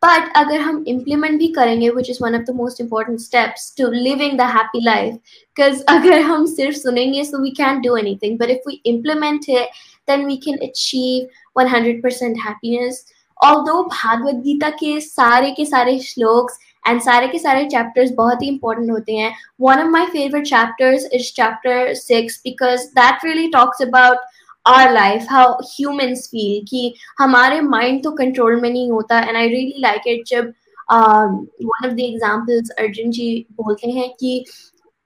बट 0.05 0.31
अगर 0.37 0.59
हम 0.59 0.83
इम्प्लीमेंट 0.87 1.37
भी 1.39 1.47
करेंगे 1.53 1.89
which 1.89 2.09
is 2.09 2.17
one 2.21 2.35
of 2.35 2.41
the 2.41 2.55
most 2.55 2.81
important 2.81 3.19
steps 3.19 3.73
to 3.77 3.89
living 3.91 4.37
the 4.37 4.49
happy 4.55 4.81
life 4.83 5.13
because 5.13 5.83
अगर 5.89 6.19
हम 6.21 6.45
सिर्फ़ 6.47 6.77
सुनेंगे 6.77 7.23
so 7.23 7.41
we 7.41 7.49
can 7.57 7.81
do 7.81 7.95
anything 7.97 8.37
but 8.39 8.49
if 8.49 8.67
we 8.67 8.81
implement 8.85 9.49
it 9.49 9.81
then 10.07 10.25
we 10.25 10.35
can 10.45 10.57
achieve 10.63 11.27
100% 11.57 12.37
happiness 12.45 13.05
although 13.39 13.81
Bhagavad 13.83 14.35
Gita 14.43 14.69
के 14.73 14.99
सारे 15.01 15.51
के 15.51 15.65
सारे 15.65 15.97
shlokas 15.99 16.59
and 16.85 17.01
सारे 17.01 17.27
के 17.27 17.39
सारे 17.39 17.65
चैप्टर्स 17.65 18.11
बहुत 18.17 18.41
ही 18.41 18.47
इंपॉर्टेंट 18.47 18.91
होते 18.91 19.13
हैं 19.13 19.33
one 19.61 19.79
of 19.79 19.89
my 19.89 20.05
favourite 20.05 20.45
chapters 20.47 21.07
is 21.13 21.31
chapter 21.33 21.93
six 21.95 22.39
because 22.43 22.85
that 22.91 23.25
really 23.25 23.47
talks 23.51 23.81
about 23.81 24.17
our 24.65 24.91
life, 24.93 25.25
how 25.29 25.47
humans 25.69 26.27
feel, 26.27 26.61
कि 26.69 26.93
हमारे 27.19 27.59
mind 27.71 28.03
तो 28.03 28.15
control 28.21 28.61
में 28.61 28.69
नहीं 28.69 28.91
होता, 28.91 29.23
and 29.27 29.37
I 29.37 29.47
really 29.47 29.81
like 29.83 30.07
it 30.07 30.23
जब 30.27 30.53
one 30.89 31.85
of 31.85 31.95
the 31.97 32.05
examples 32.05 32.69
Arjun 32.79 33.11
ji 33.11 33.45
बोलते 33.57 33.91
हैं 33.91 34.09
कि 34.19 34.45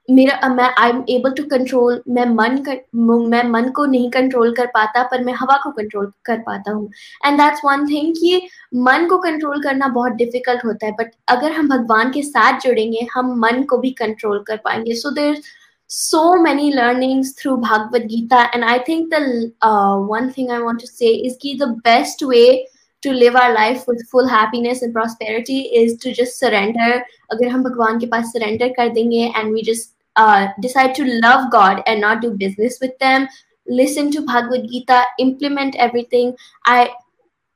मेरा, 0.07 0.47
मैं 0.49 0.69
I 0.79 0.89
am 0.89 1.03
able 1.09 1.31
to 1.37 1.43
control 1.49 2.01
मैं 2.09 2.25
मन 2.25 2.57
कर, 2.67 2.79
मैं 2.95 3.43
मन 3.49 3.69
को 3.75 3.85
नहीं 3.85 4.09
कंट्रोल 4.11 4.53
कर 4.55 4.65
पाता, 4.73 5.03
पर 5.11 5.23
मैं 5.23 5.33
हवा 5.39 5.57
को 5.63 5.71
कंट्रोल 5.71 6.11
कर 6.25 6.39
पाता 6.47 6.71
हूँ। 6.71 6.89
एंड 7.25 7.37
दैट्स 7.37 7.61
वन 7.65 7.85
थिंग 7.89 8.13
कि 8.15 8.41
मन 8.75 9.05
को 9.09 9.17
कंट्रोल 9.23 9.61
करना 9.63 9.87
बहुत 9.87 10.13
डिफ़िकल्ट 10.13 10.65
होता 10.65 10.85
है 10.85 10.91
बट 10.99 11.11
अगर 11.29 11.51
हम 11.51 11.69
भगवान 11.69 12.11
के 12.11 12.23
साथ 12.23 12.59
जुड़ेंगे, 12.61 13.07
हम 13.13 13.33
मन 13.39 13.63
को 13.69 13.77
भी 13.77 13.91
कंट्रोल 13.99 14.43
कर 14.47 14.57
पाएँगे। 14.65 14.95
So 14.95 15.11
there 15.11 15.41
so 15.88 16.40
many 16.42 16.74
learnings 16.74 17.32
through 17.32 17.58
Bhagavad 17.58 18.08
Gita. 18.08 18.48
And 18.52 18.64
I 18.64 18.78
think 18.78 19.10
the 19.10 19.52
uh, 19.62 19.98
one 19.98 20.32
thing 20.32 20.50
I 20.50 20.60
want 20.60 20.80
to 20.80 20.86
say 20.86 21.06
is 21.06 21.36
that 21.38 21.58
the 21.58 21.80
best 21.84 22.22
way 22.22 22.66
to 23.02 23.12
live 23.12 23.36
our 23.36 23.52
life 23.52 23.86
with 23.86 24.08
full 24.10 24.26
happiness 24.26 24.82
and 24.82 24.92
prosperity 24.92 25.60
is 25.82 25.98
to 25.98 26.12
just 26.12 26.38
surrender. 26.38 27.02
अगर 27.32 27.48
हम 27.48 27.62
भगवान 27.64 27.98
के 28.00 28.06
पास 28.06 28.32
surrender 28.34 28.70
कर 28.78 28.88
देंगे 28.94 29.32
and 29.34 29.52
we 29.52 29.62
just 29.62 29.94
uh, 30.16 30.48
decide 30.60 30.94
to 30.94 31.04
love 31.20 31.50
God 31.50 31.82
and 31.86 32.00
not 32.00 32.22
do 32.22 32.30
business 32.30 32.78
with 32.80 32.98
them, 32.98 33.28
listen 33.66 34.10
to 34.12 34.22
Bhagavad 34.22 34.66
Gita, 34.70 35.02
implement 35.18 35.76
everything. 35.76 36.34
I 36.64 36.90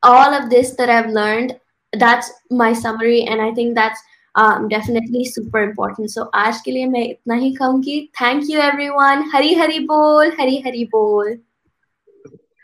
all 0.03 0.35
of 0.35 0.51
this 0.51 0.75
that 0.77 0.89
I've 0.89 1.11
learned, 1.11 1.59
that's 1.95 2.31
my 2.51 2.73
summary, 2.73 3.23
and 3.23 3.41
I 3.41 3.53
think 3.53 3.75
that's 3.75 4.01
definitely 4.36 5.24
super 5.26 5.64
important 5.64 6.10
so 6.10 6.24
आज 6.36 6.62
के 6.62 6.72
लिए 6.72 6.86
मैं 6.88 7.04
इतना 7.08 7.36
ही 7.36 7.54
कहूँगी 7.56 8.00
thank 8.22 8.44
you 8.50 8.60
everyone 8.62 9.30
Hari 9.34 9.54
Hari 9.56 9.80
बोल, 9.80 10.32
हरी 10.40 10.60
हरी 10.66 10.86
बोल. 10.86 11.38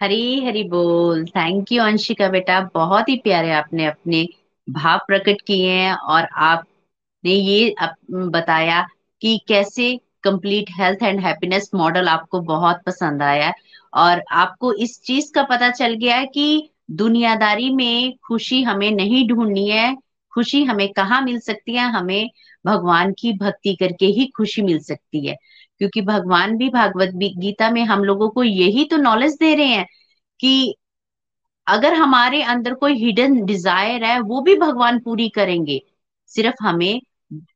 हरी 0.02 0.46
हरी 0.46 0.64
बोल. 0.64 1.26
थैंक 1.28 1.72
यू 1.72 1.84
अंशिका 1.84 2.28
बेटा. 2.30 2.60
बहुत 2.74 3.10
ही 3.10 3.16
प्यारे 3.24 3.52
आपने 3.52 3.86
अपने 3.86 4.28
भाव 4.68 5.00
प्रकट 5.08 5.42
किए 5.48 5.72
हैं 5.72 5.94
और 5.94 6.28
आपने 6.50 7.32
ये 7.32 7.74
बताया 8.12 8.86
कि 9.22 9.38
कैसे 9.48 9.96
complete 10.24 10.70
health 10.80 11.04
and 11.04 11.20
happiness 11.20 11.70
model 11.76 12.08
आपको 12.08 12.40
बहुत 12.44 12.82
पसंद 12.86 13.22
आया 13.22 13.54
और 13.94 14.24
आपको 14.34 14.74
इस 14.86 15.02
चीज़ 15.04 15.32
का 15.34 15.44
पता 15.44 15.70
चल 15.72 15.94
गया 15.96 16.24
कि 16.26 16.70
दुनियादारी 17.00 17.70
में 17.76 18.14
खुशी 18.28 18.62
हमें 18.64 18.92
नहीं 18.92 19.28
ढूंढनी 19.28 19.68
है 19.70 19.96
खुशी 20.34 20.64
हमें 20.64 20.88
कहाँ 20.94 21.22
मिल 21.22 21.40
सकती 21.40 21.76
है? 21.76 21.90
हमें 21.92 22.30
भगवान 22.66 23.14
की 23.14 23.34
भक्ति 23.34 23.76
करके 23.76 24.06
ही 24.06 24.26
खुशी 24.28 24.62
मिल 24.62 24.80
सकती 24.80 25.28
है। 25.28 25.36
क्योंकि 25.78 26.02
भगवान 26.02 26.58
भी 26.58 26.70
भागवत 26.70 27.10
गीता 27.16 27.70
में 27.72 27.84
हम 27.84 28.04
लोगों 28.04 28.30
को 28.30 28.44
यही 28.44 28.86
तो 28.86 28.98
नॉलेज 28.98 29.34
दे 29.34 29.54
रहे 29.56 29.66
हैं 29.66 29.86
कि 30.40 30.76
अगर 31.68 31.94
हमारे 31.94 32.42
अंदर 32.44 32.74
कोई 32.74 32.94
हिडन 32.94 33.46
डिज़ायर 33.46 34.04
है, 34.04 34.20
वो 34.20 34.42
भी 34.42 34.56
भगवान 34.56 35.00
पूरी 35.00 35.30
करेंगे। 35.30 35.82
सिर्फ़ 36.32 36.64
हमें 36.64 37.02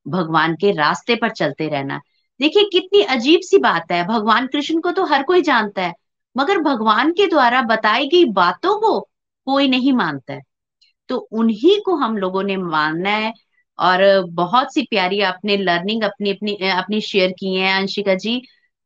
भगवान 0.07 0.55
के 0.55 0.71
रास्ते 0.71 1.15
पर 1.15 1.29
चलते 1.29 1.67
रहना। 1.67 1.99
देखिए, 2.39 2.63
कितनी 2.63 3.01
अजीब 3.01 3.39
सी 3.41 3.57
बात 3.57 3.91
है। 3.91 4.03
भगवान 4.07 4.47
कृष्ण 4.47 4.79
को 4.79 4.91
तो 4.91 5.05
हर 5.05 5.23
कोई 5.23 5.41
जानता 5.41 5.81
है, 5.81 5.93
मगर 6.37 6.57
भगवान 6.57 7.11
के 7.11 7.27
द्वारा 7.27 7.61
बताई 7.61 8.07
गई 8.07 8.25
बातों 8.25 8.79
को 8.79 8.99
कोई 9.47 9.67
नहीं 9.67 9.93
मानता 9.93 10.33
है। 10.33 10.41
तो 11.13 11.17
उन्हीं 11.31 11.79
को 11.81 11.95
हम 11.95 12.15
लोगों 12.17 12.41
ने 12.43 12.55
मानना 12.57 13.09
है 13.09 13.31
और 13.79 14.01
बहुत 14.31 14.73
सी 14.73 14.81
प्यारी 14.81 15.19
आपने 15.21 15.57
लर्निंग 15.57 16.03
अपनी 16.03 16.31
अपनी 16.31 16.53
अपनी 16.69 17.01
शेयर 17.01 17.31
की 17.31 17.53
है, 17.55 17.77
अंशिका 17.77 18.15
जी। 18.15 18.41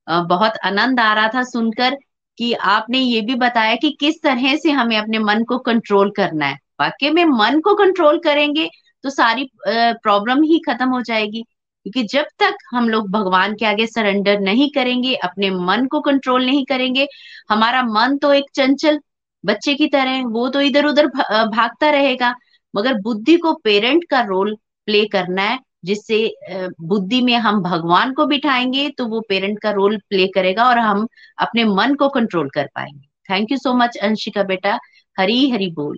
बहुत 0.07 0.57
आनंद 0.65 0.99
आ 0.99 1.13
रहा 1.13 1.27
था 1.27 1.43
सुनकर 1.43 1.95
कि 2.37 2.51
आपने 2.53 2.99
ये 2.99 3.21
भी 3.21 3.35
बताया 3.35 3.75
कि 3.75 3.89
किस 3.99 4.21
तरह 4.23 4.55
से 4.57 4.71
हमें 4.71 4.97
अपने 4.97 5.19
मन 5.19 5.43
को 5.43 5.57
कंट्रोल 5.59 6.11
करना 6.17 6.45
है। 6.45 6.57
वाकई 6.81 7.09
में 7.09 7.23
मन 7.27 7.59
को 7.59 7.75
कंट्रोल 7.75 8.19
करेंगे 8.19 8.69
तो 9.03 9.09
सारी 9.09 9.49
प्रॉब्लम 9.67 10.43
ही 10.43 10.59
खत्म 10.59 10.89
हो 10.89 11.01
जाएगी। 11.01 11.41
क्योंकि 11.41 12.03
जब 12.07 12.25
तक 12.39 12.55
हम 12.71 12.89
लोग 12.89 13.09
भगवान 13.11 13.55
के 13.55 13.65
आगे 13.65 13.87
सरेंडर 13.87 14.39
नहीं 14.39 14.69
करेंगे, 14.71 15.15
अपने 15.15 15.49
मन 15.51 15.85
को 15.87 16.01
कंट्रोल 16.01 16.45
नहीं 16.45 16.65
करेंगे, 16.65 17.07
हमारा 17.49 17.83
मन 17.83 18.17
तो 18.17 18.33
एक 18.33 18.45
चंचल 18.55 18.99
बच्चे 19.47 19.73
की 19.75 19.87
तरह, 19.87 20.23
वो 20.23 20.47
तो 20.49 20.61
इधर 20.61 20.85
उधर 20.85 21.07
भागता 21.47 21.89
रहेगा, 21.89 22.35
मगर 22.73 22.93
बुद्धि 22.93 23.37
को 23.37 23.53
पेरेंट 23.53 24.03
का 24.09 24.21
रोल 24.21 24.55
प्ले 24.87 25.05
करना 25.05 25.41
है, 25.41 25.59
जिससे 25.85 26.35
बुद्धि 26.81 27.21
में 27.21 27.35
हम 27.35 27.61
भगवान 27.63 28.13
को 28.13 28.25
बिठाएँगे 28.25 28.87
तो 28.89 29.05
वो 29.05 29.21
पेरेंट 29.29 29.59
का 29.59 29.71
रोल 29.71 29.97
प्ले 30.09 30.27
करेगा 30.27 30.63
और 30.63 30.77
हम 30.79 31.07
अपने 31.37 31.63
मन 31.65 31.95
को 31.95 32.09
कंट्रोल 32.09 32.49
कर 32.49 32.69
पाएँगे। 32.75 33.07
Thank 33.29 33.51
you 33.51 33.57
so 33.57 33.73
much 33.73 33.97
Anshika 33.97 34.43
बेटा। 34.43 34.77
हरी 35.17 35.49
हरी 35.49 35.69
बोल। 35.71 35.97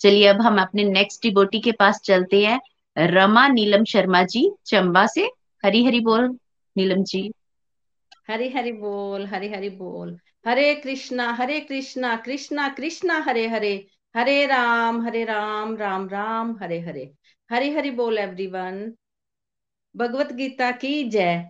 चलिए, 0.00 0.26
अब 0.26 0.40
हम 0.42 0.60
अपने 0.60 0.84
नेक्स्ट 0.84 1.22
डिबोटी 1.22 1.60
के 1.60 1.72
पास 1.72 2.00
चलते 2.04 2.44
हैं। 2.44 2.60
रमा 2.96 3.46
नीलम 3.48 3.84
शर्मा 3.84 4.22
जी, 4.22 4.50
चंबा 4.66 5.06
से। 5.06 5.28
हरी 5.64 5.84
हरी 5.84 6.00
बोल, 6.00 6.28
नीलम 6.76 7.02
जी। 7.02 7.30
हरी 8.30 8.48
हरी 8.48 8.72
बोल, 8.72 9.26
हरी 9.26 9.48
हरी 9.48 9.68
बोल। 9.68 10.18
हरे 10.46 10.74
कृष्णा 10.74 11.32
हरे 11.32 11.60
कृष्णा 11.60 12.16
कृष्णा 12.16 12.68
कृष्णा, 12.68 13.18
हरे 13.18 13.46
हरे। 13.48 13.86
हरे 14.14 14.46
राम 14.46 15.00
हरे 15.06 15.24
राम 15.24 15.76
राम 15.76 16.08
राम, 16.08 16.56
हरे 16.62 16.80
हरे। 16.80 17.10
हरे 17.50 17.70
हरि 17.70 17.90
बोल 17.90 18.18
एवरीवन 18.18 18.92
भगवत 19.96 20.32
गीता 20.32 20.70
की 20.70 21.04
जय। 21.04 21.44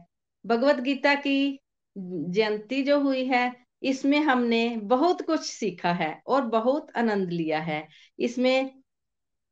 भगवत 0.46 0.76
गीता 0.76 1.14
की 1.14 1.58
जयंती 1.98 2.82
जो 2.82 3.00
हुई 3.00 3.24
है, 3.24 3.52
इसमें 3.82 4.18
हमने 4.20 4.76
बहुत 4.82 5.22
कुछ 5.22 5.40
सीखा 5.40 5.92
है 5.92 6.22
और 6.26 6.42
बहुत 6.42 6.90
आनंद 6.96 7.30
लिया 7.30 7.60
है। 7.60 7.86
इसमें 8.18 8.70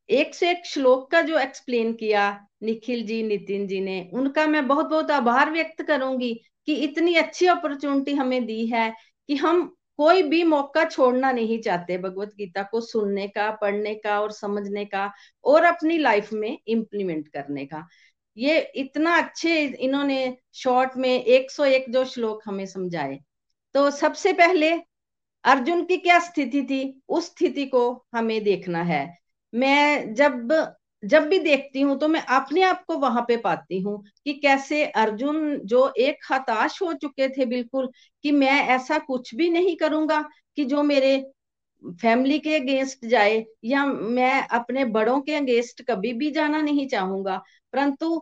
एक 0.09 0.35
से 0.35 0.51
एक 0.51 0.65
श्लोक 0.65 1.11
का 1.11 1.21
जो 1.21 1.39
एक्सप्लेन 1.39 1.93
किया, 1.93 2.47
निखिल 2.63 3.05
जी, 3.05 3.23
नितिन 3.23 3.67
जी 3.67 3.79
ने, 3.81 4.09
उनका 4.13 4.47
मैं 4.47 4.67
बहुत 4.67 4.85
बहुत 4.85 5.11
आभार 5.11 5.51
व्यक्त 5.51 5.81
करूँगी 5.81 6.33
कि 6.65 6.75
इतनी 6.75 7.15
अच्छी 7.15 7.45
अपॉर्चुनिटी 7.47 8.13
हमें 8.13 8.45
दी 8.45 8.65
है। 8.67 8.93
कि 9.27 9.35
हम 9.35 9.75
कोई 9.97 10.23
भी 10.23 10.43
मौका 10.43 10.83
छोड़ना 10.83 11.31
नहीं 11.31 11.59
चाहते 11.59 11.97
भगवत 11.97 12.31
गीता 12.37 12.63
को 12.63 12.81
सुनने 12.81 13.27
का, 13.27 13.51
पढ़ने 13.51 13.95
का 13.95 14.21
और 14.21 14.31
समझने 14.31 14.85
का 14.85 15.11
और 15.43 15.63
अपनी 15.63 15.97
लाइफ 15.97 16.33
में 16.33 16.59
इम्प्लीमेंट 16.67 17.27
करने 17.27 17.65
का। 17.65 17.87
ये 18.37 18.59
इतना 18.75 19.17
अच्छे 19.17 19.61
इन्होंने 19.61 20.37
शॉर्ट 20.53 20.91
में 20.97 21.23
101 21.23 21.85
जो 21.89 22.05
श्लोक 22.05 22.41
हमें 22.45 22.65
समझाए। 22.65 23.19
तो 23.73 23.91
सबसे 23.91 24.33
पहले 24.33 24.71
अर्जुन 25.43 25.85
की 25.85 25.97
क्या 25.97 26.19
स्थिति 26.19 26.63
थी? 26.63 27.01
उस 27.09 27.25
स्थिति 27.25 27.65
को 27.65 28.05
हमें 28.13 28.43
देखना 28.43 28.83
है। 28.83 29.17
मैं 29.55 30.13
जब 30.13 30.53
जब 31.07 31.27
भी 31.29 31.39
देखती 31.39 31.81
हूँ 31.81 31.97
तो 31.99 32.07
मैं 32.07 32.21
अपने 32.31 32.61
आप 32.63 32.83
को 32.87 32.97
वहाँ 32.99 33.21
पे 33.27 33.37
पाती 33.39 33.79
हूँ 33.81 34.01
कि 34.25 34.33
कैसे 34.35 34.83
अर्जुन 34.95 35.57
जो 35.65 35.87
एक 35.99 36.19
हताश 36.31 36.81
हो 36.81 36.93
चुके 36.95 37.29
थे 37.29 37.45
बिल्कुल 37.45 37.89
कि 38.23 38.31
मैं 38.33 38.59
ऐसा 38.69 38.97
कुछ 39.01 39.33
भी 39.35 39.49
नहीं 39.49 39.75
करूँगा 39.77 40.21
कि 40.57 40.65
जो 40.65 40.83
मेरे 40.83 41.17
फैमिली 42.01 42.37
के 42.39 42.55
अगेंस्ट 42.55 43.05
जाए 43.07 43.43
या 43.65 43.85
मैं 43.85 44.31
अपने 44.49 44.85
बड़ों 44.87 45.19
के 45.21 45.35
अगेंस्ट 45.35 45.81
कभी 45.89 46.13
भी 46.13 46.31
जाना 46.31 46.61
नहीं 46.61 46.87
चाहूँगा। 46.89 47.37
परंतु 47.73 48.21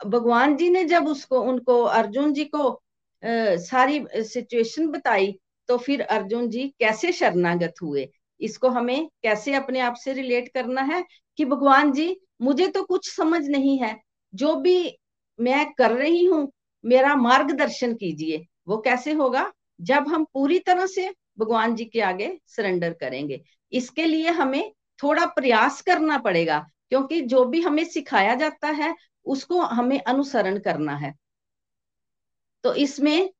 भगवान 0.00 0.56
जी 0.56 0.68
ने 0.70 0.84
जब 0.86 1.06
उसको 1.08 1.40
उनको 1.42 1.82
अर्जुन 1.84 2.32
जी 2.34 2.44
को 2.46 2.68
आ, 2.68 2.76
सारी 3.22 4.00
सिचुएशन 4.24 4.88
बताई 4.88 5.32
तो 5.68 5.76
फिर 5.78 6.00
अर्जुन 6.02 6.48
जी 6.50 6.68
कैसे 6.80 7.12
शरणागत 7.12 7.74
हुए? 7.82 8.08
इसको 8.40 8.68
हमें 8.70 9.06
कैसे 9.22 9.54
अपने 9.54 9.80
आप 9.80 9.94
से 9.96 10.12
रिलेट 10.12 10.48
करना 10.54 10.82
है? 10.84 11.04
कि 11.38 11.44
भगवान 11.44 11.92
जी, 11.92 12.16
मुझे 12.42 12.66
तो 12.68 12.82
कुछ 12.84 13.10
समझ 13.10 13.42
नहीं 13.46 13.78
है। 13.78 13.96
जो 14.32 14.54
भी 14.56 14.98
मैं 15.38 15.72
कर 15.74 15.92
रही 15.92 16.24
हूँ, 16.24 16.50
मेरा 16.84 17.14
मार्गदर्शन 17.16 17.94
कीजिए। 17.94 18.44
वो 18.68 18.76
कैसे 18.78 19.12
होगा? 19.12 19.50
जब 19.80 20.08
हम 20.08 20.24
पूरी 20.34 20.58
तरह 20.58 20.86
से 20.86 21.08
भगवान 21.38 21.74
जी 21.74 21.84
के 21.84 22.00
आगे 22.02 22.36
सरेंडर 22.46 22.92
करेंगे। 22.92 23.40
इसके 23.72 24.04
लिए 24.04 24.30
हमें 24.30 24.72
थोड़ा 25.00 25.26
प्रयास 25.26 25.80
करना 25.82 26.18
पड़ेगा, 26.18 26.58
क्योंकि 26.88 27.20
जो 27.22 27.44
भी 27.44 27.60
हमें 27.60 27.84
सिखाया 27.84 28.34
जाता 28.34 28.68
है, 28.68 28.94
उसको 29.26 29.60
हमें 29.60 30.00
अनुसरण 30.00 30.58
करना 30.58 30.96
है। 30.96 31.14
तो 32.64 32.74
इसमें 32.74 33.30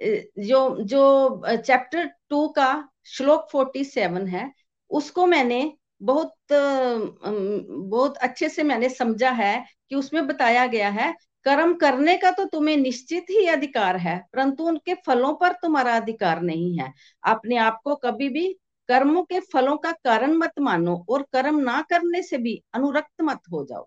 जो 0.00 0.60
जो 0.82 1.56
चैप्टर 1.56 2.06
टू 2.28 2.46
का 2.48 2.88
श्लोक 3.06 3.48
फोर्टी 3.52 3.84
सेवन 3.84 4.26
है, 4.26 4.50
उसको 4.90 5.26
मैंने 5.26 5.60
बहुत 6.00 6.34
बहुत 6.50 8.16
अच्छे 8.18 8.48
से 8.48 8.62
मैंने 8.62 8.88
समझा 8.88 9.30
है 9.32 9.64
कि 9.88 9.96
उसमें 9.96 10.26
बताया 10.26 10.66
गया 10.66 10.88
है, 10.90 11.12
कर्म 11.46 11.74
करने 11.74 12.16
का 12.16 12.30
तो 12.30 12.44
तुम्हें 12.46 12.76
निश्चित 12.76 13.30
ही 13.30 13.46
अधिकार 13.48 13.96
है, 13.98 14.16
परंतु 14.32 14.64
उनके 14.64 14.94
फलों 15.06 15.32
पर 15.34 15.52
तुम्हारा 15.62 15.96
अधिकार 15.96 16.40
नहीं 16.42 16.76
है। 16.78 16.92
अपने 17.24 17.56
आप 17.58 17.80
को 17.84 17.94
कभी 17.96 18.28
भी 18.28 18.52
कर्मों 18.88 19.22
के 19.24 19.40
फलों 19.52 19.76
का 19.76 19.92
कारण 20.04 20.34
मत 20.34 20.60
मानो 20.60 20.96
और 21.08 21.22
कर्म 21.32 21.58
ना 21.60 21.80
करने 21.90 22.22
से 22.22 22.38
भी 22.38 22.62
अनुरक्त 22.74 23.22
मत 23.22 23.40
हो 23.52 23.64
जाओ। 23.64 23.86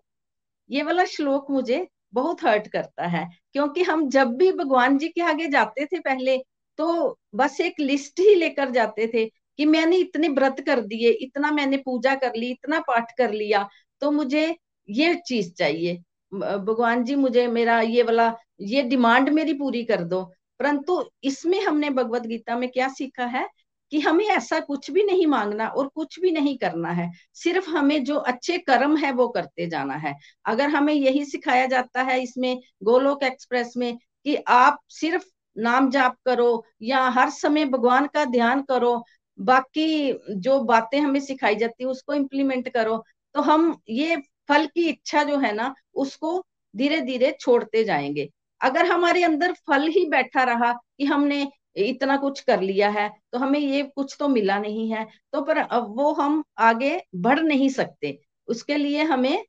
ये 0.70 0.82
वाला 0.82 1.04
श्लोक 1.06 1.50
मुझे 1.50 1.86
बहुत 2.14 2.42
हर्ट 2.44 2.66
करता 2.68 3.06
है, 3.06 3.28
क्योंकि 3.52 3.82
हम 3.82 4.08
जब 4.10 4.36
भी 4.36 4.50
भगवान 4.54 4.98
जी 4.98 5.08
के 5.08 5.20
आगे 5.22 5.46
जाते 5.48 5.86
थे 5.86 5.98
पहले 6.00 6.36
तो 6.78 7.18
बस 7.34 7.60
एक 7.60 7.80
लिस्ट 7.80 8.20
ही 8.20 8.34
लेकर 8.34 8.70
जाते 8.70 9.06
थे 9.14 9.24
कि 9.58 9.66
मैंने 9.66 9.96
इतने 9.96 10.28
व्रत 10.28 10.60
कर 10.66 10.80
दिए, 10.80 11.10
इतना 11.10 11.50
मैंने 11.50 11.76
पूजा 11.76 12.14
कर 12.14 12.34
ली, 12.36 12.50
इतना 12.50 12.80
पाठ 12.80 13.12
कर 13.18 13.32
लिया 13.32 13.68
तो 14.02 14.10
मुझे 14.10 14.56
ये 14.88 15.14
चीज़ 15.26 15.52
चाहिए। 15.54 15.96
भगवान 16.32 17.04
जी 17.04 17.14
मुझे 17.14 17.46
मेरा 17.48 17.80
ये 17.80 18.02
वाला, 18.02 18.32
ये 18.60 18.82
डिमांड 18.82 19.28
मेरी 19.28 19.52
पूरी 19.54 19.82
कर 19.84 20.02
दो। 20.04 20.22
परंतु 20.60 21.04
इसमें 21.24 21.60
हमने 21.62 21.90
भगवत 21.90 22.22
गीता 22.22 22.56
में 22.58 22.68
क्या 22.70 22.88
सीखा 22.88 23.24
है 23.26 23.46
कि 23.92 24.00
हमें 24.00 24.24
ऐसा 24.26 24.58
कुछ 24.60 24.90
भी 24.90 25.02
नहीं 25.02 25.26
मांगना 25.26 25.66
और 25.68 25.88
कुछ 25.88 26.18
भी 26.20 26.30
नहीं 26.30 26.56
करना 26.58 26.90
है। 26.90 27.10
सिर्फ़ 27.34 27.70
हमें 27.70 28.04
जो 28.04 28.16
अच्छे 28.16 28.58
कर्म 28.58 28.96
है 28.96 29.12
वो 29.12 29.28
करते 29.28 29.66
जाना 29.66 29.94
है। 29.94 30.14
अगर 30.46 30.68
हमें 30.68 30.92
यही 30.94 31.24
सिखाया 31.24 31.66
जाता 31.66 32.02
है 32.02 32.22
इसमें, 32.22 32.60
गोलोक 32.84 33.22
एक्सप्रेस 33.22 33.72
में, 33.76 33.96
कि 33.96 34.36
आप 34.48 34.78
सिर्फ़ 34.90 35.24
नाम 35.56 35.90
जाप 35.90 36.16
करो 36.26 36.64
या 36.82 37.00
हर 37.08 37.30
समय 37.30 37.64
भगवान 37.64 38.06
का 38.06 38.24
ध्यान 38.24 38.62
करो 38.62 39.04
बाकी 39.38 40.12
जो 40.36 40.58
बातें 40.62 40.98
हमें 41.00 41.20
सिखाई 41.20 41.56
जाती 41.56 41.84
है, 41.84 41.90
उसको 41.90 42.14
इम्प्लीमेंट 42.14 42.68
करो। 42.68 43.02
तो 43.34 43.40
हम 43.42 43.76
ये 43.90 44.16
फल 44.48 44.66
की 44.66 44.88
इच्छा 44.88 45.22
जो 45.24 45.38
है 45.38 45.52
ना, 45.54 45.74
उसको 45.94 46.44
धीरे 46.74 47.00
धीरे 47.00 47.36
छोड़ते 47.40 47.84
जाएँगे। 47.84 48.28
अगर 48.60 48.86
हमारे 48.86 49.22
अंदर 49.24 49.52
फल 49.68 49.86
ही 49.88 50.04
बैठा 50.06 50.42
रहा 50.44 50.72
कि 50.72 51.04
हमने 51.04 51.46
इतना 51.78 52.16
कुछ 52.16 52.40
कर 52.40 52.60
लिया 52.60 52.88
है 52.90 53.08
तो 53.32 53.38
हमें 53.38 53.58
ये 53.60 53.82
कुछ 53.96 54.16
तो 54.20 54.28
मिला 54.28 54.58
नहीं 54.58 54.90
है 54.90 55.06
तो 55.32 55.40
पर 55.42 55.58
अब 55.58 55.94
वो 55.98 56.12
हम 56.12 56.42
आगे 56.60 57.00
बढ़ 57.16 57.40
नहीं 57.40 57.68
सकते। 57.70 58.18
उसके 58.48 58.76
लिए 58.76 59.02
हमें 59.04 59.44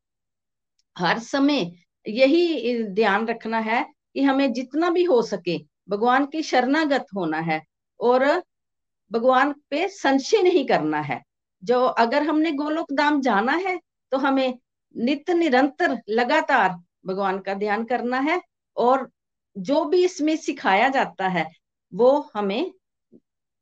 हर 0.95 1.19
समय 1.19 1.71
यही 2.05 2.83
ध्यान 2.85 3.25
रखना 3.27 3.59
है 3.59 3.83
कि 4.13 4.21
हमें 4.21 4.51
जितना 4.53 4.89
भी 4.89 5.03
हो 5.03 5.21
सके, 5.23 5.57
भगवान 5.89 6.25
की 6.25 6.41
शरणागत 6.43 7.05
होना 7.15 7.39
है। 7.41 7.61
और 7.99 8.25
भगवान 9.11 9.53
पे 9.69 9.87
संशय 9.89 10.41
नहीं 10.41 10.65
करना 10.67 10.99
है। 11.01 11.21
जो 11.63 11.81
अगर 11.81 12.23
हमने 12.23 12.51
गोलोक 12.53 12.91
धाम 12.93 13.19
जाना 13.21 13.53
है 13.57 13.79
तो 14.11 14.17
हमें 14.17 14.57
नित्य 14.95 15.33
निरंतर 15.33 15.97
लगातार 16.09 16.75
भगवान 17.07 17.39
का 17.39 17.53
ध्यान 17.53 17.83
करना 17.85 18.19
है 18.21 18.41
और 18.77 19.09
जो 19.55 19.83
भी 19.85 20.03
इसमें 20.05 20.35
सिखाया 20.37 20.87
जाता 20.89 21.27
है, 21.27 21.45
वो 21.93 22.29
हमें 22.35 22.71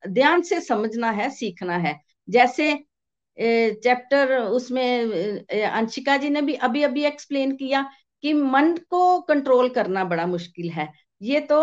ध्यान 0.04 0.41
से 0.41 0.60
समझना 0.62 1.10
है, 1.12 1.30
सीखना 1.30 1.78
है। 1.78 2.00
जैसे 2.28 2.74
चैप्टर 3.38 4.38
उसमें 4.38 5.46
अंशिका 5.62 6.18
जी 6.18 6.30
ने 6.30 6.41
भी 6.41 6.54
अभी 6.56 6.84
अभी 6.84 7.04
एक्सप्लेन 7.06 7.56
किया 7.56 7.82
कि 8.24 8.34
मन 8.34 8.76
को 8.89 9.20
कंट्रोल 9.22 9.70
करना 9.70 10.04
बड़ा 10.06 10.26
मुश्किल 10.28 10.70
है। 10.70 10.91
ये 11.22 11.39
तो 11.41 11.62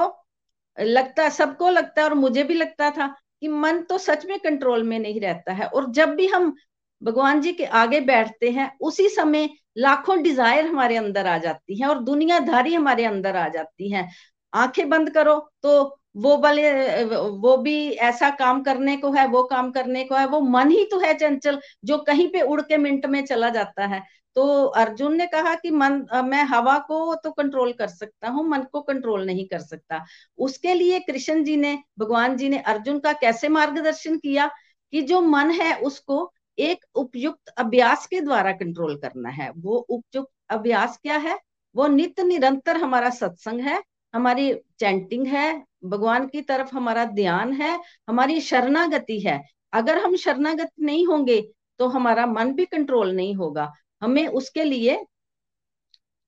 लगता, 0.78 1.28
सबको 1.28 1.70
लगता 1.70 2.02
है 2.02 2.08
और 2.08 2.14
मुझे 2.14 2.42
भी 2.44 2.54
लगता 2.54 2.90
था 2.90 3.14
कि 3.42 3.48
मन 3.48 3.80
तो 3.82 3.98
सच 3.98 4.26
में 4.26 4.38
कंट्रोल 4.40 4.82
में 4.82 4.98
नहीं 4.98 5.20
रहता 5.20 5.52
है। 5.52 5.66
और 5.66 5.90
जब 5.92 6.14
भी 6.14 6.26
हम 6.26 6.54
भगवान 7.02 7.40
जी 7.40 7.52
के 7.52 7.64
आगे 7.64 8.00
बैठते 8.02 8.50
हैं, 8.50 8.70
उसी 8.80 9.08
समय 9.08 9.48
लाखों 9.78 10.22
डिज़ायर 10.22 10.66
हमारे 10.66 10.96
अंदर 10.96 11.26
आ 11.26 11.36
जाती 11.38 11.80
हैं 11.80 11.88
और 11.88 12.02
दुनियादारी 12.04 12.74
हमारे 12.74 13.04
अंदर 13.04 13.36
आ 13.36 13.48
जाती 13.48 13.90
हैं। 13.92 14.08
आँखें 14.52 14.88
बंद 14.88 15.10
करो 15.10 15.38
तो 15.62 15.96
वो 16.16 16.36
वाले, 16.38 17.04
वो 17.04 17.56
भी 17.56 17.90
ऐसा 17.90 18.30
काम 18.30 18.62
करने 18.62 18.96
को 18.96 19.10
है, 19.12 19.26
वो 19.26 19.42
काम 19.44 19.70
करने 19.70 20.04
को 20.04 20.14
है, 20.14 20.26
वो 20.26 20.40
मन 20.40 20.70
ही 20.70 20.84
तो 20.84 20.98
है 21.00 21.12
चंचल, 21.14 21.60
जो 21.84 21.98
कहीं 21.98 22.28
पे 22.28 22.40
उड़ 22.42 22.60
के 22.60 22.76
मिनट 22.76 23.06
में 23.06 23.24
चला 23.26 23.48
जाता 23.48 23.86
है। 23.86 24.02
तो 24.36 24.64
अर्जुन 24.66 25.16
ने 25.16 25.26
कहा 25.26 25.54
कि 25.54 25.70
मन 25.70 26.04
मैं 26.24 26.42
हवा 26.44 26.78
को 26.80 27.14
तो 27.14 27.30
कंट्रोल 27.32 27.72
कर 27.72 27.88
सकता 27.88 28.28
हूँ, 28.28 28.46
मन 28.48 28.62
को 28.72 28.80
कंट्रोल 28.82 29.24
नहीं 29.26 29.46
कर 29.46 29.60
सकता। 29.60 30.04
उसके 30.38 30.74
लिए 30.74 31.00
कृष्ण 31.00 31.42
जी 31.44 31.56
ने, 31.56 31.76
भगवान 31.98 32.36
जी 32.36 32.48
ने 32.48 32.58
अर्जुन 32.58 32.98
का 32.98 33.12
कैसे 33.12 33.48
मार्गदर्शन 33.48 34.16
किया 34.18 34.50
कि 34.92 35.02
जो 35.02 35.20
मन 35.20 35.50
है 35.52 35.74
उसको 35.80 36.32
एक 36.58 36.84
उपयुक्त 36.94 37.48
अभ्यास 37.58 38.06
के 38.06 38.20
द्वारा 38.20 38.52
कंट्रोल 38.52 38.96
करना 38.96 39.28
है। 39.30 39.50
वो 39.52 39.76
उपयुक्त 39.78 40.30
अभ्यास 40.50 40.98
क्या 41.02 41.16
है? 41.18 41.38
वो 41.74 41.86
नित्य 41.88 42.22
निरंतर 42.22 42.76
हमारा 42.76 43.10
सत्संग 43.10 43.60
है, 43.60 43.82
हमारी 44.14 44.52
चैंटिंग 44.78 45.26
है, 45.26 45.62
भगवान 45.84 46.26
की 46.26 46.40
तरफ़ 46.42 46.74
हमारा 46.74 47.04
ध्यान 47.06 47.52
है, 47.52 47.78
हमारी 48.08 48.40
शरणागति 48.40 49.18
है। 49.20 49.40
अगर 49.72 49.98
हम 49.98 50.16
शरणागत 50.16 50.70
नहीं 50.80 51.06
होंगे 51.06 51.40
तो 51.80 51.86
हमारा 51.88 52.26
मन 52.26 52.52
भी 52.54 52.64
कंट्रोल 52.66 53.12
नहीं 53.12 53.34
होगा। 53.34 53.72
हमें 54.02 54.26
उसके 54.28 54.64
लिए 54.64 54.98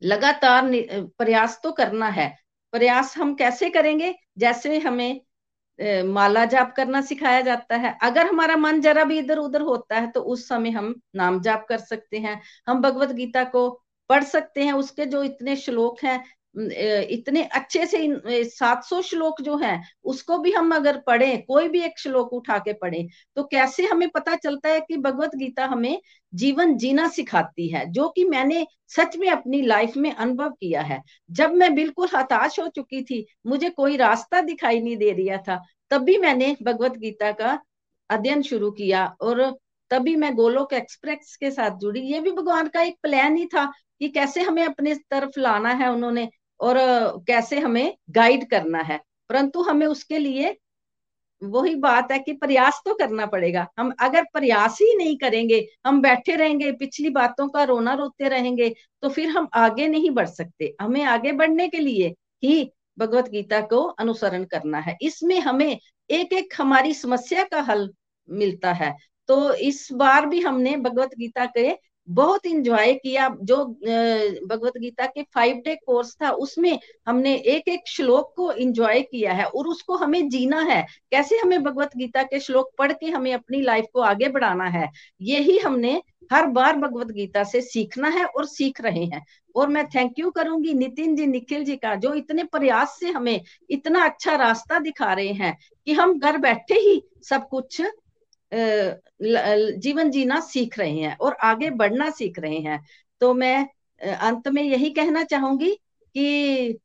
लगातार 0.03 0.71
प्रयास 1.19 1.61
तो 1.65 1.73
करना 1.73 2.09
है। 2.11 2.29
प्रयास 2.73 3.17
हम 3.19 3.35
कैसे 3.35 3.71
करेंगे? 3.71 4.15
जैसे 4.39 4.79
हमें 4.79 5.21
माला 6.07 6.45
जाप 6.45 6.73
करना 6.77 7.01
सिखाया 7.01 7.41
जाता 7.41 7.77
है। 7.77 7.97
अगर 8.03 8.27
हमारा 8.27 8.57
मन 8.57 8.81
जरा 8.81 9.05
भी 9.05 9.19
इधर 9.19 9.39
उधर 9.39 9.61
होता 9.63 9.99
है 9.99 10.11
तो 10.11 10.21
उस 10.25 10.47
समय 10.49 10.71
हम 10.71 10.95
नाम 11.17 11.41
जाप 11.43 11.67
कर 11.69 11.79
सकते 11.81 12.19
हैं। 12.19 12.41
हम 12.69 12.81
भगवत 12.83 13.13
गीता 13.13 13.45
को 13.47 13.69
पढ़ 14.11 14.25
सकते 14.25 14.65
हैं। 14.65 14.73
उसके 14.75 15.07
जो 15.07 15.23
इतने 15.25 15.57
श्लोक 15.57 16.05
हैं 16.05 16.23
इतने 16.55 17.43
अच्छे 17.55 17.85
से 17.87 18.45
सात 18.45 18.85
सौ 18.85 19.01
श्लोक 19.03 19.41
जो 19.43 19.57
है, 19.59 19.81
उसको 20.05 20.39
भी 20.39 20.51
हम 20.53 20.75
अगर 20.75 20.99
पढ़े, 21.07 21.37
कोई 21.39 21.69
भी 21.69 21.81
एक 21.81 21.99
श्लोक 21.99 22.33
उठा 22.33 22.59
के 22.59 22.73
पढ़े 22.73 23.07
तो 23.37 23.43
कैसे 23.45 23.87
हमें 23.87 24.09
पता 24.11 24.35
चलता 24.37 24.69
है 24.69 24.81
कि 24.81 24.97
भगवत 24.99 25.35
गीता 25.37 25.67
हमें 25.67 26.01
जीवन 26.33 26.77
जीना 26.77 27.09
सिखाती 27.09 27.69
है, 27.69 27.85
जो 27.87 28.09
कि 28.09 28.25
मैंने 28.25 28.67
सच 28.89 29.17
में 29.17 29.29
अपनी 29.31 29.63
लाइफ 29.63 29.97
में 29.97 30.13
अनुभव 30.13 30.51
किया 30.51 30.83
है। 30.83 31.01
जब 31.31 31.53
मैं 31.53 31.75
बिल्कुल 31.75 32.09
हताश 32.15 32.59
हो 32.61 32.67
चुकी 32.69 33.03
थी, 33.03 33.27
मुझे 33.47 33.71
कोई 33.71 33.97
रास्ता 33.97 34.41
दिखाई 34.43 34.81
नहीं 34.81 34.97
दे 34.97 35.11
रहा 35.13 35.39
था, 35.39 35.63
तब 35.91 36.03
भी 36.03 36.19
मैंने 36.19 36.57
भगवत 36.63 36.97
गीता 36.99 37.33
का 37.33 37.59
अध्ययन 38.11 38.43
शुरू 38.43 38.71
किया 38.71 39.05
और 39.21 39.43
तभी 39.91 40.15
मैं 40.17 40.35
गोलोक 40.35 40.73
एक्सप्रेस 40.73 41.37
के 41.41 41.51
साथ 41.51 41.79
जुड़ी। 41.79 42.01
ये 42.03 42.21
भी 42.21 42.33
भगवान 42.33 42.69
का 42.69 42.83
एक 42.83 42.97
प्लान 43.03 43.37
ही 43.37 43.47
था 43.47 43.65
कि 43.99 44.09
कैसे 44.09 44.43
हमें 44.43 44.65
अपने 44.65 44.95
तरफ़ 45.11 45.39
लाना 45.41 45.71
है 45.75 45.91
उन्होंने 45.93 46.29
और 46.63 46.77
कैसे 47.27 47.59
हमें 47.59 47.95
गाइड 48.11 48.49
करना 48.51 48.83
है। 48.83 49.01
परंतु 49.31 49.63
हमें 49.63 49.87
उसके 49.87 50.19
लिए 50.19 50.57
वही 51.43 51.75
बात 51.75 52.13
है 52.13 52.19
कि 52.19 52.33
प्रयास 52.33 52.81
तो 52.85 52.95
करना 52.95 53.27
पड़ेगा। 53.27 53.67
हम 53.79 53.93
अगर 54.01 54.25
प्रयास 54.33 54.79
ही 54.83 54.97
नहीं 54.97 55.17
करेंगे, 55.19 55.67
हम 55.87 56.01
बैठे 56.03 56.37
रहेंगे, 56.37 56.71
पिछली 56.73 57.11
बातों 57.11 57.49
का 57.49 57.63
रोना 57.65 57.95
रोते 57.95 58.29
रहेंगे 58.29 58.69
तो 59.03 59.09
फिर 59.09 59.29
हम 59.29 59.49
आगे 59.55 59.89
नहीं 59.89 60.11
बढ़ 60.11 60.27
सकते। 60.27 60.75
हमें 60.81 61.03
आगे 61.05 61.33
बढ़ने 61.33 61.69
के 61.69 61.79
लिए 61.79 62.15
ही 62.43 62.71
भगवत 62.99 63.29
गीता 63.29 63.61
को 63.63 63.83
अनुसरण 63.83 64.45
करना 64.45 64.79
है। 64.79 64.97
इसमें 65.03 65.39
हमें 65.41 65.79
एक 66.11 66.33
एक 66.33 66.55
हमारी 66.59 66.95
समस्या 66.95 67.45
का 67.45 67.61
हल 67.63 67.89
मिलता 68.29 68.73
है। 68.73 68.97
तो 69.29 69.53
इस 69.55 69.89
बार 69.93 70.27
भी 70.27 70.41
हमने 70.41 70.77
भगवत 70.77 71.11
गीता 71.19 71.47
के 71.47 71.71
बहुत 72.09 72.47
इंजॉय 72.47 72.93
किया। 72.95 73.29
जो 73.43 73.65
भगवत 74.47 74.77
गीता 74.79 75.07
के 75.07 75.23
फाइव 75.35 75.57
डे 75.65 75.75
कोर्स 75.77 76.15
था, 76.23 76.31
उसमें 76.31 76.79
हमने 77.07 77.35
एक 77.35 77.69
एक 77.69 77.89
श्लोक 77.89 78.33
को 78.37 78.51
इंजॉय 78.53 79.01
किया 79.03 79.33
है 79.33 79.45
और 79.45 79.69
उसको 79.69 79.97
हमें 79.97 80.29
जीना 80.29 80.61
है। 80.63 80.83
कैसे 81.11 81.37
हमें 81.39 81.63
भगवत 81.63 81.97
गीता 81.97 82.23
के 82.23 82.41
श्लोक 82.41 82.73
पढ़ 82.79 82.93
के 82.93 83.07
हमें 83.09 83.33
अपनी 83.35 83.61
लाइफ 83.63 83.87
को 83.93 84.01
आगे 84.03 84.29
बढ़ाना 84.29 84.69
है, 84.69 84.91
यही 85.23 85.59
हमने 85.59 86.01
हर 86.33 86.47
बार 86.49 86.77
भगवत 86.77 87.07
गीता 87.07 87.43
से 87.45 87.61
सीखना 87.61 88.09
है 88.09 88.25
और 88.27 88.47
सीख 88.47 88.81
रहे 88.81 89.05
हैं। 89.05 89.25
और 89.55 89.69
मैं 89.69 89.87
थैंक 89.87 90.19
यू 90.19 90.31
करूँगी 90.31 90.75
नितिन 90.75 91.17
जी, 91.17 91.27
निखिल 91.27 91.65
जी 91.65 91.77
का, 91.77 91.95
जो 91.95 92.13
इतने 92.15 92.45
प्रयास 92.45 92.97
से 93.01 93.11
हमें 93.11 93.41
इतना 93.71 94.05
अच्छा 94.05 94.37
रास्ता 94.37 94.79
दिखा 94.79 95.13
रहे 95.13 95.33
हैं 95.33 95.57
कि 95.87 95.93
हम 95.93 96.19
घर 96.19 96.39
बैठे 96.39 96.75
ही 96.75 97.03
सब 97.23 97.49
कुछ 97.49 97.81
जीवन 98.53 100.11
जीना 100.11 100.41
सीख 100.41 100.79
रहे 100.79 100.99
हैं 100.99 101.17
और 101.17 101.37
आगे 101.43 101.71
बढ़ना 101.73 102.11
सीख 102.11 102.39
रहे 102.39 102.59
हैं। 102.59 102.85
तो 103.21 103.33
मैं 103.35 103.69
अंत 104.01 104.49
में 104.49 104.63
यही 104.63 104.91
कहना 104.91 105.23
चाहूँगी 105.25 105.71
कि 106.15 106.79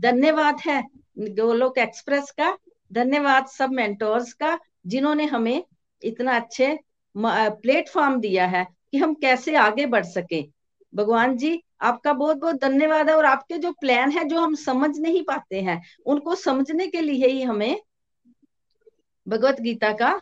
धन्यवाद 0.00 0.60
है 0.60 0.82
गोलोक 1.18 1.78
एक्सप्रेस 1.78 2.30
का, 2.30 2.56
धन्यवाद 2.90 3.46
सब 3.48 3.70
मेंटोर्स 3.72 4.32
का 4.32 4.58
जिन्होंने 4.86 5.24
हमें 5.24 5.62
इतना 6.02 6.36
अच्छे 6.36 6.78
प्लेटफॉर्म 7.14 8.20
दिया 8.20 8.46
है 8.46 8.64
कि 8.64 8.98
हम 8.98 9.14
कैसे 9.14 9.54
आगे 9.56 9.86
बढ़ 9.86 10.04
सके। 10.04 10.42
भगवान 10.92 11.36
जी, 11.36 11.62
आपका 11.80 12.12
बहुत 12.12 12.36
बहुत 12.36 12.60
धन्यवाद 12.60 13.08
है 13.10 13.16
और 13.16 13.24
आपके 13.24 13.58
जो 13.58 13.72
प्लान 13.72 14.10
है 14.10 14.24
जो 14.24 14.40
हम 14.40 14.54
समझ 14.54 14.98
नहीं 14.98 15.22
पाते 15.22 15.60
हैं, 15.60 15.80
उनको 16.06 16.34
समझने 16.34 16.86
के 16.86 17.00
लिए 17.00 17.26
ही 17.26 17.42
हमें 17.42 17.80
भगवत 19.26 19.60
गीता 19.60 19.92
का 19.92 20.20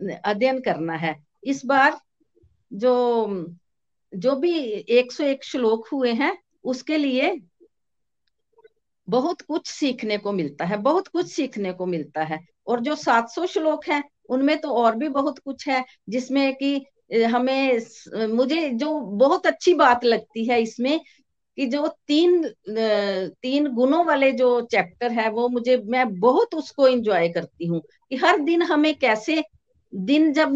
अध्ययन 0.00 0.60
करना 0.60 0.94
है। 0.96 1.14
इस 1.44 1.64
बार 1.66 1.98
जो 2.72 3.46
जो 4.12 4.34
भी 4.36 4.52
101 4.90 5.44
श्लोक 5.44 5.88
हुए 5.88 6.12
हैं, 6.12 6.36
उसके 6.64 6.96
लिए 6.96 7.34
बहुत 9.08 9.40
कुछ 9.40 9.66
सीखने 9.66 10.18
को 10.18 10.32
मिलता 10.32 10.64
है, 10.64 10.76
बहुत 10.76 11.08
कुछ 11.08 11.32
सीखने 11.32 11.72
को 11.72 11.86
मिलता 11.86 12.22
है। 12.22 12.38
और 12.66 12.80
जो 12.80 12.94
700 12.96 13.46
श्लोक 13.46 13.88
हैं, 13.88 14.02
उनमें 14.28 14.56
तो 14.60 14.68
और 14.74 14.96
भी 14.96 15.08
बहुत 15.08 15.38
कुछ 15.38 15.68
है, 15.68 15.84
जिसमें 16.08 16.54
कि 16.54 16.74
हमें 17.24 17.80
मुझे 18.28 18.68
जो 18.70 18.98
बहुत 19.00 19.46
अच्छी 19.46 19.74
बात 19.74 20.04
लगती 20.04 20.44
है 20.44 20.60
इसमें 20.62 21.00
कि 21.58 21.66
जो 21.66 21.86
तीन 22.08 22.42
तीन 22.68 23.68
गुणों 23.68 24.04
वाले 24.06 24.30
जो 24.32 24.60
चैप्टर 24.62 25.12
है, 25.12 25.28
वो 25.30 25.48
मुझे, 25.48 25.76
मैं 25.76 26.18
बहुत 26.20 26.54
उसको 26.54 26.88
एंजॉय 26.88 27.28
करती 27.28 27.66
हूँ 27.66 27.80
कि 28.10 28.16
हर 28.16 28.38
दिन 28.38 28.62
हमें 28.62 28.94
कैसे 28.94 29.42
दिन 29.94 30.32
जब 30.32 30.52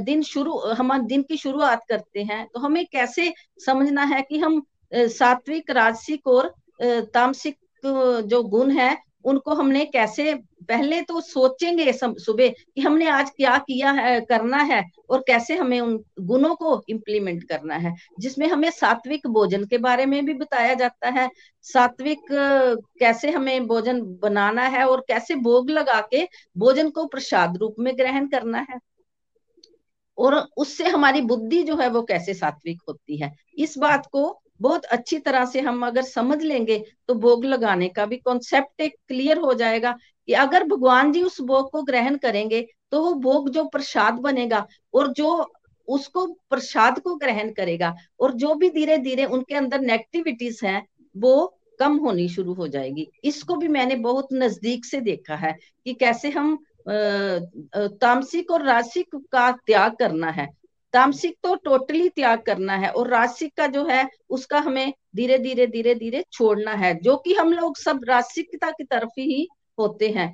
दिन 0.00 0.22
शुरू 0.22 0.58
हम 0.58 1.06
दिन 1.06 1.22
की 1.22 1.36
शुरुआत 1.36 1.84
करते 1.88 2.22
हैं 2.22 2.46
तो 2.54 2.60
हमें 2.60 2.86
कैसे 2.86 3.34
समझना 3.66 4.04
है 4.04 4.22
कि 4.22 4.38
हम 4.38 4.62
सात्विक, 4.94 5.70
राजसिक 5.70 6.26
और 6.26 6.54
तामसिक, 6.82 7.58
जो 8.26 8.42
गुण 8.42 8.70
है 8.70 9.09
उनको 9.24 9.54
हमने 9.54 9.84
कैसे, 9.84 10.34
पहले 10.68 11.00
तो 11.02 11.20
सोचेंगे 11.20 11.92
सुबह 11.92 12.48
कि 12.48 12.80
हमने 12.80 13.08
आज 13.08 13.30
क्या 13.30 13.56
किया 13.58 13.90
है, 13.90 14.20
करना 14.20 14.62
है 14.62 14.82
और 15.10 15.24
कैसे 15.26 15.56
हमें 15.56 15.80
उन 15.80 15.98
गुणों 16.20 16.54
को 16.54 16.82
इम्प्लीमेंट 16.88 17.42
करना 17.44 17.74
है, 17.74 17.94
जिसमें 18.20 18.46
हमें 18.48 18.70
सात्विक 18.70 19.26
भोजन 19.26 19.64
के 19.64 19.78
बारे 19.78 20.06
में 20.06 20.24
भी 20.26 20.34
बताया 20.34 20.74
जाता 20.74 21.08
है। 21.10 21.28
सात्विक, 21.62 22.20
कैसे 23.00 23.30
हमें 23.30 23.66
भोजन 23.66 24.02
बनाना 24.22 24.66
है 24.68 24.84
और 24.86 25.04
कैसे 25.08 25.34
भोग 25.34 25.70
लगा 25.70 26.00
के 26.00 26.28
भोजन 26.58 26.90
को 26.90 27.06
प्रसाद 27.06 27.56
रूप 27.56 27.76
में 27.78 27.96
ग्रहण 27.98 28.28
करना 28.28 28.66
है। 28.70 28.78
और 30.18 30.34
उससे 30.56 30.88
हमारी 30.88 31.20
बुद्धि 31.20 31.62
जो 31.62 31.76
है 31.76 31.88
वो 31.88 32.02
कैसे 32.02 32.34
सात्विक 32.34 32.80
होती 32.88 33.16
है। 33.16 33.32
इस 33.58 33.78
बात 33.78 34.06
को 34.06 34.40
बहुत 34.60 34.84
अच्छी 34.84 35.18
तरह 35.18 35.44
से 35.44 35.60
हम 35.60 35.86
अगर 35.86 36.02
समझ 36.02 36.42
लेंगे 36.42 36.78
तो 37.08 37.14
भोग 37.14 37.44
लगाने 37.44 37.88
का 37.88 38.06
भी 38.06 38.16
कॉन्सेप्ट 38.16 38.80
एक 38.80 38.94
क्लियर 39.08 39.38
हो 39.38 39.54
जाएगा 39.54 39.92
कि 40.28 40.32
अगर 40.32 40.64
भगवान 40.64 41.12
जी 41.12 41.22
उस 41.22 41.40
भोग 41.40 41.70
को 41.72 41.82
ग्रहण 41.82 42.16
करेंगे 42.16 42.66
तो 42.90 43.02
वो 43.02 43.12
भोग 43.20 43.48
जो 43.50 43.64
प्रसाद 43.68 44.14
बनेगा 44.20 44.66
और 44.94 45.12
जो 45.12 45.30
उसको 45.88 46.26
प्रसाद 46.50 46.98
को 46.98 47.14
ग्रहण 47.16 47.50
करेगा 47.52 47.94
और 48.20 48.32
जो 48.34 48.54
भी 48.54 48.70
धीरे 48.70 48.98
धीरे 48.98 49.24
उनके 49.26 49.54
अंदर 49.54 49.80
नेगेटिविटीज 49.80 50.60
हैं, 50.64 50.86
वो 51.14 51.56
कम 51.80 51.96
होनी 51.96 52.28
शुरू 52.28 52.54
हो 52.54 52.68
जाएगी। 52.68 53.06
इसको 53.24 53.56
भी 53.56 53.68
मैंने 53.68 53.96
बहुत 53.96 54.28
नज़दीक 54.32 54.84
से 54.84 55.00
देखा 55.00 55.36
है 55.36 55.52
कि 55.86 55.94
कैसे 55.94 56.30
हम 56.30 56.58
तामसिक 56.88 58.50
और 58.50 58.62
राशिक 58.62 59.16
का 59.32 59.50
त्याग 59.66 59.96
करना 59.98 60.30
है। 60.30 60.48
तामसिक 60.94 61.36
तो 61.42 61.54
टोटली 61.54 62.08
त्याग 62.08 62.40
करना 62.40 62.76
है 62.76 62.90
और 62.90 63.08
रासिक 63.08 63.52
का 63.56 63.66
जो 63.66 63.84
है, 63.86 64.08
उसका 64.30 64.58
हमें 64.58 64.92
धीरे 65.16 65.38
धीरे 65.38 65.66
धीरे 65.66 65.94
धीरे 65.94 66.24
छोड़ना 66.32 66.72
है, 66.74 66.94
जो 66.94 67.16
कि 67.16 67.34
हम 67.34 67.52
लोग 67.52 67.76
सब 67.76 68.00
रासिकता 68.08 68.70
की 68.70 68.84
तरफ़ 68.84 69.20
ही 69.20 69.46
होते 69.78 70.08
हैं। 70.08 70.28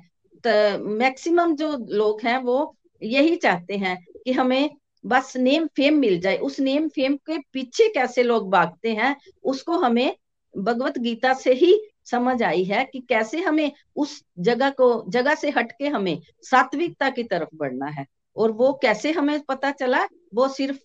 मैक्सिमम 0.97 1.55
जो 1.55 1.75
लोग 1.89 2.21
हैं 2.21 2.37
वो 2.37 2.75
यही 3.01 3.35
चाहते 3.35 3.77
हैं 3.77 3.97
कि 4.25 4.31
हमें 4.31 4.69
बस 5.05 5.35
नेम 5.37 5.65
फेम 5.67 5.97
मिल 5.97 6.19
जाए। 6.21 6.37
उस 6.37 6.59
नेम 6.59 6.87
फेम 6.87 7.15
के 7.27 7.37
पीछे 7.53 7.87
कैसे 7.89 8.23
लोग 8.23 8.49
भागते 8.51 8.93
हैं, 8.93 9.15
उसको 9.43 9.77
हमें 9.77 10.15
भगवत 10.55 10.97
गीता 10.97 11.33
से 11.33 11.53
ही 11.53 11.73
समझ 12.05 12.41
आई 12.43 12.63
है 12.63 12.83
कि 12.85 12.99
कैसे 12.99 13.39
हमें 13.39 13.71
उस 13.95 14.21
जगह 14.39 14.69
को, 14.69 15.03
जगह 15.09 15.35
से 15.35 15.49
हटके 15.49 15.87
हमें 15.87 16.19
सात्विकता 16.43 17.09
की 17.09 17.23
तरफ़ 17.23 17.55
बढ़ना 17.55 17.85
है। 17.89 18.05
और 18.37 18.51
वो 18.51 18.73
कैसे 18.73 19.11
हमें 19.11 19.39
पता 19.41 19.71
चला? 19.71 20.07
वो 20.35 20.47
सिर्फ़ 20.47 20.77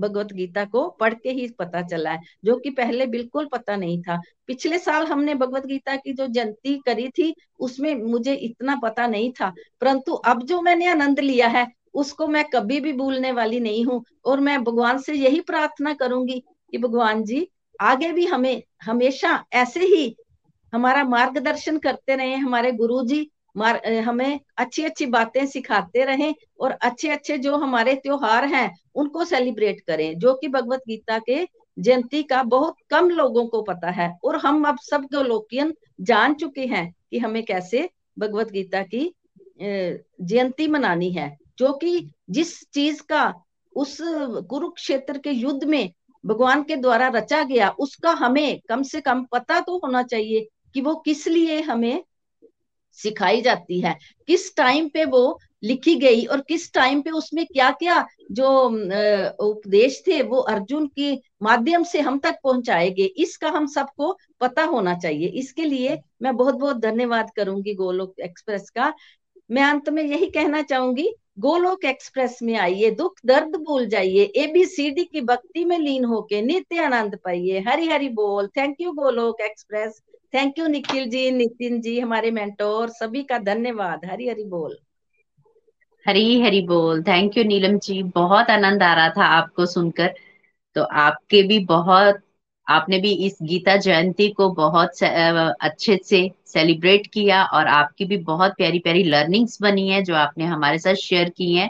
भगवत 0.00 0.32
गीता 0.32 0.64
को 0.64 0.88
पढ़ 0.88 1.14
के 1.14 1.30
ही 1.30 1.48
पता 1.48 1.82
चला 1.82 2.10
है, 2.10 2.20
जो 2.44 2.56
कि 2.56 2.70
पहले 2.70 3.06
बिल्कुल 3.06 3.46
पता 3.46 3.76
नहीं 3.76 4.02
था। 4.02 4.20
पिछले 4.46 4.78
साल 4.78 5.06
हमने 5.06 5.34
भगवत 5.34 5.66
गीता 5.66 5.96
की 5.96 6.12
जो 6.12 6.26
जयंती 6.26 6.78
करी 6.86 7.08
थी, 7.08 7.34
उसमें 7.60 7.94
मुझे 7.94 8.34
इतना 8.34 8.76
पता 8.76 9.06
नहीं 9.06 9.32
था। 9.32 9.52
परंतु 9.80 10.12
अब 10.12 10.42
जो 10.42 10.60
मैंने 10.60 10.86
आनंद 10.86 11.20
लिया 11.20 11.48
है, 11.48 11.66
उसको 11.94 12.26
मैं 12.26 12.44
कभी 12.44 12.80
भी 12.80 12.92
भूलने 12.92 13.32
वाली 13.32 13.60
नहीं 13.60 13.84
हूँ 13.84 14.04
और 14.24 14.40
मैं 14.40 14.64
भगवान 14.64 14.98
से 14.98 15.12
यही 15.12 15.40
प्रार्थना 15.40 15.94
करूँगी 15.94 16.42
कि 16.70 16.78
भगवान 16.78 17.24
जी, 17.24 17.48
आगे 17.80 18.12
भी 18.12 18.26
हमें, 18.26 18.62
हमेशा 18.82 19.44
ऐसे 19.52 19.80
ही 19.80 20.16
हमारा 20.72 21.04
मार्गदर्शन 21.04 21.78
करते 21.78 22.16
रहे, 22.16 22.34
हमारे 22.34 22.72
गुरु 22.72 23.04
जी 23.04 23.30
हमें 23.56 24.40
अच्छी 24.56 24.82
अच्छी 24.82 25.06
बातें 25.06 25.44
सिखाते 25.46 26.04
रहें 26.04 26.34
और 26.60 26.70
अच्छे 26.72 27.08
अच्छे 27.08 27.38
जो 27.38 27.56
हमारे 27.56 27.94
त्योहार 27.94 28.44
हैं, 28.44 28.70
उनको 28.94 29.24
सेलिब्रेट 29.24 29.80
करें, 29.80 30.18
जो 30.18 30.34
कि 30.34 30.48
भगवत 30.48 30.82
गीता 30.88 31.18
के 31.18 31.46
जयंती 31.76 32.22
का 32.22 32.42
बहुत 32.44 32.76
कम 32.90 33.08
लोगों 33.10 33.46
को 33.46 33.62
पता 33.62 33.90
है। 33.90 34.10
और 34.24 34.36
हम 34.36 34.64
अब 34.68 34.78
सब 34.80 35.04
गोलोकियन 35.14 35.74
जान 36.00 36.34
चुके 36.34 36.66
हैं 36.66 36.90
कि 37.10 37.18
हमें 37.18 37.42
कैसे 37.44 37.88
भगवत 38.18 38.50
गीता 38.50 38.82
की 38.84 39.12
जयंती 39.60 40.66
मनानी 40.68 41.10
है, 41.12 41.36
जो 41.58 41.72
कि 41.72 42.10
जिस 42.30 42.60
चीज़ 42.64 43.02
का, 43.02 43.32
उस 43.76 43.96
कुरुक्षेत्र 44.48 45.18
के 45.18 45.30
युद्ध 45.30 45.64
में 45.64 45.92
भगवान 46.24 46.62
के 46.62 46.76
द्वारा 46.76 47.08
रचा 47.08 47.42
गया, 47.42 47.68
उसका 47.70 48.10
हमें 48.12 48.60
कम 48.68 48.82
से 48.82 49.00
कम 49.00 49.24
पता 49.32 49.60
तो 49.60 49.76
होना 49.78 50.02
चाहिए 50.02 50.48
कि 50.74 50.80
वो 50.80 50.94
किस 50.94 51.26
लिए 51.28 51.60
हमें 51.60 52.02
सिखाई 52.98 53.40
जाती 53.42 53.80
है। 53.80 53.96
किस 54.28 54.54
टाइम 54.56 54.88
पे 54.88 55.04
वो 55.04 55.38
लिखी 55.64 55.94
गई 55.94 56.24
और 56.24 56.40
किस 56.40 56.72
टाइम 56.74 57.00
पे 57.02 57.10
उसमें 57.10 57.44
क्या 57.46 57.70
क्या 57.72 58.04
जो 58.30 58.48
उपदेश 59.42 60.02
थे 60.06 60.20
वो 60.22 60.38
अर्जुन 60.50 60.86
के 60.98 61.12
माध्यम 61.42 61.82
से 61.84 62.00
हम 62.00 62.18
तक 62.18 62.38
पहुँचाए 62.44 62.90
गए 62.90 63.04
इसका 63.18 63.48
हम 63.50 63.66
सबको 63.68 64.16
पता 64.40 64.64
होना 64.64 64.94
चाहिए। 64.94 65.28
इसके 65.40 65.64
लिए 65.64 65.98
मैं 66.22 66.36
बहुत 66.36 66.54
बहुत 66.56 66.80
धन्यवाद 66.80 67.30
करूँगी 67.36 67.74
गोलोक 67.74 68.20
एक्सप्रेस 68.20 68.70
का। 68.70 68.92
मैं 69.50 69.62
अंत 69.62 69.88
में 69.88 70.02
यही 70.02 70.26
कहना 70.26 70.62
चाहूँगी, 70.62 71.08
गोलोक 71.38 71.84
एक्सप्रेस 71.84 72.38
में 72.42 72.54
आइए, 72.56 72.90
दुख 72.90 73.20
दर्द 73.26 73.56
भूल 73.58 73.86
जाइए 73.86 74.24
एबीसीडी 74.36 75.04
की 75.04 75.20
भक्ति 75.22 75.64
में 75.64 75.78
लीन 75.78 76.04
होके 76.04 76.40
नित्य 76.42 76.84
आनंद 76.84 77.18
पाइए। 77.24 77.60
हरी 77.68 77.88
हरी 77.88 78.08
बोल। 78.10 78.46
Thank 78.56 78.80
you 78.80 78.92
Golok 78.92 79.40
Express. 79.40 80.00
Thank 80.32 80.58
you 80.58 80.66
Nikhil 80.66 81.08
ji 81.08 81.30
Nitin 81.30 81.80
ji 81.80 81.98
हमारे 82.00 82.30
मेंटोर 82.30 82.88
सभी 82.90 83.22
का 83.22 83.38
धन्यवाद। 83.38 84.04
हरी 84.10 84.28
हरी 84.28 84.44
बोल। 84.48 84.76
हरी 86.06 86.40
हरी 86.40 86.60
बोल। 86.66 87.02
Thank 87.02 87.36
you 87.38 87.44
Neelam 87.44 87.78
ji. 87.78 88.02
बहुत 88.02 88.50
आनंद 88.50 88.82
आ 88.82 88.94
रहा 88.94 89.08
था 89.08 89.24
आपको 89.38 89.66
सुनकर। 89.66 90.14
तो 90.76 90.82
आपके 90.82 91.42
भी 91.42 91.58
बहुत 91.64 92.22
आपने 92.66 92.98
भी 92.98 93.12
इस 93.26 93.38
गीता 93.42 93.76
जयंती 93.76 94.28
को 94.28 94.48
बहुत 94.50 94.98
से, 94.98 95.06
अच्छे 95.60 95.98
से 96.04 96.30
सेलिब्रेट 96.46 97.06
किया 97.06 97.42
और 97.44 97.66
आपकी 97.66 98.04
भी 98.04 98.16
बहुत 98.24 98.52
प्यारी 98.56 98.78
प्यारी 98.78 99.02
लर्निंग्स 99.04 99.58
बनी 99.62 99.88
है 99.88 100.02
जो 100.02 100.14
आपने 100.14 100.44
हमारे 100.44 100.78
साथ 100.78 100.94
शेयर 100.94 101.28
की 101.28 101.52
हैं। 101.54 101.68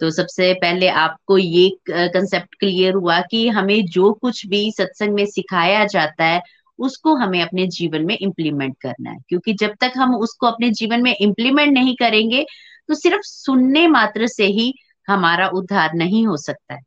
तो 0.00 0.10
सबसे 0.10 0.52
पहले 0.54 0.88
आपको 0.88 1.38
ये 1.38 1.68
कंसेप्ट 1.90 2.54
क्लियर 2.54 2.94
हुआ 2.94 3.20
कि 3.20 3.48
हमें 3.48 3.84
जो 3.86 4.12
कुछ 4.12 4.46
भी 4.46 4.70
सत्संग 4.72 5.14
में 5.14 5.24
सिखाया 5.26 5.84
जाता 5.86 6.24
है 6.24 6.42
उसको 6.78 7.14
हमें 7.16 7.40
अपने 7.42 7.66
जीवन 7.68 8.04
में 8.04 8.16
इम्प्लीमेंट 8.16 8.76
करना 8.82 9.10
है। 9.10 9.18
क्योंकि 9.28 9.52
जब 9.54 9.74
तक 9.80 9.92
हम 9.96 10.14
उसको 10.16 10.46
अपने 10.46 10.70
जीवन 10.72 11.02
में 11.02 11.14
इम्प्लीमेंट 11.14 11.72
नहीं 11.74 11.94
करेंगे 11.96 12.44
तो 12.88 12.94
सिर्फ़ 12.94 13.22
सुनने 13.24 13.86
मात्र 13.88 14.26
से 14.26 14.46
ही 14.48 14.72
हमारा 15.08 15.48
उद्धार 15.50 15.94
नहीं 15.94 16.26
हो 16.26 16.36
सकता 16.36 16.74
है 16.74 16.80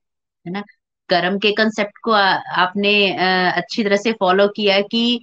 है 0.45 0.51
ना? 0.53 0.63
कर्म 1.09 1.37
के 1.39 1.51
कंसेप्ट 1.51 1.97
को 2.03 2.11
आपने 2.11 2.93
अच्छी 3.51 3.83
तरह 3.83 3.97
से 3.97 4.11
फॉलो 4.11 4.47
किया 4.47 4.79
कि 4.81 5.19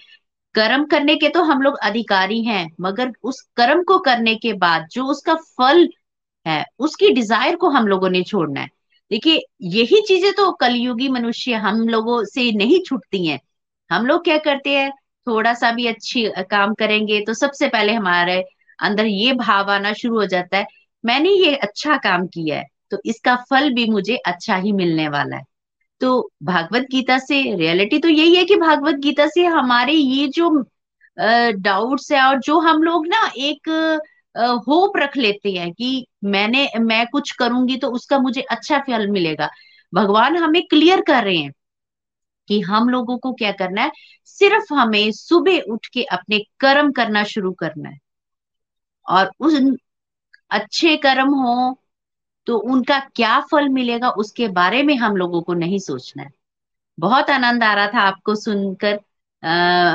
कर्म 0.54 0.84
करने 0.86 1.14
के 1.16 1.28
तो 1.28 1.42
हम 1.42 1.62
लोग 1.62 1.76
अधिकारी 1.78 2.42
हैं, 2.44 2.66
मगर 2.80 3.12
उस 3.22 3.40
कर्म 3.56 3.82
को 3.82 3.98
करने 3.98 4.34
के 4.36 4.52
बाद 4.54 4.86
जो 4.92 5.04
उसका 5.04 5.34
फल 5.58 5.88
है, 6.46 6.64
उसकी 6.78 7.10
डिज़ायर 7.10 7.56
को 7.56 7.68
हम 7.70 7.86
लोगों 7.88 8.10
ने 8.10 8.22
छोड़ना 8.22 8.60
है। 8.60 8.68
देखिए, 9.10 9.42
यही 9.62 10.00
चीज़ें 10.08 10.32
तो 10.32 10.50
कलयुगी 10.52 11.08
मनुष्य 11.08 11.54
हम 11.56 11.88
लोगों 11.88 12.22
से 12.24 12.50
नहीं 12.52 12.80
छूटती 12.86 13.26
हैं। 13.26 13.38
हम 13.90 14.06
लोग 14.06 14.24
क्या 14.24 14.36
करते 14.40 14.70
हैं? 14.70 14.90
थोड़ा 15.26 15.52
सा 15.54 15.70
भी 15.72 15.86
अच्छी 15.86 16.24
काम 16.50 16.74
करेंगे 16.74 17.20
तो 17.22 17.34
सबसे 17.34 17.68
पहले 17.68 17.92
हमारे 17.94 18.42
अंदर 18.78 19.06
ये 19.06 19.32
भाव 19.34 19.70
आना 19.70 19.92
शुरू 19.94 20.18
हो 20.18 20.26
जाता 20.26 20.56
है, 20.58 20.66
मैंने 21.04 21.30
ये 21.30 21.54
अच्छा 21.56 21.96
काम 21.98 22.26
किया 22.28 22.58
है 22.58 22.64
तो 22.90 22.98
इसका 23.06 23.34
फल 23.50 23.70
भी 23.74 23.86
मुझे 23.90 24.16
अच्छा 24.26 24.56
ही 24.58 24.72
मिलने 24.72 25.08
वाला 25.08 25.36
है। 25.36 25.42
तो 26.00 26.30
भागवत 26.44 26.86
गीता 26.92 27.18
से, 27.18 27.42
रियलिटी 27.56 27.98
तो 27.98 28.08
यही 28.08 28.36
है 28.36 28.44
कि 28.44 28.56
भागवत 28.58 28.94
गीता 28.98 29.26
से 29.28 29.44
हमारे 29.46 29.92
ये 29.92 30.26
जो 30.30 30.50
डाउट्स 31.16 32.10
है 32.12 32.22
और 32.22 32.38
जो 32.40 32.58
हम 32.60 32.82
लोग 32.82 33.06
ना 33.08 33.30
एक 33.38 33.68
होप 34.68 34.96
रख 34.96 35.16
लेते 35.16 35.52
हैं 35.52 35.72
कि 35.72 36.06
मैंने, 36.26 36.68
मैं 36.80 37.06
कुछ 37.08 37.30
करूँगी 37.34 37.76
तो 37.78 37.88
उसका 37.90 38.18
मुझे 38.20 38.40
अच्छा 38.42 38.78
फल 38.80 39.08
मिलेगा। 39.10 39.48
भगवान 39.92 40.36
हमें 40.36 40.62
क्लियर 40.66 41.00
कर 41.02 41.24
रहे 41.24 41.36
हैं 41.36 41.52
कि 42.48 42.60
हम 42.62 42.88
लोगों 42.88 43.18
को 43.18 43.32
क्या 43.34 43.52
करना 43.54 43.82
है? 43.82 43.90
सिर्फ़ 44.26 44.72
हमें 44.74 45.10
सुबह 45.12 45.60
उठ 45.72 45.86
के 45.92 46.02
अपने 46.12 46.38
कर्म 46.60 46.92
करना 46.92 47.24
शुरू 47.26 47.52
करना 47.54 47.88
है। 47.88 47.98
और 49.06 49.30
उस 49.40 49.54
अच्छे 50.50 50.96
कर्म 50.98 51.34
हो 51.36 51.76
तो 52.46 52.56
उनका 52.72 52.98
क्या 53.16 53.38
फल 53.50 53.68
मिलेगा 53.68 54.10
उसके 54.18 54.48
बारे 54.50 54.82
में 54.82 54.94
हम 54.98 55.16
लोगों 55.16 55.42
को 55.42 55.54
नहीं 55.54 55.78
सोचना 55.78 56.22
है। 56.22 56.30
बहुत 56.98 57.30
आनंद 57.30 57.64
आ 57.64 57.72
रहा 57.74 57.86
था 57.88 58.00
आपको 58.02 58.34
सुनकर 58.34 58.98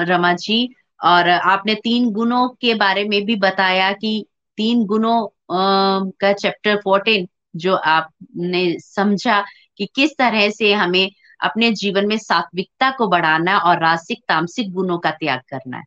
रमा 0.09 0.33
जी। 0.35 0.67
और 0.99 1.29
आपने 1.29 1.73
तीन 1.75 2.11
गुणों 2.13 2.47
के 2.61 2.73
बारे 2.75 3.03
में 3.09 3.23
भी 3.25 3.35
बताया 3.37 3.91
कि 3.93 4.25
तीन 4.57 4.85
गुणों 4.85 5.27
का 5.51 6.31
चैप्टर 6.33 6.75
फोर्टीन 6.83 7.27
जो 7.55 7.75
आपने 7.75 8.63
समझा 8.79 9.43
कि 9.77 9.85
किस 9.95 10.11
तरह 10.17 10.49
से 10.49 10.73
हमें 10.73 11.09
अपने 11.43 11.71
जीवन 11.71 12.07
में 12.07 12.17
सात्विकता 12.17 12.89
को 12.91 13.07
बढ़ाना 13.07 13.57
और 13.59 13.79
रासिक 13.79 14.23
तामसिक 14.27 14.71
गुणों 14.73 14.97
का 14.97 15.11
त्याग 15.11 15.41
करना 15.49 15.77
है। 15.77 15.83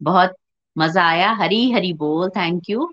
बहुत 0.00 0.34
मज़ा 0.76 1.04
आया। 1.04 1.32
हरी 1.32 1.70
हरी 1.72 1.92
बोल। 1.92 2.28
थैंक 2.28 2.70
यू 2.70 2.90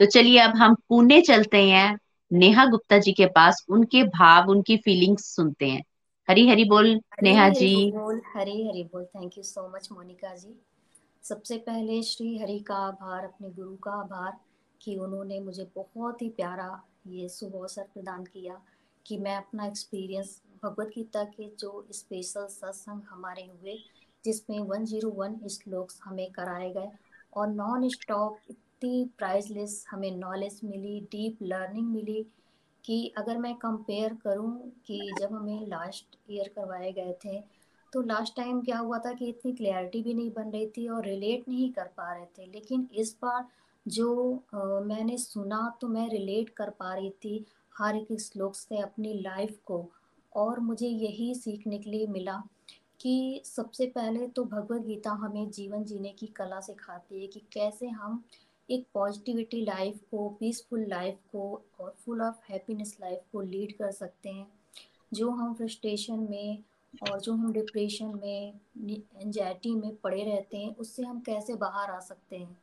तो 0.00 0.06
चलिए 0.06 0.38
अब 0.38 0.56
हम 0.56 0.74
पुणे 0.88 1.20
चलते 1.20 1.62
हैं। 1.64 1.98
नेहा 2.30 2.64
गुप्ता 2.66 2.98
जी 2.98 3.12
के 3.12 3.26
पास 3.26 3.64
उनके 3.68 4.02
भाव 4.04 4.50
उनकी 4.50 4.76
फीलिंग्स 4.76 5.24
सुनते 5.36 5.68
हैं। 5.68 5.82
हरी 6.28 6.48
हरी 6.48 6.64
बोल 6.64 6.86
हरी 6.86 7.22
नेहा 7.22 7.44
हरी 7.44 7.54
जी। 7.54 7.90
बोल 7.92 8.20
हरी 8.36 8.66
हरी 8.68 8.84
बोल। 8.84 9.04
Thank 9.04 9.38
you 9.38 9.42
so 9.42 9.68
much 9.74 9.88
Monika 9.92 10.34
ji. 10.34 10.54
सबसे 11.22 11.56
पहले 11.58 12.02
श्री 12.02 12.36
हरि 12.38 12.58
का 12.58 12.76
आभार 12.76 13.24
अपने 13.24 13.48
गुरु 13.50 13.74
का 13.76 13.90
आभार 13.92 14.38
कि 14.80 14.96
उन्होंने 14.96 15.40
मुझे 15.40 15.64
बहुत 15.76 16.22
ही 16.22 16.28
प्यारा 16.28 16.82
ये 17.06 17.28
शुभ 17.28 17.54
अवसर 17.54 17.82
प्रदान 17.94 18.24
किया 18.24 18.60
कि 19.06 19.18
मैं 19.18 19.36
अपना 19.36 19.66
एक्सपीरियंस 19.66 20.40
भगवत 20.62 20.86
गीता 20.86 21.24
के 21.24 21.48
जो 21.58 21.86
स्पेशल 21.92 22.46
सत्संग 22.46 23.02
हमारे 23.10 23.42
हुए 23.42 23.78
जिसमें 24.24 24.58
101 24.60 25.48
श्लोक 25.48 25.92
हमें 26.04 26.30
कराए 26.32 26.70
गए 26.70 26.90
और 27.36 27.48
नॉन 27.48 27.88
स्टॉप 27.88 28.38
इतनी 28.50 29.10
प्राइजलेस 29.18 29.84
हमें 29.90 30.16
नॉलेज 30.16 30.60
मिली 30.64 31.00
डीप 31.00 31.38
लर्निंग 31.42 31.88
मिली 31.88 32.26
कि 32.84 33.14
अगर 33.18 33.38
मैं 33.38 33.54
कंपेयर 33.54 34.14
करूँ 34.14 34.72
कि 34.86 35.12
जब 35.20 35.32
हमें 35.32 35.66
लास्ट 35.66 36.16
ईयर 36.30 36.48
करवाए 36.48 36.92
गए 36.92 37.12
थे 37.24 37.40
तो 37.92 38.00
लास्ट 38.02 38.36
टाइम 38.36 38.60
क्या 38.60 38.78
हुआ 38.78 38.98
था 38.98 39.12
कि 39.12 39.28
इतनी 39.28 39.52
क्लैरिटी 39.52 40.02
भी 40.02 40.14
नहीं 40.14 40.30
बन 40.30 40.50
रही 40.50 40.66
थी 40.66 40.88
और 40.88 41.04
रिलेट 41.04 41.48
नहीं 41.48 41.72
कर 41.72 41.86
पा 41.86 42.12
रहे 42.14 42.24
थे। 42.24 42.46
लेकिन 42.46 42.88
इस 42.94 43.16
बार 43.22 43.46
जो 43.88 44.34
आ, 44.54 44.80
मैंने 44.80 45.18
सुना 45.18 45.78
तो 45.80 45.88
मैं 45.88 46.08
रिलेट 46.08 46.48
कर 46.48 46.70
पा 46.70 46.94
रही 46.94 47.10
थी 47.10 47.44
हर 47.78 47.96
एक 47.96 48.20
श्लोक 48.20 48.54
से 48.54 48.78
अपनी 48.78 49.14
लाइफ 49.14 49.58
को। 49.66 49.88
और 50.36 50.60
मुझे 50.60 50.88
यही 50.88 51.34
सीखने 51.34 51.78
के 51.78 51.90
लिए 51.90 52.06
मिला 52.06 52.42
कि 53.00 53.42
सबसे 53.44 53.86
पहले 53.86 54.26
तो 54.26 54.44
भगवत 54.44 54.82
गीता 54.82 55.10
हमें 55.10 55.50
जीवन 55.50 55.84
जीने 55.84 56.08
की 56.08 56.26
कला 56.26 56.60
सिखाती 56.60 57.20
है 57.20 57.26
कि 57.26 57.42
कैसे 57.52 57.88
हम 57.88 58.22
एक 58.70 58.86
पॉजिटिविटी 58.94 59.64
लाइफ 59.64 60.00
को 60.10 60.28
पीसफुल 60.28 60.86
लाइफ 60.88 61.18
को 61.32 61.62
और 61.80 61.94
फुल 61.98 62.22
ऑफ़ 62.22 62.52
हैप्पीनेस 62.52 62.96
लाइफ 63.00 63.20
को 63.32 63.40
लीड 63.40 63.72
कर 63.72 63.90
सकते 63.90 64.28
हैं। 64.28 64.46
जो 65.14 65.30
हम 65.30 65.54
फ्रस्ट्रेशन 65.54 66.26
में 66.30 66.62
और 67.10 67.20
जो 67.20 67.32
हम 67.32 67.52
डिप्रेशन 67.52 68.18
में 68.22 68.52
एंजाइटी 69.16 69.74
में 69.74 69.96
पड़े 69.96 70.22
रहते 70.24 70.58
हैं, 70.58 70.76
उससे 70.76 71.02
हम 71.02 71.20
कैसे 71.20 71.54
बाहर 71.54 71.90
आ 71.90 71.98
सकते 72.00 72.36
हैं? 72.36 72.56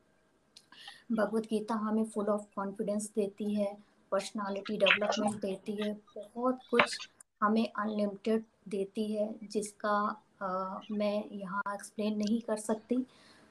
भगवत 1.11 1.43
गीता 1.43 1.75
हमें 1.75 2.03
फुल 2.05 2.25
ऑफ़ 2.25 2.45
कॉन्फिडेंस 2.55 3.11
देती 3.15 3.53
है 3.53 3.77
पर्सनालिटी 4.11 4.77
डेवलपमेंट 4.77 5.41
देती 5.41 5.75
है, 5.83 5.93
बहुत 6.35 6.59
कुछ 6.71 7.09
हमें 7.41 7.67
अनलिमिटेड 7.69 8.43
देती 8.69 9.11
है 9.13 9.33
जिसका 9.51 9.97
आ, 10.41 10.79
मैं 10.91 11.23
यहाँ 11.33 11.73
एक्सप्लेन 11.73 12.17
नहीं 12.17 12.39
कर 12.41 12.57
सकती। 12.57 13.05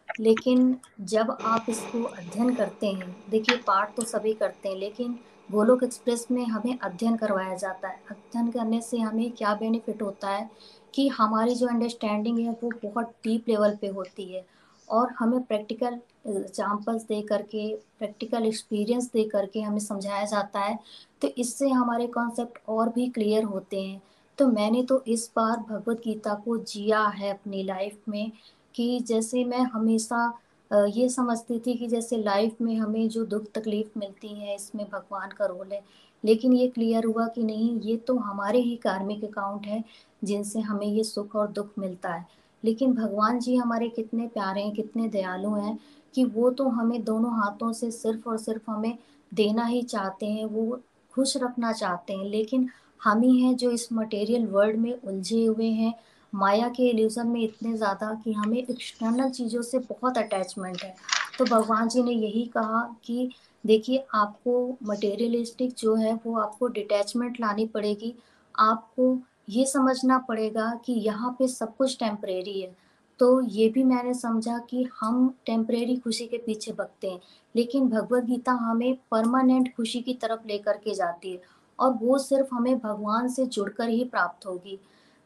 लेकिन 0.08 0.76
जब 1.02 1.30
आप 1.30 1.66
इसको 1.68 2.02
अध्ययन 2.02 2.54
करते 2.54 2.86
हैं 2.86 3.14
देखिए 3.30 3.56
पाठ 3.56 3.94
तो 3.96 4.02
सभी 4.04 4.32
करते 4.34 4.68
हैं 4.68 4.76
लेकिन 4.76 5.18
गोलोक 5.48 5.82
एक्सप्रेस 5.82 6.26
में 6.30 6.44
हमें 6.44 6.78
अध्ययन 6.78 7.16
करवाया 7.16 7.54
जाता 7.54 7.88
है। 7.88 8.00
अध्ययन 8.10 8.50
करने 8.50 8.80
से 8.80 8.98
हमें 8.98 9.30
क्या 9.32 9.54
बेनिफिट 9.54 10.02
होता 10.02 10.30
है 10.30 10.48
कि 10.94 11.08
हमारी 11.08 11.54
जो 11.54 11.66
अंडरस्टैंडिंग 11.68 12.38
है 12.38 12.50
वो 12.62 12.70
बहुत 12.84 13.10
डीप 13.24 13.48
लेवल 13.48 13.76
पे 13.80 13.88
होती 13.88 14.32
है। 14.32 14.44
और 14.90 15.12
हमें 15.18 15.42
प्रैक्टिकल 15.42 15.98
एग्जाम्पल्स 16.26 17.02
दे 17.02 17.20
करके 17.22 17.68
प्रैक्टिकल 17.98 18.46
एक्सपीरियंस 18.46 19.10
दे 19.12 19.24
करके 19.24 19.60
हमें 19.60 19.78
समझाया 19.78 20.24
जाता 20.24 20.60
है। 20.60 20.78
तो 21.22 21.28
इससे 21.38 21.68
हमारे 21.68 22.06
कॉन्सेप्ट 22.06 22.58
और 22.68 22.88
भी 22.88 23.08
क्लियर 23.08 23.44
होते 23.44 23.80
हैं। 23.82 24.00
तो 24.38 24.46
मैंने 24.48 24.82
तो 24.82 25.02
इस 25.08 25.30
बार 25.36 25.58
भगवत 25.70 26.00
गीता 26.04 26.34
को 26.34 26.56
जिया 26.64 27.04
है 27.08 27.30
अपनी 27.30 27.62
लाइफ 27.62 27.98
में 28.08 28.32
कि 28.74 28.98
जैसे 29.00 29.44
मैं 29.44 29.60
हमेशा 29.64 30.26
ये 30.70 31.08
समझती 31.08 31.58
थी 31.58 31.74
कि 31.74 31.86
जैसे 31.88 32.16
लाइफ 32.16 32.60
में 32.60 32.74
हमें 32.76 33.08
जो 33.08 33.24
दुख 33.24 33.44
तकलीफ़ 33.54 33.98
मिलती 33.98 34.28
है, 34.28 34.54
इसमें 34.54 34.84
भगवान 34.92 35.30
का 35.30 35.46
रोल 35.46 35.72
है। 35.72 35.82
लेकिन 36.24 36.52
ये 36.52 36.66
क्लियर 36.68 37.04
हुआ 37.04 37.26
कि 37.26 37.42
नहीं, 37.42 37.80
ये 37.80 37.96
तो 37.96 38.16
हमारे 38.18 38.60
ही 38.60 38.74
कार्मिक 38.76 39.24
अकाउंट 39.24 39.66
है, 39.66 39.82
जिनसे 40.24 40.60
हमें 40.60 40.86
ये 40.86 41.04
सुख 41.04 41.36
और 41.36 41.48
दुख 41.48 41.70
मिलता 41.78 42.12
है। 42.14 42.26
लेकिन 42.64 42.92
भगवान 42.92 43.38
जी 43.40 43.56
हमारे 43.56 43.88
कितने 43.88 44.26
प्यारे 44.26 44.62
हैं, 44.62 44.74
कितने 44.74 45.08
दयालु 45.08 45.54
हैं 45.54 45.78
कि 46.14 46.24
वो 46.24 46.50
तो 46.50 46.68
हमें 46.68 47.04
दोनों 47.04 47.32
हाथों 47.32 47.72
से 47.72 47.90
सिर्फ़ 47.90 48.28
और 48.28 48.38
सिर्फ़ 48.38 48.70
हमें 48.70 48.98
देना 49.34 49.64
ही 49.64 49.82
चाहते 49.82 50.26
हैं, 50.26 50.44
वो 50.44 50.80
खुश 51.14 51.36
रखना 51.36 51.72
चाहते 51.72 52.12
हैं। 52.12 52.24
लेकिन 52.24 52.68
हम 53.04 53.22
ही 53.22 53.40
हैं 53.40 53.56
जो 53.56 53.70
इस 53.70 53.88
मटेरियल 53.92 54.46
वर्ल्ड 54.46 54.76
में 54.76 54.92
उलझे 55.00 55.44
हुए 55.44 55.66
हैं। 55.66 55.94
माया 56.34 56.68
के 56.68 56.88
इल्यूजन 56.88 57.26
में 57.26 57.40
इतने 57.40 57.76
ज़्यादा 57.76 58.12
कि 58.24 58.32
हमें 58.32 58.58
एक्सटर्नल 58.58 59.30
चीज़ों 59.30 59.62
से 59.62 59.78
बहुत 59.78 60.18
अटैचमेंट 60.18 60.82
है। 60.82 60.94
तो 61.38 61.44
भगवान 61.44 61.88
जी 61.88 62.02
ने 62.02 62.12
यही 62.12 62.44
कहा 62.44 62.96
कि 63.04 63.30
देखिए, 63.64 64.04
आपको 64.14 64.76
मटेरियलिस्टिक 64.82 65.74
जो 65.78 65.94
है, 65.94 66.20
वो 66.26 66.38
आपको 66.38 66.66
डिटैचमेंट 66.68 67.40
लानी 67.40 67.66
पड़ेगी। 67.66 68.14
आपको 68.58 69.18
ये 69.48 69.64
समझना 69.66 70.18
पड़ेगा 70.18 70.72
कि 70.84 70.92
यहाँ 70.92 71.36
पे 71.38 71.48
सब 71.48 71.76
कुछ 71.76 71.98
टेम्परेरी 71.98 72.60
है। 72.60 72.74
तो 73.20 73.40
ये 73.40 73.68
भी 73.68 73.84
मैंने 73.84 74.14
समझा 74.14 74.58
कि 74.58 74.88
हम 75.00 75.28
टेम्परेरी 75.46 75.96
खुशी 75.96 76.26
के 76.26 76.38
पीछे 76.38 76.72
भगते 76.72 77.10
हैं, 77.10 77.20
लेकिन 77.54 77.88
भगवत 77.88 78.24
गीता 78.24 78.52
हमें 78.52 78.96
परमानेंट 79.10 79.74
खुशी 79.76 80.00
की 80.00 80.14
तरफ़ 80.14 80.46
लेकर 80.46 80.76
के 80.76 80.94
जाती 80.94 81.32
है 81.32 81.40
और 81.78 81.92
वो 81.92 82.18
सिर्फ़ 82.18 82.54
हमें 82.54 82.78
भगवान 82.78 83.28
से 83.28 83.46
जुड़कर 83.46 83.88
ही 83.88 84.04
प्राप्त 84.04 84.46
होगी। 84.46 84.78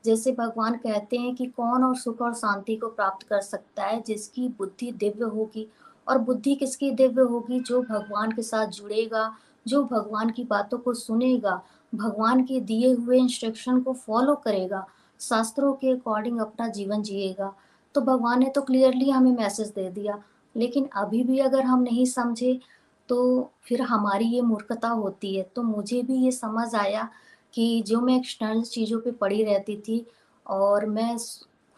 जैसे 0.04 0.32
भगवान 0.32 0.74
कहते 0.74 1.16
हैं 1.16 1.34
कि 1.34 1.46
कौन 1.46 1.84
और 1.84 1.96
सुख 1.96 2.20
और 2.22 2.34
शांति 2.34 2.76
को 2.76 2.88
प्राप्त 2.88 3.26
कर 3.28 3.40
सकता 3.40 3.84
है 3.84 4.00
जिसकी 4.02 4.48
बुद्धि 4.48 4.92
दिव्य 4.92 5.24
होगी 5.24 5.66
और 6.06 6.18
बुद्धि 6.18 6.54
किसकी 6.54 6.90
दिव्य 6.90 7.22
होगी? 7.22 7.60
जो 7.60 7.82
भगवान 7.82 8.32
के 8.32 8.42
साथ 8.42 8.66
जुड़ेगा, 8.66 9.32
जो 9.66 9.82
भगवान 9.84 10.30
की 10.30 10.44
बातों 10.44 10.78
को 10.78 10.94
सुनेगा 10.94 11.62
भगवान 11.92 12.44
के 12.44 12.60
दिए 12.62 12.92
हुए 12.94 13.18
इंस्ट्रक्शन 13.18 13.80
को 13.80 13.92
फॉलो 13.94 14.34
करेगा, 14.36 14.86
शास्त्रों 15.20 15.72
के 15.74 15.90
अकॉर्डिंग 15.90 16.38
अपना 16.40 16.68
जीवन 16.68 17.02
जिएगा। 17.02 17.52
तो 17.94 18.00
भगवान 18.00 18.38
ने 18.40 18.48
तो 18.48 18.62
क्लियरली 18.62 19.10
हमें 19.10 19.32
मैसेज 19.32 19.68
दे 19.68 19.88
दिया, 19.90 20.18
लेकिन 20.54 20.88
अभी 20.96 21.22
भी 21.24 21.38
अगर 21.40 21.62
हम 21.62 21.82
नहीं 21.82 22.04
समझे 22.06 22.58
तो 23.08 23.50
फिर 23.62 23.82
हमारी 23.82 24.24
ये 24.26 24.40
मूर्खता 24.42 24.88
होती 24.88 25.34
है। 25.36 25.42
तो 25.56 25.62
मुझे 25.62 26.02
भी 26.02 26.16
ये 26.16 26.30
समझ 26.32 26.74
आया 26.74 27.08
कि 27.54 27.82
जो 27.86 28.00
मैं 28.00 28.16
एक्सटर्नल 28.16 28.62
चीज़ों 28.64 29.00
पे 29.00 29.10
पड़ी 29.12 29.42
रहती 29.44 29.76
थी 29.78 30.04
और 30.46 30.86
मैं 30.86 31.16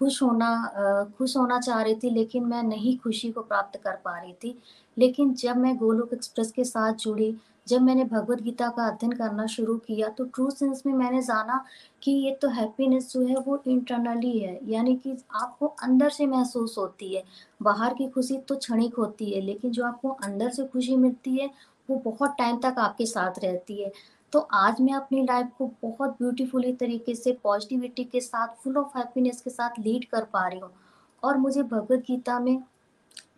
खुश 0.00 0.22
होना 0.22 1.06
खुश 1.18 1.36
होना 1.36 1.58
चाह 1.60 1.82
रही 1.82 1.94
थी, 1.94 2.10
लेकिन 2.10 2.44
मैं 2.44 2.62
नहीं 2.62 2.96
खुशी 2.98 3.30
को 3.32 3.42
प्राप्त 3.42 3.80
कर 3.84 3.96
पा 4.04 4.18
रही 4.18 4.32
थी। 4.34 4.58
लेकिन 4.96 5.32
जब 5.34 5.56
मैं 5.56 5.76
गोलोक 5.76 6.12
एक्सप्रेस 6.12 6.50
के 6.52 6.64
साथ 6.64 6.94
जुड़ी 6.94 7.34
जब 7.66 7.82
मैंने 7.82 8.04
भगवत 8.04 8.40
गीता 8.42 8.68
का 8.68 8.86
अध्ययन 8.86 9.12
करना 9.12 9.46
शुरू 9.46 9.76
किया 9.78 10.08
तो 10.08 10.24
ट्रू 10.24 10.50
सेंस 10.50 10.82
में 10.86 10.92
मैंने 10.94 11.22
जाना 11.22 11.64
कि 12.02 12.12
ये 12.12 12.34
तो 12.42 12.48
हैप्पीनेस 12.48 13.12
जो 13.12 13.20
है, 13.26 13.36
वो 13.36 13.62
इंटरनली 13.66 14.38
है। 14.38 14.58
यानी 14.70 14.94
कि 14.96 15.16
आपको 15.34 15.66
अंदर 15.82 16.10
से 16.10 16.26
महसूस 16.26 16.74
होती 16.78 17.14
है। 17.14 17.22
बाहर 17.62 17.94
की 17.94 18.08
खुशी 18.08 18.38
तो 18.38 18.56
क्षणिक 18.56 18.94
होती 18.94 19.30
है, 19.30 19.40
लेकिन 19.40 19.70
जो 19.70 19.84
आपको 19.84 20.08
अंदर 20.24 20.50
से 20.50 20.66
खुशी 20.66 20.96
मिलती 20.96 21.36
है, 21.36 21.50
वो 21.88 21.96
बहुत 22.04 22.34
टाइम 22.38 22.58
तक 22.60 22.74
आपके 22.78 23.06
साथ 23.06 23.38
रहती 23.38 23.82
है। 23.82 23.92
तो 24.32 24.38
आज 24.38 24.80
मैं 24.80 24.92
अपनी 24.94 25.22
लाइफ 25.22 25.48
को 25.58 25.70
बहुत 25.82 26.10
ब्यूटीफुली 26.10 26.72
तरीके 26.72 27.14
से 27.14 27.32
पॉजिटिविटी 27.42 28.04
के 28.04 28.20
साथ 28.20 28.54
फुल 28.62 28.76
ऑफ़ 28.76 28.98
हैप्पीनेस 28.98 29.40
के 29.40 29.50
साथ 29.50 29.78
लीड 29.78 30.04
कर 30.04 30.24
पा 30.24 30.46
रही 30.48 30.58
हूँ। 30.58 30.70
और 31.22 31.36
मुझे 31.38 31.62
भगवत 31.62 32.04
गीता 32.06 32.38
में 32.40 32.62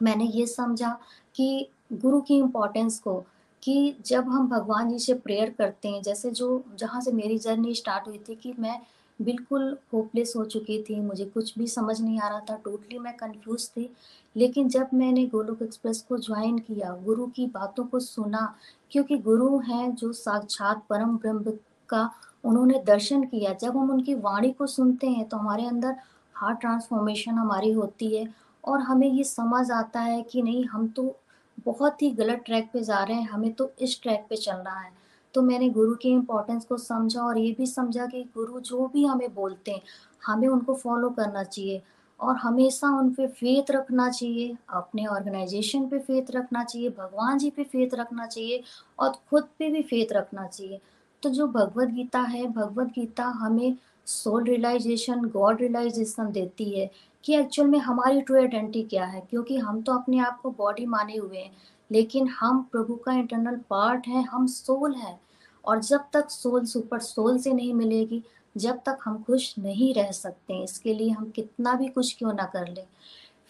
मैंने 0.03 0.25
ये 0.25 0.47
समझा 0.47 0.99
कि 1.35 1.68
गुरु 1.93 2.20
की 2.20 2.37
इम्पोर्टेंस 2.37 2.99
को 2.99 3.25
कि 3.64 3.96
जब 4.06 4.28
हम 4.28 4.48
भगवान 4.48 4.90
जी 4.90 4.98
से 4.98 5.14
प्रेयर 5.14 5.50
करते 5.50 5.88
हैं, 5.88 6.02
जैसे 6.02 6.30
जो, 6.30 6.64
जहाँ 6.78 7.00
से 7.00 7.12
मेरी 7.12 7.38
जर्नी 7.38 7.74
स्टार्ट 7.74 8.06
हुई 8.08 8.18
थी 8.28 8.34
कि 8.34 8.54
मैं 8.58 8.80
बिल्कुल 9.22 9.76
होपलेस 9.92 10.32
हो 10.36 10.44
चुकी 10.44 10.82
थी, 10.82 11.00
मुझे 11.00 11.24
कुछ 11.24 11.58
भी 11.58 11.66
समझ 11.66 12.00
नहीं 12.00 12.20
आ 12.20 12.28
रहा 12.28 12.40
था 12.40 12.56
टोटली 12.56 12.98
मैं 12.98 13.16
कंफ्यूज 13.16 13.68
थी। 13.70 13.90
लेकिन 14.36 14.68
जब 14.68 14.88
मैंने 14.94 15.24
गोलोक 15.26 15.62
एक्सप्रेस 15.62 16.00
को 16.08 16.18
ज्वाइन 16.18 16.58
किया, 16.58 16.90
गुरु 17.04 17.26
की 17.26 17.46
बातों 17.46 17.84
को 17.84 18.00
सुना, 18.00 18.54
क्योंकि 18.90 19.18
गुरु 19.18 19.58
हैं 19.58 19.94
जो 19.94 20.12
साक्षात 20.12 20.82
परम 20.90 21.16
ब्रह्म 21.16 21.58
का 21.88 22.10
उन्होंने 22.44 22.82
दर्शन 22.86 23.24
किया, 23.24 23.52
जब 23.52 23.76
हम 23.76 23.90
उनकी 23.90 24.14
वाणी 24.14 24.50
को 24.52 24.66
सुनते 24.66 25.06
हैं 25.06 25.28
तो 25.28 25.36
हमारे 25.36 25.66
अंदर 25.66 25.96
हार्ट 26.34 26.60
ट्रांसफॉर्मेशन 26.60 27.32
हमारी 27.32 27.72
होती 27.72 28.16
है 28.16 28.26
और 28.64 28.80
हमें 28.80 29.10
ये 29.10 29.24
समझ 29.24 29.70
आता 29.70 30.00
है 30.00 30.22
कि 30.22 30.42
नहीं, 30.42 30.64
हम 30.64 30.88
तो 30.88 31.16
बहुत 31.59 32.02
ही 32.02 32.11
गलत 32.11 32.42
ट्रैक 32.46 32.70
पे 32.72 32.80
जा 32.80 33.02
रहे 33.05 33.16
हैं, 33.16 33.28
हमें 33.28 33.52
तो 33.52 33.70
इस 33.80 34.00
ट्रैक 34.02 34.26
पे 34.30 34.36
चलना 34.36 34.78
है। 34.80 34.92
तो 35.34 35.42
मैंने 35.42 35.68
गुरु 35.70 35.94
की 35.94 36.09
इम्पोर्टेंस 36.09 36.64
को 36.64 36.76
समझा 36.76 37.22
और 37.22 37.38
ये 37.38 37.55
भी 37.59 37.66
समझा 37.66 38.07
कि 38.07 38.22
गुरु 38.34 38.61
जो 38.61 38.86
भी 38.88 39.05
हमें 39.05 39.34
बोलते 39.34 39.70
हैं, 39.70 39.82
हमें 40.26 40.48
उनको 40.48 40.74
फॉलो 40.74 41.11
करना 41.11 41.42
चाहिए 41.42 41.82
और 42.20 42.36
हमेशा 42.36 42.88
उन 42.98 43.11
पे 43.11 43.26
फेथ 43.26 43.70
रखना 43.70 44.09
चाहिए, 44.11 44.57
अपने 44.68 45.07
ऑर्गेनाइजेशन 45.07 45.88
पे 45.88 45.98
फेथ 45.98 46.30
रखना 46.30 46.64
चाहिए, 46.64 46.88
भगवान 46.88 47.38
जी 47.38 47.50
पे 47.50 47.64
फेथ 47.64 47.94
रखना 47.94 48.26
चाहिए 48.26 48.62
और 48.98 49.12
खुद 49.30 49.48
पे 49.59 49.70
भी 49.70 49.82
फेथ 49.82 50.12
रखना 50.12 50.46
चाहिए। 50.46 50.80
तो 51.22 51.30
जो 51.30 51.46
भगवत 51.46 51.88
गीता 51.88 52.20
है 52.20 52.46
भगवत 52.46 52.86
गीता 52.86 53.24
हमें 53.24 53.76
सोल 54.07 54.44
रियलाइजेशन 54.44 55.24
गॉड 55.24 55.61
रियलाइजेशन 55.61 56.32
देती 56.32 56.70
है। 56.80 56.90
कि 57.25 57.35
एक्चुअल 57.35 57.68
में 57.68 57.79
हमारी 57.81 58.20
ट्रू 58.20 58.37
आइडेंटिटी 58.37 58.83
क्या 58.89 59.05
है? 59.05 59.20
क्योंकि 59.31 59.57
हम 59.59 59.81
तो 59.83 59.93
अपने 59.93 60.18
आप 60.20 60.41
को 60.41 60.51
बॉडी 60.53 60.87
माने 60.87 61.16
हुए 61.16 61.39
हैं, 61.39 61.51
लेकिन 61.91 62.29
हम 62.31 62.62
प्रभु 62.72 62.95
का 62.97 63.12
इंटरनल 63.12 63.57
पार्ट 63.70 64.07
है, 64.09 64.22
हम 64.22 64.47
सोल 64.47 64.95
है। 64.95 65.18
और 65.64 65.81
जब 65.83 66.05
तक 66.12 66.31
सोल 66.31 66.64
सुपर 66.66 66.99
सोल 67.01 67.39
से 67.39 67.53
नहीं 67.53 67.72
मिलेगी, 67.75 68.22
जब 68.57 68.81
तक 68.87 68.99
हम 69.05 69.22
खुश 69.22 69.55
नहीं 69.59 69.93
रह 69.95 70.11
सकते 70.12 70.62
इसके 70.64 70.95
लिए 70.95 71.11
हम 71.11 71.31
कितना 71.31 71.72
भी 71.75 71.89
कुछ 71.89 72.14
क्यों 72.18 72.33
ना 72.33 72.45
कर 72.47 72.68
ले। 72.68 72.85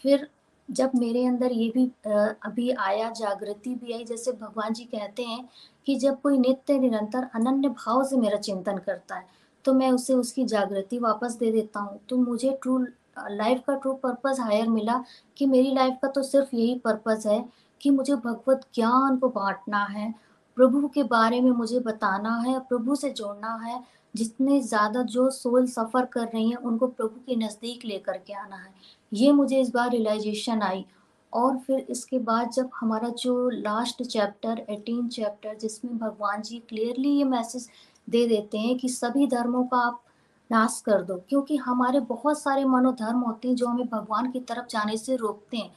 फिर 0.04 0.28
जब 0.68 0.90
मेरे 0.94 1.24
अंदर 1.26 1.52
ये 1.52 1.68
भी 1.70 1.84
अभी 2.06 2.70
आया, 2.70 3.10
जागृति 3.10 3.74
भी 3.74 3.92
आई, 3.92 4.04
जैसे 4.04 4.32
भगवान 4.32 4.72
जी 4.72 4.84
कहते 4.84 5.22
हैं 5.22 5.48
कि 5.86 5.94
जब 5.96 6.20
कोई 6.20 6.38
नित्य, 6.38 6.78
निरंतर, 6.78 7.28
अनन्य 7.34 7.68
भाव 7.70 8.04
से 8.04 8.16
मेरा 8.16 8.38
चिंतन 8.38 8.78
करता 8.78 9.16
है 9.16 9.42
तो 9.64 9.72
मैं 9.74 9.90
उसे 9.90 10.14
उसकी 10.14 10.44
जागृति 10.44 10.98
वापस 10.98 11.36
दे 11.36 11.50
देता 11.52 11.80
हूँ। 11.80 11.98
तो 12.08 12.16
मुझे 12.16 12.58
ट्रू 12.62 12.78
लाइफ 13.30 13.62
का 13.66 13.74
ट्रू 13.74 13.92
पर्पस 13.94 14.40
हायर 14.40 14.68
मिला 14.68 15.02
कि 15.36 15.46
मेरी 15.46 15.74
लाइफ 15.74 15.98
का 16.02 16.08
तो 16.08 16.22
सिर्फ़ 16.22 16.54
यही 16.56 16.74
पर्पस 16.74 17.26
है 17.26 17.44
कि 17.80 17.90
मुझे 17.90 18.14
भगवत 18.14 18.66
ज्ञान 18.74 19.16
को 19.16 19.28
बांटना 19.28 19.84
है, 19.84 20.12
प्रभु 20.56 20.88
के 20.88 21.02
बारे 21.02 21.40
में 21.40 21.50
मुझे 21.50 21.80
बताना 21.80 22.36
है, 22.38 22.58
प्रभु 22.60 22.96
से 22.96 23.10
जोड़ना 23.10 23.54
है, 23.64 23.82
जितने 24.14 24.60
ज़्यादा 24.60 25.02
जो 25.02 25.28
सोल 25.30 25.66
सफ़र 25.66 26.04
कर 26.04 26.26
रही 26.26 26.50
हैं, 26.50 26.56
उनको 26.56 26.86
प्रभु 26.86 27.20
के 27.26 27.36
नज़दीक 27.36 27.84
लेकर 27.84 28.18
के 28.18 28.32
आना 28.32 28.56
है। 28.56 28.72
ये 29.12 29.32
मुझे 29.32 29.60
इस 29.60 29.70
बार 29.70 29.90
रियलाइजेशन 29.90 30.62
आई। 30.62 30.84
और 31.32 31.56
फिर 31.58 31.86
इसके 31.90 32.18
बाद 32.18 32.50
जब 32.50 32.70
हमारा 32.80 33.08
जो 33.18 33.48
लास्ट 33.50 34.02
चैप्टर 34.02 34.64
एटीन 34.70 35.08
चैप्टर 35.08 35.54
जिसमें 35.54 35.96
भगवान 35.98 36.42
जी 36.42 36.58
क्लियरली 36.68 37.10
ये 37.10 37.24
मैसेज 37.24 37.68
दे 38.08 38.26
देते 38.26 38.58
हैं 38.58 38.76
कि 38.78 38.88
सभी 38.88 39.26
धर्मों 39.26 39.64
का 39.64 39.78
आप 39.78 40.02
नाश 40.50 40.80
कर 40.86 41.02
दो, 41.02 41.16
क्योंकि 41.28 41.56
हमारे 41.56 42.00
बहुत 42.00 42.40
सारे 42.40 42.64
मनोधर्म 42.64 43.20
होते 43.20 43.48
हैं 43.48 43.54
जो 43.56 43.66
हमें 43.66 43.86
भगवान 43.86 44.30
की 44.30 44.40
तरफ़ 44.40 44.66
जाने 44.70 44.96
से 44.96 45.16
रोकते 45.16 45.56
हैं। 45.56 45.70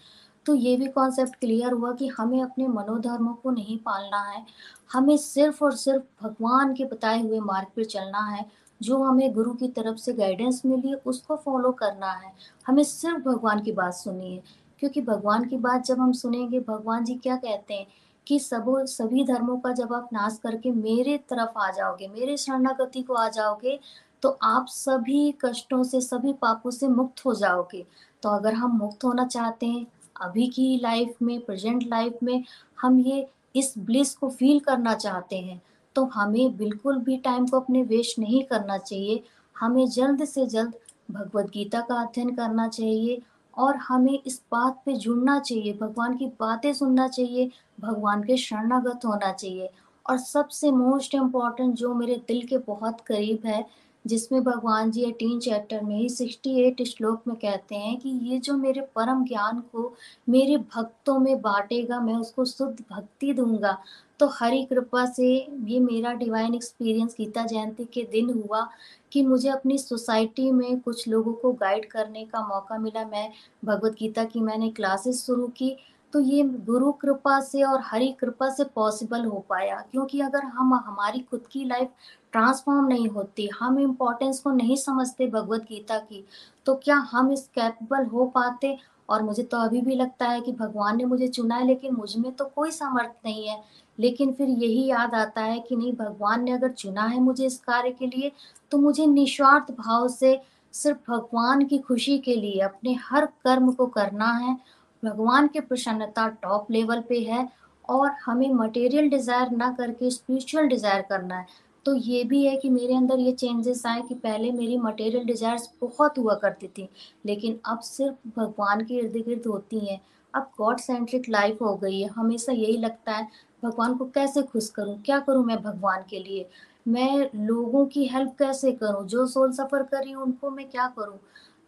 तो 0.46 0.54
ये 0.56 0.76
भी 0.78 0.88
कॉन्सेप्ट 0.88 1.36
क्लियर 1.36 1.72
हुआ 1.72 1.92
कि 1.92 2.08
हमें 2.08 2.42
अपने 2.42 2.68
मनोधर्मों 2.68 3.34
को 3.34 3.52
नहीं 3.52 3.78
पालना 3.78 4.22
है। 4.24 4.46
हमें 4.94 5.18
सिर्फ़ 5.18 5.64
और 5.64 5.76
सिर्फ़ 5.76 6.04
भगवान 6.24 6.74
के 6.74 6.86
बताए 6.86 7.22
हुए 7.22 7.40
मार्ग 7.40 7.68
पर 7.68 7.86
चलना 7.86 8.26
है, 8.26 8.46
जो 8.82 9.04
हमें 9.04 9.34
गुरु 9.34 9.54
की 9.54 9.68
तरफ़ 9.68 9.98
से 9.98 10.14
गाइडेंस 10.14 10.62
मिली 10.66 10.90
है 10.90 10.96
उसको 11.06 11.36
फॉलो 11.36 11.72
करना 11.72 12.12
है। 12.12 12.32
हमें 12.68 12.84
सिर्फ़ 12.84 13.24
भगवान 13.24 13.62
की 13.62 13.72
बात 13.72 13.94
सुनी 13.94 14.34
है, 14.36 14.42
क्योंकि 14.80 15.02
भगवान 15.02 15.46
की 15.46 15.58
बात 15.58 15.86
जब 15.86 16.00
हम 16.00 16.12
सुनेंगे, 16.14 16.60
भगवान 16.60 17.04
जी 17.04 17.16
क्या 17.16 17.36
कहते 17.36 17.74
हैं 17.74 17.88
कि 18.28 18.40
सब, 18.40 18.66
सभी 18.86 19.24
धर्मों 19.24 19.58
का 19.58 19.72
जब 19.72 19.94
आप 19.94 20.10
नाश 20.14 20.40
करके 20.44 20.72
मेरे 20.72 21.18
तरफ़ 21.30 21.58
आ 21.58 21.70
जाओगे, 21.72 22.08
मेरे 22.08 22.38
शरणागति 22.38 23.02
को 23.02 23.14
आ 23.14 23.28
जाओगे 23.30 23.80
तो 24.24 24.30
आप 24.44 24.66
सभी 24.70 25.32
कष्टों 25.42 25.84
से, 25.84 26.02
सभी 26.02 26.34
पापों 26.34 26.72
से 26.72 26.88
मुक्त 26.88 27.26
हो 27.26 27.34
जाओगे। 27.36 27.86
तो 28.24 28.30
अगर 28.30 28.54
हम 28.54 28.78
मुक्त 28.78 29.04
होना 29.04 29.26
चाहते 29.28 29.66
हैं, 29.66 29.86
अभी 30.22 30.48
की 30.48 30.80
लाइफ 30.84 31.16
में 31.22 31.40
प्रेजेंट 31.42 31.84
लाइफ 31.84 32.18
में 32.24 32.44
हम 32.82 33.00
ये, 33.00 33.28
इस 33.56 33.74
ब्लिस 33.78 34.14
को 34.16 34.30
फील 34.30 34.60
करना 34.60 34.94
चाहते 34.96 35.38
हैं 35.38 35.62
तो 35.96 36.04
हमें 36.06 36.58
बिल्कुल 36.58 36.98
भी 36.98 37.16
टाइम 37.18 37.46
को 37.48 37.60
अपने 37.60 37.82
वेस्ट 37.84 38.20
नहीं 38.20 38.44
करना 38.44 38.78
चाहिए। 38.78 39.24
हमें 39.56 39.88
जल्द 39.90 40.24
से 40.26 40.46
जल्द 40.46 40.74
भगवत 41.12 41.50
गीता 41.52 41.80
का 41.82 41.96
अध्ययन 42.02 42.34
करना 42.36 42.68
चाहिए 42.68 43.22
और 43.54 43.76
हमें 43.78 44.20
इस 44.26 44.42
बात 44.52 44.82
पे 44.86 44.94
जुड़ना 44.96 45.40
चाहिए, 45.40 45.74
भगवान 45.74 46.18
की 46.18 46.26
बातें 46.40 46.72
सुनना 46.74 47.08
चाहिए, 47.08 47.50
भगवान 47.80 48.24
के 48.24 48.38
शरणागत 48.38 49.06
होना 49.06 49.32
चाहिए। 49.32 49.70
और 50.06 50.18
सबसे 50.18 50.72
मोस्ट 50.72 51.16
इंपॉर्टेंट 51.16 51.74
जो 51.76 51.94
मेरे 51.94 52.16
दिल 52.28 52.46
के 52.48 52.58
बहुत 52.68 53.02
करीब 53.02 53.46
है 53.46 53.66
जिसमें 54.08 54.44
भगवान 54.44 54.92
जी 54.92 55.04
एटीन 55.04 55.40
चैप्टर 55.40 55.82
में 55.84 55.96
ही 55.98 56.10
सिक्सटी 56.10 56.60
एट 56.62 56.82
श्लोक 56.84 57.22
में 57.28 57.36
कहते 57.38 57.76
हैं 57.76 57.98
कि 58.00 58.10
ये 58.10 58.38
जो 58.38 58.58
मेरे 58.58 58.82
परम 58.82 59.24
ज्ञान 59.26 59.60
को 59.60 59.94
मेरे 60.30 60.58
भक्तों 60.58 61.20
में 61.20 61.42
बांटेगा, 61.42 62.00
मैं 62.00 62.16
उसको 62.16 62.46
शुद्ध 62.46 62.84
भक्ति 62.92 63.34
दूँगा। 63.34 63.78
तो 64.20 64.28
हरी 64.28 64.64
कृपा 64.66 65.06
से 65.06 65.28
ये 65.64 65.80
मेरा 65.80 66.14
डिवाइन 66.14 66.56
एक्सपीरियंस 66.56 67.16
गीता 67.18 67.46
जयंती 67.46 67.86
के 67.86 68.04
दिन 68.04 68.30
हुआ 68.30 68.68
कि 69.12 69.26
मुझे 69.26 69.50
अपनी 69.50 69.78
सोसाइटी 69.78 70.52
में 70.52 70.80
कुछ 70.80 71.08
लोगों 71.08 71.34
को 71.34 71.52
गाइड 71.54 71.86
करने 71.86 72.24
का 72.26 72.48
मौका 72.48 72.78
मिला। 72.78 73.06
मैं 73.06 73.30
भगवत 73.66 73.92
गीता 73.92 74.24
की 74.24 74.40
मैंने 74.40 74.70
क्लासेस 74.70 75.26
शुरू 75.26 75.48
की 75.48 75.76
तो 76.14 76.20
ये 76.20 76.44
गुरु 76.44 76.92
कृपा 76.92 77.40
से 77.40 77.64
और 77.64 77.82
हरी 77.84 78.12
कृपा 78.12 78.50
से 78.50 78.64
पॉसिबल 78.64 79.26
हो 79.26 79.46
पाया। 79.50 79.80
क्योंकि 79.92 80.20
अगर 80.22 80.44
हम, 80.44 80.74
हमारी 80.74 81.20
खुद 81.20 81.48
की 81.52 81.64
लाइफ 81.66 81.90
ट्रांसफॉर्म 82.38 82.88
नहीं 82.88 83.08
होती, 83.10 83.50
हम 83.60 83.80
इम्पोर्टेंस 83.80 84.40
को 84.40 84.52
नहीं 84.52 84.76
समझते 84.78 85.28
भगवत 85.28 85.62
गीता 85.70 85.98
की 86.00 86.24
तो 86.66 86.76
क्या 86.76 86.96
हम 87.12 87.32
इस 87.32 87.48
कैपेबल 87.56 88.06
हो 88.08 88.26
पाते? 88.28 88.78
और 89.10 89.22
मुझे 89.24 89.44
तो 89.44 89.58
अभी 89.58 89.82
भी 89.82 89.96
लगता 89.96 90.28
है 90.28 90.40
कि 90.42 90.52
भगवान 90.52 90.98
ने 90.98 91.06
मुझे 91.06 91.28
चुना 91.28 91.56
है, 91.56 91.66
लेकिन 91.68 91.94
मुझमें 91.96 92.32
तो 92.32 92.46
कोई 92.46 92.72
सामर्थ्य 92.72 93.20
नहीं 93.26 93.48
है। 93.48 93.62
लेकिन 93.98 94.32
फिर 94.34 94.50
यही 94.50 94.86
याद 94.86 95.14
आता 95.16 95.42
है 95.42 95.60
कि 95.60 95.76
नहीं, 95.76 95.94
भगवान 95.94 96.44
ने 96.44 96.52
अगर 96.52 96.72
चुना 96.72 97.04
है 97.04 97.20
मुझे 97.22 97.46
इस 97.46 97.58
कार्य 97.60 97.92
के 97.92 98.08
लिए 98.08 98.32
तो 98.72 98.78
मुझे 98.78 99.06
निस्वार्थ 99.06 99.72
भाव 99.74 100.08
से 100.10 100.40
सिर्फ़ 100.74 101.12
भगवान 101.12 101.66
की 101.66 101.78
खुशी 101.80 102.18
के 102.20 102.36
लिए, 102.36 102.60
अपने 102.62 102.94
हर 103.02 103.26
कर्म 103.26 103.72
को 103.72 103.86
करना 103.88 104.32
है। 104.34 104.58
भगवान 105.04 105.48
की 105.48 105.60
प्रसन्नता 105.62 106.28
टॉप 106.44 106.72
लेवल 106.72 107.02
पे 107.10 107.20
है 107.22 107.48
और 107.90 108.12
हमें 108.26 108.50
मटेरियल 108.54 109.10
डिज़ायर 109.10 109.52
ना 109.52 109.72
करके 109.72 110.10
स्पिरिचुअल 110.12 110.68
डिज़ायर 110.68 111.02
करना 111.02 111.36
है। 111.36 111.46
तो 111.88 111.94
ये 111.96 112.24
भी 112.24 112.44
है 112.46 112.56
कि 112.58 112.70
मेरे 112.70 112.96
अंदर 112.96 113.20
ये 113.20 113.32
चेंजेस 113.32 113.86
आए 113.86 114.02
कि 114.02 114.16
पहले 114.16 114.52
मेरी 114.52 114.78
मटेरियल 114.78 115.24
डिज़ायर्स 115.24 115.70
बहुत 115.82 116.18
हुआ 116.18 116.34
करती 116.36 116.68
थी, 116.68 116.88
लेकिन 117.26 117.60
अब 117.66 117.80
सिर्फ़ 117.80 118.40
भगवान 118.40 118.84
के 118.86 118.94
इर्द 118.94 119.16
गिर्द 119.18 119.46
होती 119.48 119.80
हैं। 119.80 120.00
अब 120.34 120.50
गॉड 120.58 120.80
सेंट्रिक 120.80 121.30
लाइफ 121.30 121.62
हो 121.62 121.76
गई 121.76 122.02
है। 122.02 122.10
हमेशा 122.10 122.52
यही 122.52 122.78
लगता 122.78 123.12
है, 123.12 123.28
भगवान 123.64 123.96
को 123.96 124.06
कैसे 124.06 124.42
खुश 124.42 124.70
करूँ? 124.70 125.02
क्या 125.02 125.20
करूँ 125.20 125.46
मैं 125.46 125.62
भगवान 125.64 126.04
के 126.10 126.20
लिए? 126.20 126.50
मैं 126.88 127.30
लोगों 127.36 127.86
की 127.86 128.06
हेल्प 128.08 128.36
कैसे 128.40 128.72
करूँ? 128.72 129.08
जो 129.08 129.26
सोल 129.28 129.52
सफ़र 129.52 129.84
कर 129.84 130.04
रही 130.04 130.12
हूँ, 130.12 130.24
उनको 130.24 130.50
मैं 130.50 130.70
क्या 130.70 130.88
करूँ? 130.88 131.20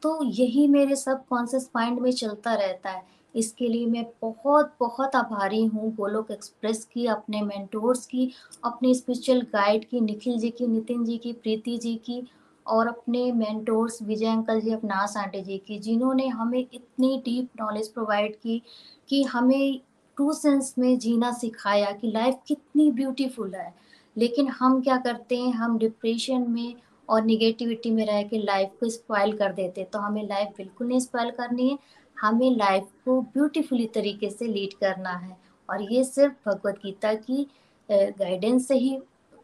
तो 0.04 0.24
यही 0.24 0.68
मेरे 0.68 0.96
सब 0.96 1.26
कॉन्सियस 1.28 1.70
माइंड 1.76 2.00
में 2.00 2.12
चलता 2.12 2.54
रहता 2.54 2.90
है। 2.90 3.19
इसके 3.36 3.68
लिए 3.68 3.86
मैं 3.86 4.06
बहुत 4.22 4.74
बहुत 4.80 5.16
आभारी 5.16 5.64
हूँ 5.66 5.94
गोलोक 5.96 6.32
एक्सप्रेस 6.32 6.84
की, 6.86 7.06
अपने 7.06 7.42
मेंटोर्स 7.42 8.06
की, 8.06 8.32
अपने 8.64 8.94
स्पिरिचुअल 8.94 9.42
गाइड 9.54 9.86
की, 9.86 10.02
निखिल 10.02 10.38
जी 10.40 10.50
की, 10.50 10.68
नितिन 10.68 11.04
जी 11.06 11.18
की, 11.18 11.34
प्रीति 11.34 11.78
जी 11.78 11.96
की 11.96 12.24
और 12.66 12.88
अपने 12.88 13.32
मेंटोर्स 13.32 14.02
विजय 14.04 14.26
अंकल 14.26 14.62
जी 14.62 14.74
अपनास 14.74 15.16
आंटी 15.18 15.42
जी 15.42 15.58
की, 15.58 15.80
जिन्होंने 15.80 16.28
हमें 16.28 16.60
इतनी 16.60 17.22
डीप 17.26 17.62
नॉलेज 17.62 17.94
प्रोवाइड 17.94 18.36
की 18.36 18.62
कि 19.10 19.24
हमें 19.24 19.80
ट्रू 20.18 20.32
सेंस 20.34 20.74
में 20.80 20.98
जीना 21.00 21.32
सिखाया 21.32 21.92
कि 21.92 22.12
लाइफ 22.12 22.40
कितनी 22.48 22.92
ब्यूटीफुल 22.92 23.54
है। 23.56 23.74
लेकिन 24.16 24.48
हम 24.50 24.82
क्या 24.82 24.98
करते 24.98 25.38
हैं, 25.38 25.52
हम 25.54 25.78
डिप्रेशन 25.78 26.46
में 26.50 26.76
और 27.10 27.24
निगेटिविटी 27.26 27.92
में 27.92 28.06
रह 28.06 28.22
के 28.24 28.38
लाइफ 28.38 28.72
को 28.80 28.90
स्पॉइल 28.90 29.32
कर 29.38 29.54
देते 29.54 29.84
तो 29.84 30.00
हमें 30.00 30.28
लाइफ 30.28 30.50
बिल्कुल 30.58 30.88
नहीं 30.88 31.00
स्पॉइल 31.00 31.32
करनी 31.32 31.70
है। 31.70 31.78
हमें 32.22 32.50
लाइफ 32.58 32.88
को 33.06 33.22
ब्यूटीफुली 33.34 33.86
तरीके 33.86 34.30
से 34.30 34.48
लीड 34.48 34.74
करना 34.80 35.14
है। 35.18 35.38
और 35.70 35.82
ये 35.94 36.04
सिर्फ़ 36.04 36.50
भगवत 36.50 36.80
गीता 36.84 37.14
की 37.14 37.48
गाइडेंस 37.90 38.68
से 38.68 38.76
ही 38.76 38.98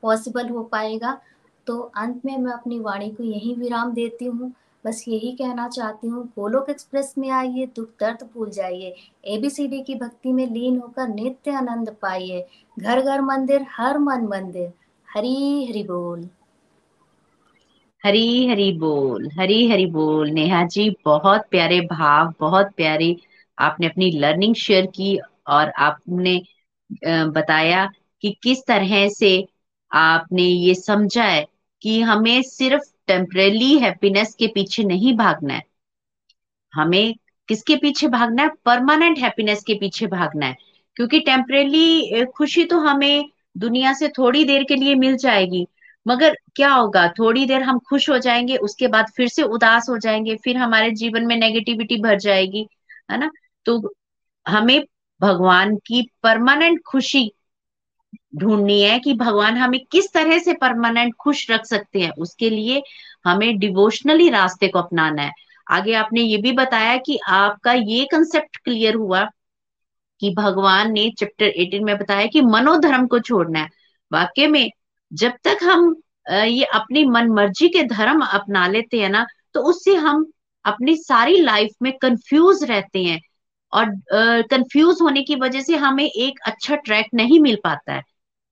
पॉसिबल 0.04 0.50
हो 0.50 0.64
पाएगा। 0.64 1.20
तो 1.68 1.80
अंत 1.98 2.26
में 2.26 2.38
मैं 2.38 2.52
अपनी 2.52 2.80
वाणी 2.80 3.10
को 3.10 3.24
यही 3.24 3.54
विराम 3.54 3.94
देती 3.94 4.26
हूँ। 4.26 4.52
बस 4.86 5.04
यही 5.08 5.32
कहना 5.32 5.68
चाहती 5.68 6.08
हूँ, 6.08 6.26
गोलोक 6.30 6.70
एक्सप्रेस 6.70 7.14
में 7.18 7.30
आइए, 7.30 7.66
दुख 7.66 7.90
दर्द 8.00 8.28
भूल 8.34 8.50
जाइए। 8.50 8.94
एबीसीडी 9.26 9.82
की 9.84 9.96
भक्ति 9.96 10.34
में 10.34 10.46
लीन 10.48 10.78
होकर 10.80 11.08
नित्य 11.08 11.52
आनंद 11.52 11.96
पाइए। 12.02 12.46
घर 12.80 13.02
घर 13.02 13.22
मंदिर, 13.22 13.66
हर 13.70 13.98
मन 14.00 14.28
मंदिर। 14.28 14.72
हरी 15.08 15.66
हरि 15.66 15.84
बोल। 15.84 16.28
हरी 18.06 18.48
हरी 18.48 18.72
बोल, 18.80 19.30
हरी 19.40 19.68
हरी 19.70 19.86
बोल। 19.86 20.30
नेहा 20.32 20.64
जी, 20.66 20.90
बहुत 21.06 21.46
प्यारे 21.52 21.80
भाव, 21.82 22.34
बहुत 22.40 22.72
प्यारी। 22.78 23.16
आपने 23.58 23.88
अपनी 23.88 24.12
लर्निंग 24.12 24.56
शेयर 24.56 24.86
की 24.86 25.18
और 25.48 25.70
आपने 25.80 26.42
बताया 27.30 27.86
कि 28.24 28.36
किस 28.44 28.66
तरह 28.68 29.08
से 29.10 29.32
आपने 29.92 30.44
ये 30.44 30.76
समझा 30.76 31.24
है 31.24 31.46
कि 31.82 32.00
हमें 32.02 32.42
सिर्फ़ 32.42 32.84
टेम्परेली 33.08 33.78
हैप्पीनेस 33.80 34.36
के 34.36 34.48
पीछे 34.48 34.84
नहीं 34.84 35.16
भागना 35.18 35.54
है। 35.54 35.64
हमें 36.74 37.14
किसके 37.50 37.76
पीछे 37.76 38.08
भागना 38.08 38.44
है? 38.44 38.50
परमानेंट 38.66 39.20
हैप्पीनेस 39.20 39.64
के 39.64 39.74
पीछे 39.74 40.08
भागना 40.08 40.46
है। 40.46 40.56
क्योंकि 40.98 41.20
टेम्परेली 41.20 42.26
खुशी 42.26 42.64
तो 42.66 42.80
हमें 42.80 43.30
दुनिया 43.58 43.94
से 43.94 44.08
थोड़ी 44.08 44.44
देर 44.44 44.64
के 44.64 44.76
लिए 44.76 44.96
मिल 44.96 45.16
जाएगी। 45.18 45.68
मगर 46.08 46.38
क्या 46.56 46.74
होगा? 46.74 47.08
थोड़ी 47.20 47.46
देर 47.46 47.62
हम 47.62 47.80
खुश 47.80 48.10
हो 48.10 48.18
जाएँगे, 48.18 48.58
उसके 48.58 48.88
बाद 48.88 49.06
फिर 49.18 49.28
से 49.28 49.44
उदास 49.44 49.90
हो 49.90 49.98
जाएँगे, 49.98 50.36
फिर 50.36 50.58
हमारे 50.58 50.92
जीवन 50.92 51.26
में 51.26 51.36
नेगेटिविटी 51.36 52.02
भर 52.02 52.20
जाएगी, 52.20 52.68
है 53.12 53.18
ना? 53.18 53.32
तो 53.66 53.94
हमें 54.48 54.84
भगवान 55.22 55.76
की 55.76 56.10
परमानेंट 56.24 56.82
खुशी 56.88 57.32
ढूंढनी 58.36 58.82
है 58.82 59.00
कि 59.00 59.14
भगवान 59.14 59.58
हमें 59.58 59.80
किस 59.92 60.14
तरह 60.14 60.40
से 60.40 60.54
परमानेंट 60.54 61.14
खुश 61.20 61.52
रख 61.52 61.66
सकते 61.66 62.02
हैं। 62.02 62.12
उसके 62.12 62.50
लिए 62.50 62.82
हमें 63.26 63.58
डिवोशनली 63.60 64.30
रास्ते 64.30 64.68
को 64.68 64.80
अपनाना 64.80 65.22
है। 65.22 65.32
आगे 65.72 65.94
आपने 65.94 66.22
ये 66.22 66.38
भी 66.38 66.52
बताया 66.52 66.98
कि 66.98 67.20
आपका 67.28 67.74
ये 67.74 68.06
कंसेप्ट 68.06 68.58
क्लियर 68.58 68.96
हुआ 68.96 69.30
कि 70.22 70.34
भगवान 70.38 70.92
ने 70.92 71.10
चैप्टर 71.20 71.46
18 71.46 71.84
में 71.86 71.98
बताया 71.98 72.26
कि 72.26 72.42
मनोधर्म 72.42 73.08
को 73.08 73.20
छोड़ना 73.20 73.60
है। 73.60 73.70
वाक्य 74.12 74.48
में 74.48 74.72
जब 75.16 75.34
तक 75.44 75.64
हम 75.64 75.96
ये 76.30 76.64
अपनी 76.76 77.04
मन 77.06 77.28
मर्ज़ी 77.32 77.68
के 77.70 77.84
धर्म 77.86 78.22
अपना 78.24 78.68
लेते 78.68 79.00
हैं 79.02 79.10
ना 79.10 79.26
तो 79.54 79.62
उससे 79.70 79.96
हम 79.98 80.26
अपनी 80.66 80.96
सारी 80.98 81.40
लाइफ 81.42 81.72
में 81.82 81.92
कंफ्यूज 82.02 82.64
रहते 82.64 83.04
हैं। 83.04 83.20
और 83.74 83.86
कंफ्यूज 84.52 85.02
होने 85.02 85.22
की 85.24 85.36
वजह 85.36 85.62
से 85.62 85.76
हमें 85.78 86.04
एक 86.06 86.40
अच्छा 86.48 86.76
ट्रैक 86.78 87.08
नहीं 87.14 87.40
मिल 87.40 87.58
पाता 87.64 87.94
है। 87.94 88.02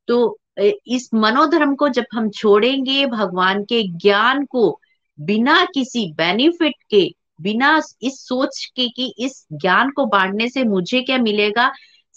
तो 0.07 0.37
इस 0.59 1.09
मनोधर्म 1.13 1.75
को 1.75 1.87
जब 1.89 2.05
हम 2.13 2.29
छोड़ेंगे, 2.29 3.05
भगवान 3.05 3.63
के 3.63 3.81
ज्ञान 3.99 4.45
को 4.45 4.79
बिना 5.19 5.63
किसी 5.73 6.05
बेनिफिट 6.13 6.73
के, 6.89 7.03
बिना 7.41 7.81
इस 8.01 8.19
सोच 8.27 8.65
के 8.75 8.87
कि 8.89 9.13
इस 9.19 9.45
ज्ञान 9.53 9.91
को 9.91 10.05
बांटने 10.05 10.49
से 10.49 10.63
मुझे 10.63 11.01
क्या 11.01 11.17
मिलेगा, 11.19 11.71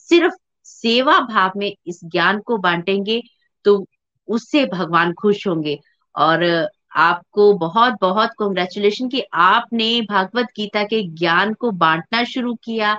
सिर्फ़ 0.08 0.34
सेवा 0.66 1.18
भाव 1.22 1.52
में 1.56 1.72
इस 1.86 2.00
ज्ञान 2.04 2.40
को 2.40 2.56
बांटेंगे 2.58 3.20
तो 3.64 3.84
उससे 4.28 4.64
भगवान 4.66 5.12
खुश 5.12 5.46
होंगे। 5.48 5.78
और 6.16 6.68
आपको 6.96 7.52
बहुत 7.54 7.96
बहुत 8.00 8.30
कॉन्ग्रेचुलेशन 8.38 9.08
कि 9.08 9.22
आपने 9.34 10.00
भागवत 10.00 10.46
गीता 10.56 10.82
के 10.82 11.02
ज्ञान 11.08 11.52
को 11.54 11.70
बांटना 11.70 12.24
शुरू 12.24 12.54
किया। 12.54 12.96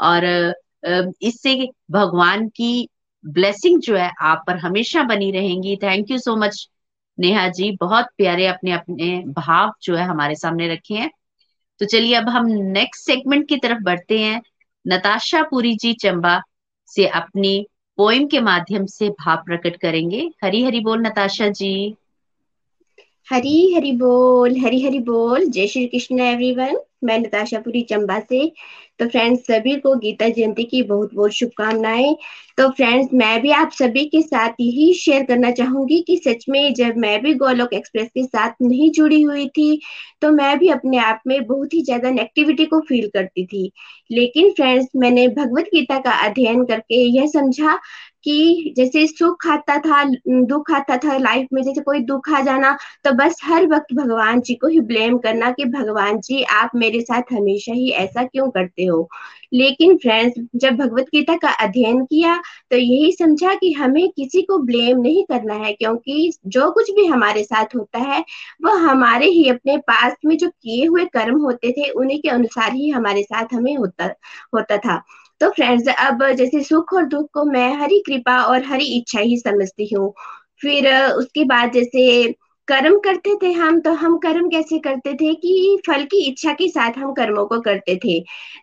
और 0.00 0.54
इससे 1.22 1.68
भगवान 1.90 2.48
की 2.48 2.88
ब्लेसिंग 3.26 3.80
जो 3.80 3.96
है, 3.96 4.10
आप 4.20 4.44
पर 4.46 4.56
हमेशा 4.56 5.02
बनी 5.02 5.30
रहेंगी। 5.30 5.76
Thank 5.76 6.10
you 6.10 6.18
so 6.18 6.36
much 6.36 6.68
Neha 7.18 7.48
ji. 7.48 7.70
बहुत 7.80 8.06
प्यारे 8.16 8.46
अपने 8.46 8.72
अपने 8.72 9.24
भाव 9.26 9.72
जो 9.82 9.96
है 9.96 10.04
हमारे 10.04 10.34
सामने 10.34 10.68
रखे 10.68 10.94
हैं। 10.94 11.10
तो 11.80 11.86
चलिए 11.86 12.14
अब 12.14 12.28
हम 12.28 12.46
नेक्स्ट 12.46 13.06
सेगमेंट 13.06 13.48
की 13.48 13.56
तरफ़ 13.56 13.78
बढ़ते 13.78 14.18
हैं। 14.18 14.40
नताशा 14.86 15.42
पुरी 15.42 15.74
जी 15.76 15.92
चंबा 15.92 16.40
से 16.86 17.06
अपनी 17.06 17.66
पोइम 17.98 18.26
के 18.26 18.40
माध्यम 18.40 18.86
से 18.86 19.08
भाव 19.08 19.36
प्रकट 19.36 19.76
करेंगे। 19.76 20.30
हरी 20.44 20.62
हरी 20.64 20.80
बोल, 20.80 21.00
नताशा 21.00 21.48
जी। 21.48 21.96
हरी 23.30 23.74
हरी 23.74 23.92
बोल, 23.92 24.58
हरी 24.58 24.82
हरी 24.82 24.98
बोल। 24.98 25.46
जय 25.46 25.66
श्री 25.66 25.86
कृष्ण 25.86 26.20
एवरीवन 26.20 26.76
मैं 27.02 27.18
नताशापुरी 27.18 27.82
चंबा 27.82 28.18
से। 28.20 28.46
तो 29.00 29.06
फ्रेंड्स 29.08 29.40
सभी 29.42 29.74
को 29.76 29.94
गीता 29.96 30.28
जयंती 30.28 30.64
की 30.64 30.82
बहुत 30.82 31.14
बहुत 31.14 31.32
शुभकामनाएँ। 31.32 32.16
तो 32.58 32.68
फ्रेंड्स 32.70 33.08
मैं 33.14 33.40
भी 33.42 33.50
आप 33.52 33.70
सभी 33.72 34.04
के 34.04 34.22
साथ 34.22 34.52
यही 34.60 34.92
शेयर 34.94 35.24
करना 35.24 35.50
चाहूँगी 35.50 36.00
कि 36.00 36.16
सच 36.18 36.44
में 36.48 36.74
जब 36.74 36.96
मैं 36.96 37.20
भी 37.22 37.34
गोलोक 37.34 37.72
एक्सप्रेस 37.74 38.08
के 38.08 38.24
साथ 38.24 38.52
नहीं 38.62 38.90
जुड़ी 38.90 39.20
हुई 39.22 39.46
थी 39.48 39.80
तो 40.22 40.30
मैं 40.32 40.58
भी 40.58 40.68
अपने 40.68 40.98
आप 40.98 41.20
में 41.26 41.46
बहुत 41.46 41.74
ही 41.74 41.82
ज़्यादा 41.82 42.10
नेगेटिविटी 42.10 42.64
को 42.64 42.80
फील 42.80 43.08
करती 43.14 43.44
थी। 43.46 43.70
लेकिन 44.10 44.50
फ्रेंड्स 44.50 44.86
मैंने 44.96 45.26
भगवत 45.28 45.64
गीता 45.74 45.98
का 45.98 46.12
अध्ययन 46.26 46.64
करके 46.64 47.02
यह 47.08 47.26
समझा 47.26 47.78
कि 48.24 48.74
जैसे 48.76 49.06
सुख 49.06 49.46
आता 49.48 49.76
था, 49.78 50.02
दुख 50.28 50.70
आता 50.72 50.96
था 50.98 51.16
लाइफ 51.18 51.48
में, 51.52 51.62
जैसे 51.62 51.80
कोई 51.82 52.00
दुख 52.02 52.30
आ 52.30 52.40
जाना 52.42 52.76
तो 53.04 53.12
बस 53.14 53.40
हर 53.44 53.66
वक्त 53.66 53.94
भगवान 53.94 54.40
जी 54.40 54.54
को 54.54 54.68
ही 54.68 54.80
ब्लेम 54.82 55.18
करना 55.18 55.50
कि 55.52 55.64
भगवान 55.66 56.18
जी, 56.20 56.42
आप 56.44 56.70
मेरे 56.76 57.00
साथ 57.02 57.32
हमेशा 57.32 57.72
ही 57.72 57.90
ऐसा 57.92 58.22
क्यों 58.24 58.48
करते 58.50 58.84
हो? 58.84 59.08
लेकिन 59.52 59.96
फ्रेंड्स 59.96 60.34
जब 60.56 60.76
भगवत 60.76 61.04
गीता 61.12 61.36
का 61.36 61.50
अध्ययन 61.60 62.04
किया 62.04 62.34
तो 62.70 62.76
यही 62.76 63.12
समझा 63.12 63.54
कि 63.54 63.72
हमें 63.72 64.08
किसी 64.10 64.42
को 64.42 64.58
ब्लेम 64.60 65.00
नहीं 65.00 65.24
करना 65.24 65.54
है, 65.56 65.72
क्योंकि 65.74 66.32
जो 66.48 66.70
कुछ 66.72 66.90
भी 66.90 67.06
हमारे 67.06 67.44
साथ 67.44 67.76
होता 67.76 67.98
है 68.00 68.24
वह 68.64 68.88
हमारे 68.90 69.26
ही 69.28 69.48
अपने 69.50 69.76
पास 69.88 70.16
में 70.24 70.36
जो 70.38 70.48
किए 70.50 70.86
हुए 70.86 71.04
कर्म 71.06 71.40
होते 71.42 71.72
थे, 71.72 71.90
उन्हीं 71.90 72.20
के 72.20 72.28
अनुसार 72.30 72.72
ही 72.72 72.88
हमारे 72.90 73.22
साथ 73.24 73.54
हमें 73.54 73.76
होता 73.76 74.04
होता 74.54 74.76
था। 74.78 75.02
तो 75.40 75.50
फ्रेंड्स 75.50 75.88
अब 75.98 76.24
जैसे 76.32 76.62
सुख 76.64 76.92
और 76.92 77.04
दुख 77.06 77.28
को 77.34 77.44
मैं 77.44 77.68
हरी 77.76 77.98
कृपा 78.06 78.38
और 78.44 78.64
हरी 78.64 78.84
इच्छा 78.98 79.20
ही 79.20 79.36
समझती 79.38 79.88
हूँ। 79.94 80.12
फिर, 80.62 80.88
उसके 81.12 81.44
बाद 81.44 81.72
जैसे 81.72 82.34
कर्म 82.68 82.98
करते 82.98 83.34
थे 83.42 83.50
हम 83.52 83.78
तो 83.80 83.92
हम 83.92 84.16
कर्म 84.18 84.48
कैसे 84.48 84.78
करते 84.78 85.12
थे 85.14 85.32
कि 85.34 85.78
फल 85.86 86.02
की 86.04 86.22
इच्छा 86.22 86.52
के 86.52 86.68
साथ 86.68 86.98
हम 86.98 87.12
कर्मों 87.12 87.44
को 87.46 87.60
करते 87.60 87.94
थे। 88.04 88.18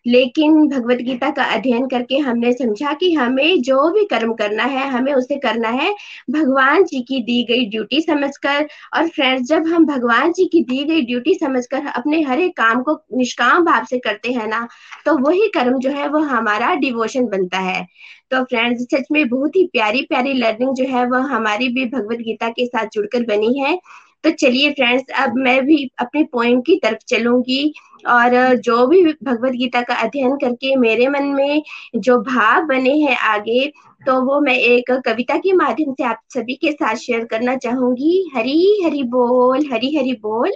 लेकिन 0.08 0.68
भगवत 0.68 0.98
गीता 0.98 1.30
का 1.30 1.44
अध्ययन 1.54 1.88
करके 1.88 2.18
हमने 2.18 2.52
समझा 2.54 2.94
कि 2.94 3.12
हमें 3.14 3.62
जो 3.62 3.90
भी 3.92 4.04
कर्म 4.06 4.34
करना 4.34 4.64
है, 4.64 4.88
हमें 4.90 5.12
उसे 5.14 5.38
करना 5.38 5.70
है 5.70 5.92
भगवान 6.32 6.84
जी 6.84 7.02
की 7.02 7.20
दी 7.22 7.44
गई 7.44 7.66
ड्यूटी 7.66 8.02
समझकर। 8.02 8.68
और 8.96 9.08
फ्रेंड्स 9.08 9.48
जब 9.50 9.68
हम 9.68 9.86
भगवान 9.86 10.32
जी 10.32 10.46
की 10.46 10.62
दी 10.64 10.84
गई 10.84 11.02
ड्यूटी 11.02 11.34
समझकर 11.34 11.88
अपने 11.88 12.22
हर 12.22 12.40
एक 12.40 12.58
काम 12.58 12.82
को 12.84 13.00
निष्काम 13.18 13.66
भाव 13.66 13.86
से 13.90 14.00
करते 14.00 14.32
हैं 14.32 14.48
ना 14.48 14.68
तो 15.06 15.18
वही 15.20 15.48
कर्म 15.50 15.80
जो 15.80 15.90
है, 15.90 16.08
वो 16.10 16.20
हमारा 16.20 16.74
डिवोशन 16.76 17.28
बनता 17.28 17.60
है। 17.60 17.86
तो 18.32 18.44
फ्रेंड्स 18.44 18.84
सच 18.94 19.08
में 19.12 19.28
बहुत 19.30 19.56
ही 19.56 19.66
प्यारी 19.74 20.02
प्यारी 20.02 20.34
लर्निंग 20.34 20.74
जो 20.76 20.86
है 20.90 21.06
वो 21.06 21.18
हमारी 21.28 21.68
भी 21.70 21.86
भगवत 21.86 22.18
गीता 22.20 22.50
के 22.50 22.66
साथ 22.66 22.88
जुड़कर 22.94 23.24
बनी 23.26 23.58
है। 23.60 23.80
तो 24.24 24.30
चलिए 24.32 24.70
फ्रेंड्स 24.72 25.12
अब 25.20 25.36
मैं 25.38 25.62
भी 25.66 25.78
अपने 26.00 26.24
पोइम 26.24 26.62
की 26.62 26.80
तरफ़ 26.84 27.00
चलूँगी 27.08 27.74
और 28.08 28.56
जो 28.58 28.86
भी 28.88 29.02
भगवत 29.04 29.52
गीता 29.52 29.82
का 29.82 29.96
अध्ययन 29.96 30.36
करके 30.38 30.76
मेरे 30.76 31.08
मन 31.08 31.24
में 31.26 31.62
जो 31.96 32.18
भाव 32.22 32.66
बने 32.68 32.94
हैं 32.98 33.18
आगे 33.28 33.66
तो 34.02 34.20
वो 34.22 34.40
मैं 34.42 34.56
एक 34.56 34.92
कविता 35.06 35.38
के 35.38 35.54
माध्यम 35.54 35.94
से 35.94 36.04
आप 36.04 36.20
सभी 36.30 36.56
के 36.56 36.72
साथ 36.72 36.96
शेयर 36.96 37.26
करना 37.26 37.56
चाहूँगी। 37.56 38.32
हरी 38.36 38.82
हरी 38.86 39.04
बोल, 39.04 39.66
हरी 39.74 39.96
हरी 39.96 40.14
बोल। 40.14 40.52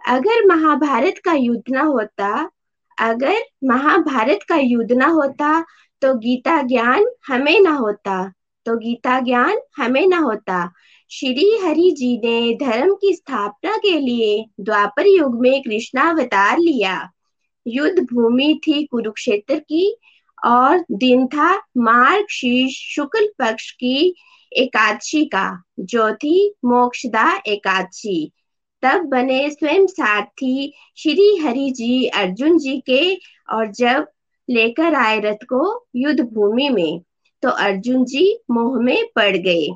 अगर 0.00 0.46
महाभारत 0.46 1.18
का 1.24 1.32
युद्ध 1.32 1.62
ना 1.70 1.82
होता, 1.82 2.50
अगर 2.98 3.36
महाभारत 3.64 4.42
का 4.48 4.56
युद्ध 4.56 4.92
ना 4.92 5.06
होता 5.08 5.64
तो 6.04 6.14
गीता 6.14 6.62
ज्ञान 6.62 7.04
हमें 7.26 7.60
ना 7.60 7.70
होता। 7.70 8.32
तो 8.66 8.76
गीता 8.76 9.20
ज्ञान 9.20 9.58
हमें 9.76 10.06
ना 10.06 10.18
होता। 10.18 10.72
श्री 11.10 11.58
हरि 11.64 11.90
जी 11.90 12.18
ने 12.18 12.54
धर्म 12.54 12.94
की 12.94 13.12
स्थापना 13.12 13.76
के 13.76 13.98
लिए 13.98 14.46
द्वापर 14.60 15.06
युग 15.06 15.40
में 15.40 15.62
कृष्णावतार 15.62 16.58
लिया। 16.58 17.10
युद्ध 17.66 17.98
भूमि 17.98 18.60
थी 18.66 18.86
कुरुक्षेत्र 18.86 19.58
की 19.58 19.96
और 20.46 20.84
दिन 20.92 21.26
था 21.26 21.56
मार्ग 21.76 22.26
शीर्ष 22.30 22.72
शुक्ल 22.72 23.28
पक्ष 23.38 23.70
की 23.70 24.14
एकादशी 24.52 25.24
का। 25.24 25.62
जो 25.80 26.14
थी 26.14 26.54
मोक्षदा 26.64 27.42
एकादशी। 27.46 28.32
तब 28.82 29.02
बने 29.02 29.50
स्वयं 29.50 29.86
सारथी 29.86 30.72
श्री 30.96 31.36
हरि 31.36 31.70
जी, 31.70 32.06
अर्जुन 32.06 32.58
जी 32.58 32.80
के 32.90 33.14
और 33.52 33.66
जब 33.66 34.06
लेकर 34.48 34.94
आए 34.94 35.20
रथ 35.20 35.44
को 35.44 35.86
युद्ध 35.96 36.20
भूमि 36.20 36.68
में। 36.68 37.00
तो 37.42 37.48
अर्जुन 37.48 38.04
जी 38.04 38.38
मोह 38.50 38.80
में 38.80 39.04
पड़ 39.16 39.36
गए। 39.36 39.68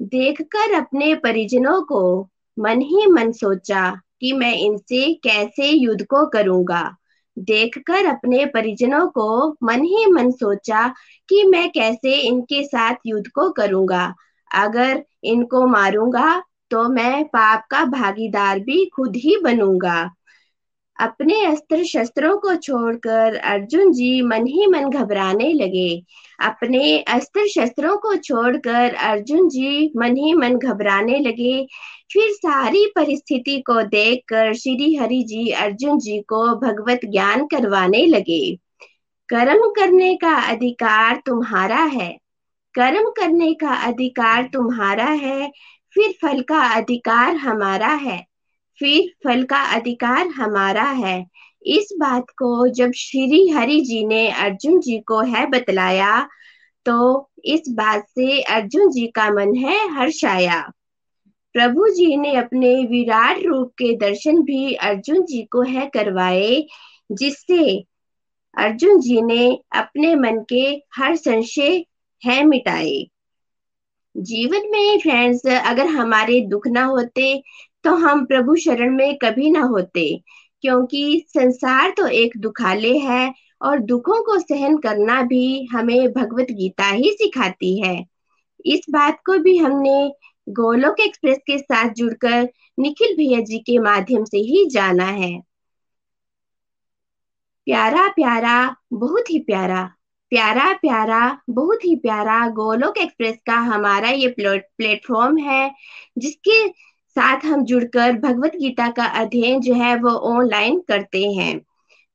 देखकर 0.00 0.74
अपने 0.74 1.14
परिजनों 1.14 1.80
को 1.82 2.28
मन 2.58 2.80
ही 2.80 3.06
मन 3.06 3.32
सोचा 3.32 3.90
कि 4.20 4.32
मैं 4.32 4.56
इनसे 4.56 5.12
कैसे 5.14 5.68
युद्ध 5.68 6.04
को 6.04 6.26
करूँगा। 6.26 6.96
देखकर 7.38 8.06
अपने 8.06 8.44
परिजनों 8.46 9.06
को 9.06 9.56
मन 9.62 9.82
ही 9.84 10.06
मन 10.06 10.30
सोचा 10.30 10.88
कि 11.28 11.42
मैं 11.44 11.70
कैसे 11.70 12.14
इनके 12.20 12.62
साथ 12.62 12.94
युद्ध 13.06 13.26
को 13.28 13.50
करूँगा। 13.50 14.14
अगर 14.54 15.04
इनको 15.24 15.66
मारूँगा 15.66 16.42
तो 16.70 16.88
मैं 16.88 17.24
पाप 17.24 17.64
का 17.70 17.84
भागीदार 17.84 18.58
भी 18.58 18.84
खुद 18.86 19.16
ही 19.16 19.36
बनूँगा। 19.36 20.10
अपने 21.00 21.44
अस्त्र 21.46 21.84
शस्त्रों 21.84 22.38
को 22.38 22.54
छोड़कर 22.54 23.36
अर्जुन 23.36 23.92
जी 23.92 24.22
मन 24.22 24.46
ही 24.46 24.66
मन 24.66 24.90
घबराने 24.90 25.52
लगे। 25.52 26.04
अपने 26.40 26.98
अस्त्र 26.98 27.46
शस्त्रों 27.46 27.96
को 27.96 28.16
छोड़कर 28.16 28.94
अर्जुन 28.94 29.48
जी 29.48 29.92
मन 29.96 30.16
ही 30.16 30.32
मन 30.32 30.58
घबराने 30.58 31.18
लगे। 31.18 31.66
फिर 32.12 32.30
सारी 32.30 32.86
परिस्थिति 32.86 33.60
को 33.60 33.82
देखकर 33.82 34.54
श्री 34.54 34.94
हरि 34.94 35.22
जी 35.22 35.50
अर्जुन 35.50 35.98
जी 35.98 36.18
को 36.18 36.56
भगवत 36.60 37.00
ज्ञान 37.04 37.46
करवाने 37.46 38.06
लगे। 38.06 38.58
कर्म 39.28 39.70
करने 39.70 40.16
का 40.16 40.34
अधिकार 40.50 41.22
तुम्हारा 41.26 41.84
है। 41.84 42.18
कर्म 42.74 43.10
करने 43.10 43.54
का 43.54 43.74
अधिकार 43.74 44.42
तुम्हारा 44.52 45.06
है। 45.06 45.52
फिर 45.94 46.14
फल 46.22 46.40
का 46.40 46.74
अधिकार 46.74 47.36
हमारा 47.36 47.88
है। 47.88 48.33
फिर 48.80 49.10
फल 49.24 49.42
का 49.44 49.62
अधिकार 49.74 50.28
हमारा 50.28 50.84
है। 50.84 51.18
इस 51.66 51.88
बात 51.98 52.30
को 52.38 52.66
जब 52.68 52.92
श्री 52.92 53.48
हरि 53.48 53.80
जी 53.80 54.04
ने 54.06 54.28
अर्जुन 54.30 54.80
जी 54.80 54.98
को 54.98 55.20
है 55.24 55.46
बतलाया 55.46 56.28
तो 56.86 57.30
इस 57.44 57.68
बात 57.68 58.06
से 58.08 58.40
अर्जुन 58.42 58.90
जी 58.90 59.06
का 59.06 59.28
मन 59.30 59.54
है 59.56 59.76
हर्षाया। 59.90 60.60
प्रभु 61.54 61.88
जी 61.88 62.16
ने 62.16 62.34
अपने 62.36 62.74
विराट 62.86 63.38
रूप 63.44 63.70
के 63.78 63.94
दर्शन 63.96 64.42
भी 64.42 64.74
अर्जुन 64.74 65.24
जी 65.24 65.42
को 65.42 65.62
है 65.62 65.86
करवाए, 65.86 66.64
जिससे 67.12 67.84
अर्जुन 68.54 69.00
जी 69.00 69.20
ने 69.22 69.46
अपने 69.72 70.14
मन 70.14 70.44
के 70.48 70.64
हर 70.96 71.16
संशय 71.16 71.84
है 72.22 72.42
मिटाए। 72.44 73.04
जीवन 74.14 74.70
में 74.70 74.98
फ्रेंड्स 74.98 75.46
अगर 75.46 75.86
हमारे 75.86 76.40
दुख 76.40 76.66
ना 76.66 76.84
होते 76.84 77.42
तो 77.84 77.94
हम 77.96 78.24
प्रभु 78.26 78.56
शरण 78.56 78.96
में 78.96 79.16
कभी 79.18 79.50
ना 79.50 79.62
होते, 79.62 80.06
क्योंकि 80.62 81.24
संसार 81.28 81.90
तो 81.90 82.06
एक 82.08 82.36
दुखालय 82.38 82.98
है 82.98 83.32
और 83.62 83.78
दुखों 83.80 84.22
को 84.22 84.38
सहन 84.38 84.76
करना 84.78 85.20
भी 85.22 85.64
हमें 85.64 86.12
भगवत 86.12 86.50
गीता 86.50 86.86
ही 86.86 87.10
सिखाती 87.12 87.78
है। 87.80 87.96
इस 88.66 88.86
बात 88.90 89.18
को 89.26 89.38
भी 89.38 89.56
हमने 89.56 90.12
गोलोक 90.46 91.00
एक्सप्रेस 91.00 91.38
के 91.46 91.58
साथ 91.58 91.92
जुड़कर 91.94 92.48
निखिल 92.78 93.16
भैया 93.16 93.40
जी 93.40 93.58
के 93.58 93.78
माध्यम 93.78 94.24
से 94.24 94.38
ही 94.38 94.64
जाना 94.70 95.04
है। 95.04 95.38
प्यारा 97.66 98.06
प्यारा, 98.08 98.76
बहुत 98.92 99.30
ही 99.30 99.38
प्यारा 99.40 99.90
प्यारा 100.32 100.72
प्यारा, 100.72 101.38
बहुत 101.50 101.84
ही 101.84 101.94
प्यारा 101.96 102.46
गोलोक 102.48 102.98
एक्सप्रेस 102.98 103.36
का 103.46 103.56
हमारा 103.64 104.08
ये 104.10 104.28
प्लेटफॉर्म 104.38 105.36
है, 105.38 105.70
जिसके 106.18 106.66
साथ 107.16 107.44
हम 107.44 107.64
जुड़कर 107.64 108.12
भगवत 108.20 108.56
गीता 108.56 108.88
का 108.90 109.04
अध्ययन 109.20 109.60
जो 109.60 109.74
है 109.74 109.94
वो 109.96 110.10
ऑनलाइन 110.30 110.78
करते 110.88 111.24
हैं। 111.30 111.58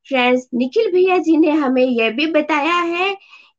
फ्रेंड्स 0.06 0.48
निखिल 0.54 0.90
भैया 0.92 1.18
जी 1.18 1.36
ने 1.36 1.50
हमें 1.50 1.84
यह 1.84 2.10
भी 2.10 2.26
बताया 2.32 2.76
है 2.76 3.14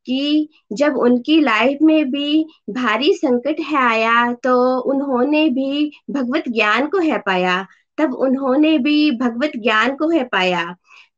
कि 0.08 0.50
जब 0.74 0.96
उनकी 0.98 1.40
लाइफ 1.42 1.78
में 1.82 2.12
भी 2.12 2.44
भारी 2.70 3.14
संकट 3.14 3.60
है 3.62 3.78
आया 3.80 4.32
तो 4.34 4.56
उन्होंने 4.92 5.48
भी 5.50 5.92
भगवत 6.12 6.50
ज्ञान 6.50 6.88
को 6.88 7.00
है 7.00 7.18
पाया, 7.18 7.66
तब 7.98 8.14
उन्होंने 8.16 8.78
भी 8.78 9.12
भगवत 9.12 9.52
ज्ञान 9.58 9.96
को 9.96 10.10
है 10.10 10.24
पाया। 10.24 10.64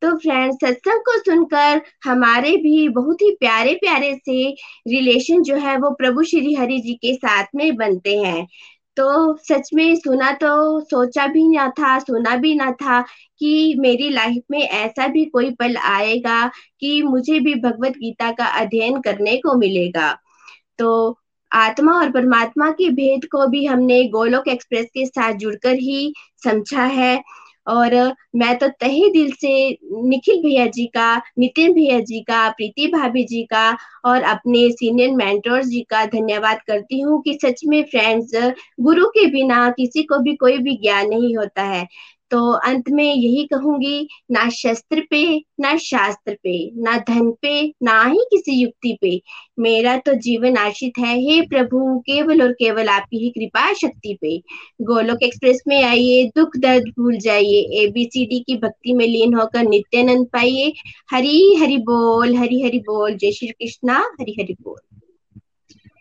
तो 0.02 0.16
फ्रेंड्स 0.18 0.56
सत्संग 0.58 1.00
को 1.00 1.18
सुनकर 1.20 1.82
हमारे 2.04 2.56
भी 2.58 2.88
बहुत 2.90 3.22
ही 3.22 3.30
प्यारे 3.32 3.74
प्यारे 3.76 4.14
से 4.16 4.50
रिलेशन 4.88 5.44
जो 5.44 5.56
है 5.56 5.78
वो 5.78 5.92
प्रभु 5.92 6.24
श्री 6.24 6.54
हरि 6.54 6.80
जी 6.80 6.94
के 6.96 7.14
साथ 7.16 7.46
में 7.56 7.76
बनते 7.76 8.18
हैं। 8.18 8.48
तो 8.98 9.38
सच 9.38 9.70
में 9.74 9.96
सुना 9.96 10.32
तो 10.34 10.80
सोचा 10.82 11.26
भी 11.28 11.48
ना 11.50 11.68
था, 11.70 11.98
सुना 12.00 12.36
भी 12.36 12.54
ना 12.56 12.72
था 12.72 13.02
कि 13.40 13.76
मेरी 13.80 14.10
लाइफ 14.10 14.44
में 14.52 14.60
ऐसा 14.60 15.08
भी 15.08 15.26
कोई 15.26 15.52
पल 15.52 15.76
आएगा 15.78 16.46
कि 16.80 17.02
मुझे 17.04 17.40
भी 17.40 17.56
भगवत 17.56 17.98
गीता 17.98 18.32
का 18.32 18.46
अध्ययन 18.62 19.00
करने 19.02 19.36
को 19.38 19.54
मिलेगा। 19.58 20.12
तो 20.80 21.18
आत्मा 21.52 21.94
और 21.94 22.12
परमात्मा 22.12 22.70
के 22.72 22.90
भेद 22.92 23.26
को 23.26 23.48
भी 23.48 23.66
हमने 23.66 24.04
गोलोक 24.10 24.48
एक्सप्रेस 24.48 24.86
के 24.86 25.06
साथ 25.06 25.34
जुड़कर 25.34 25.76
ही 25.80 26.14
समझा 26.44 26.84
है। 26.94 27.16
और 27.68 27.96
मैं 28.36 28.58
तो 28.58 28.68
तहे 28.80 29.10
दिल 29.10 29.32
से 29.32 29.52
निखिल 30.04 30.42
भैया 30.42 30.66
जी 30.68 30.86
का, 30.88 31.16
नितिन 31.40 31.74
भैया 31.74 32.00
जी 32.00 32.20
का, 32.22 32.50
प्रीति 32.50 32.88
भाभी 32.88 33.24
जी 33.24 33.44
का 33.44 33.70
और 34.06 34.24
अपने 34.24 34.70
सीनियर 34.72 35.12
मेंटोर्स 35.16 35.66
जी 35.68 35.82
का 35.90 36.06
धन्यवाद 36.06 36.62
करती 36.68 37.00
हूँ 37.00 37.22
कि 37.22 37.38
सच 37.44 37.62
में 37.68 37.84
फ्रेंड्स 37.84 38.32
गुरु 38.80 39.06
के 39.08 39.26
बिना 39.28 39.70
किसी 39.70 40.04
को 40.04 40.20
भी 40.20 40.36
कोई 40.36 40.58
भी 40.58 40.76
ज्ञान 40.78 41.08
नहीं 41.10 41.36
होता 41.38 41.64
है। 41.64 41.88
तो 42.34 42.52
अंत 42.52 42.84
में 42.90 43.14
यही 43.14 43.44
कहूँगी, 43.44 44.08
ना 44.32 44.50
शस्त्र 44.50 45.02
पे, 45.10 45.46
ना 45.60 45.78
शास्त्र 45.78 46.34
पे, 46.34 46.72
ना 46.82 46.98
धन 46.98 47.32
पे, 47.32 47.74
ना 47.84 48.06
ही 48.06 48.20
किसी 48.20 48.52
युक्ति 48.52 48.98
पे। 49.02 49.22
मेरा 49.60 49.98
तो 49.98 50.14
जीवन 50.14 50.58
आश्रित 50.58 50.94
है, 51.00 51.20
हे 51.20 51.42
प्रभु, 51.42 52.00
केवल 52.00 52.42
और 52.42 52.52
केवल 52.52 52.88
आपकी 52.88 53.18
ही 53.18 53.30
कृपा 53.30 53.74
शक्ति 53.74 54.18
पे। 54.22 54.38
गोलोक 54.82 55.24
एक्सप्रेस 55.24 55.62
में 55.68 55.84
आइए, 55.84 56.26
दुख 56.26 56.58
दर्द 56.58 56.84
भूल 57.00 57.18
जाइए 57.18 57.62
एबीसीडी 57.84 58.40
की 58.40 58.58
भक्ति 58.58 58.94
में 58.94 59.08
लीन 59.08 59.34
होकर 59.34 59.64
नित्यानंद 59.64 60.28
पाइए। 60.28 60.74
हरी 61.12 61.56
हरि 61.56 61.78
बोल, 61.78 62.36
हरी 62.36 62.62
हरि 62.62 62.80
बोल, 62.80 63.16
जय 63.16 63.32
श्री 63.32 63.48
कृष्णा, 63.48 64.00
हरी 64.22 64.32
हरि 64.32 64.56
बोल। 64.62 64.80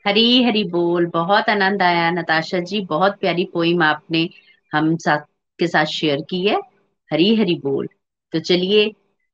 हरी 0.07 0.43
हरी 0.43 0.65
बोल, 0.65 1.07
बहुत 1.07 1.49
आनंद 1.49 1.83
आया 1.83 2.11
नताशा 2.11 2.59
जी, 2.59 2.81
बहुत 2.81 3.13
प्यारी 3.21 3.45
पोइम 3.45 3.83
आपने 3.83 4.29
हम 4.73 4.97
साथ 4.97 5.32
के 5.63 5.67
साथ 5.69 5.85
शेयर 5.93 6.21
की 6.31 6.47
है। 6.47 6.57
हरी 7.11 7.35
हरी 7.37 7.55
बोल। 7.61 7.89
तो 8.33 8.41
चलिए 8.43 8.85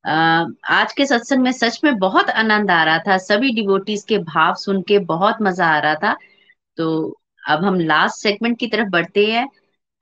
आज 0.04 0.92
के 0.92 1.06
सत्संग 1.06 1.42
में 1.42 1.52
सच 1.52 1.80
में 1.84 1.98
बहुत 1.98 2.30
आनंद 2.32 2.70
आ 2.70 2.82
रहा 2.84 2.98
था। 2.98 3.16
सभी 3.20 3.52
डिवोटीज 3.54 4.04
के 4.08 4.18
भाव 4.26 4.54
सुन 4.56 4.82
के 4.82 4.98
बहुत 5.06 5.42
मज़ा 5.42 5.66
आ 5.68 5.78
रहा 5.78 5.94
था। 5.94 6.16
तो 6.78 6.86
अब 7.42 7.64
हम 7.64 7.78
लास्ट 7.80 8.22
सेगमेंट 8.22 8.58
की 8.58 8.66
तरफ़ 8.66 8.88
बढ़ते 8.88 9.26
हैं। 9.26 9.46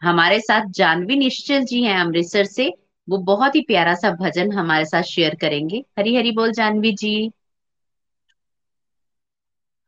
हमारे 0.02 0.40
साथ 0.40 0.66
जानवी 0.70 1.16
निश्चल 1.16 1.64
जी 1.64 1.82
हैं 1.82 1.98
अमृतसर 2.00 2.44
से। 2.46 2.68
वो 3.08 3.18
बहुत 3.24 3.54
ही 3.56 3.60
प्यारा 3.62 3.94
सा 3.94 4.10
भजन 4.16 4.52
हमारे 4.52 4.84
साथ 4.84 5.02
शेयर 5.04 5.34
करेंगे। 5.40 5.84
हरी 5.98 6.16
हरी 6.16 6.32
बोल 6.32 6.52
जानवी 6.52 6.92
जी। 6.94 7.30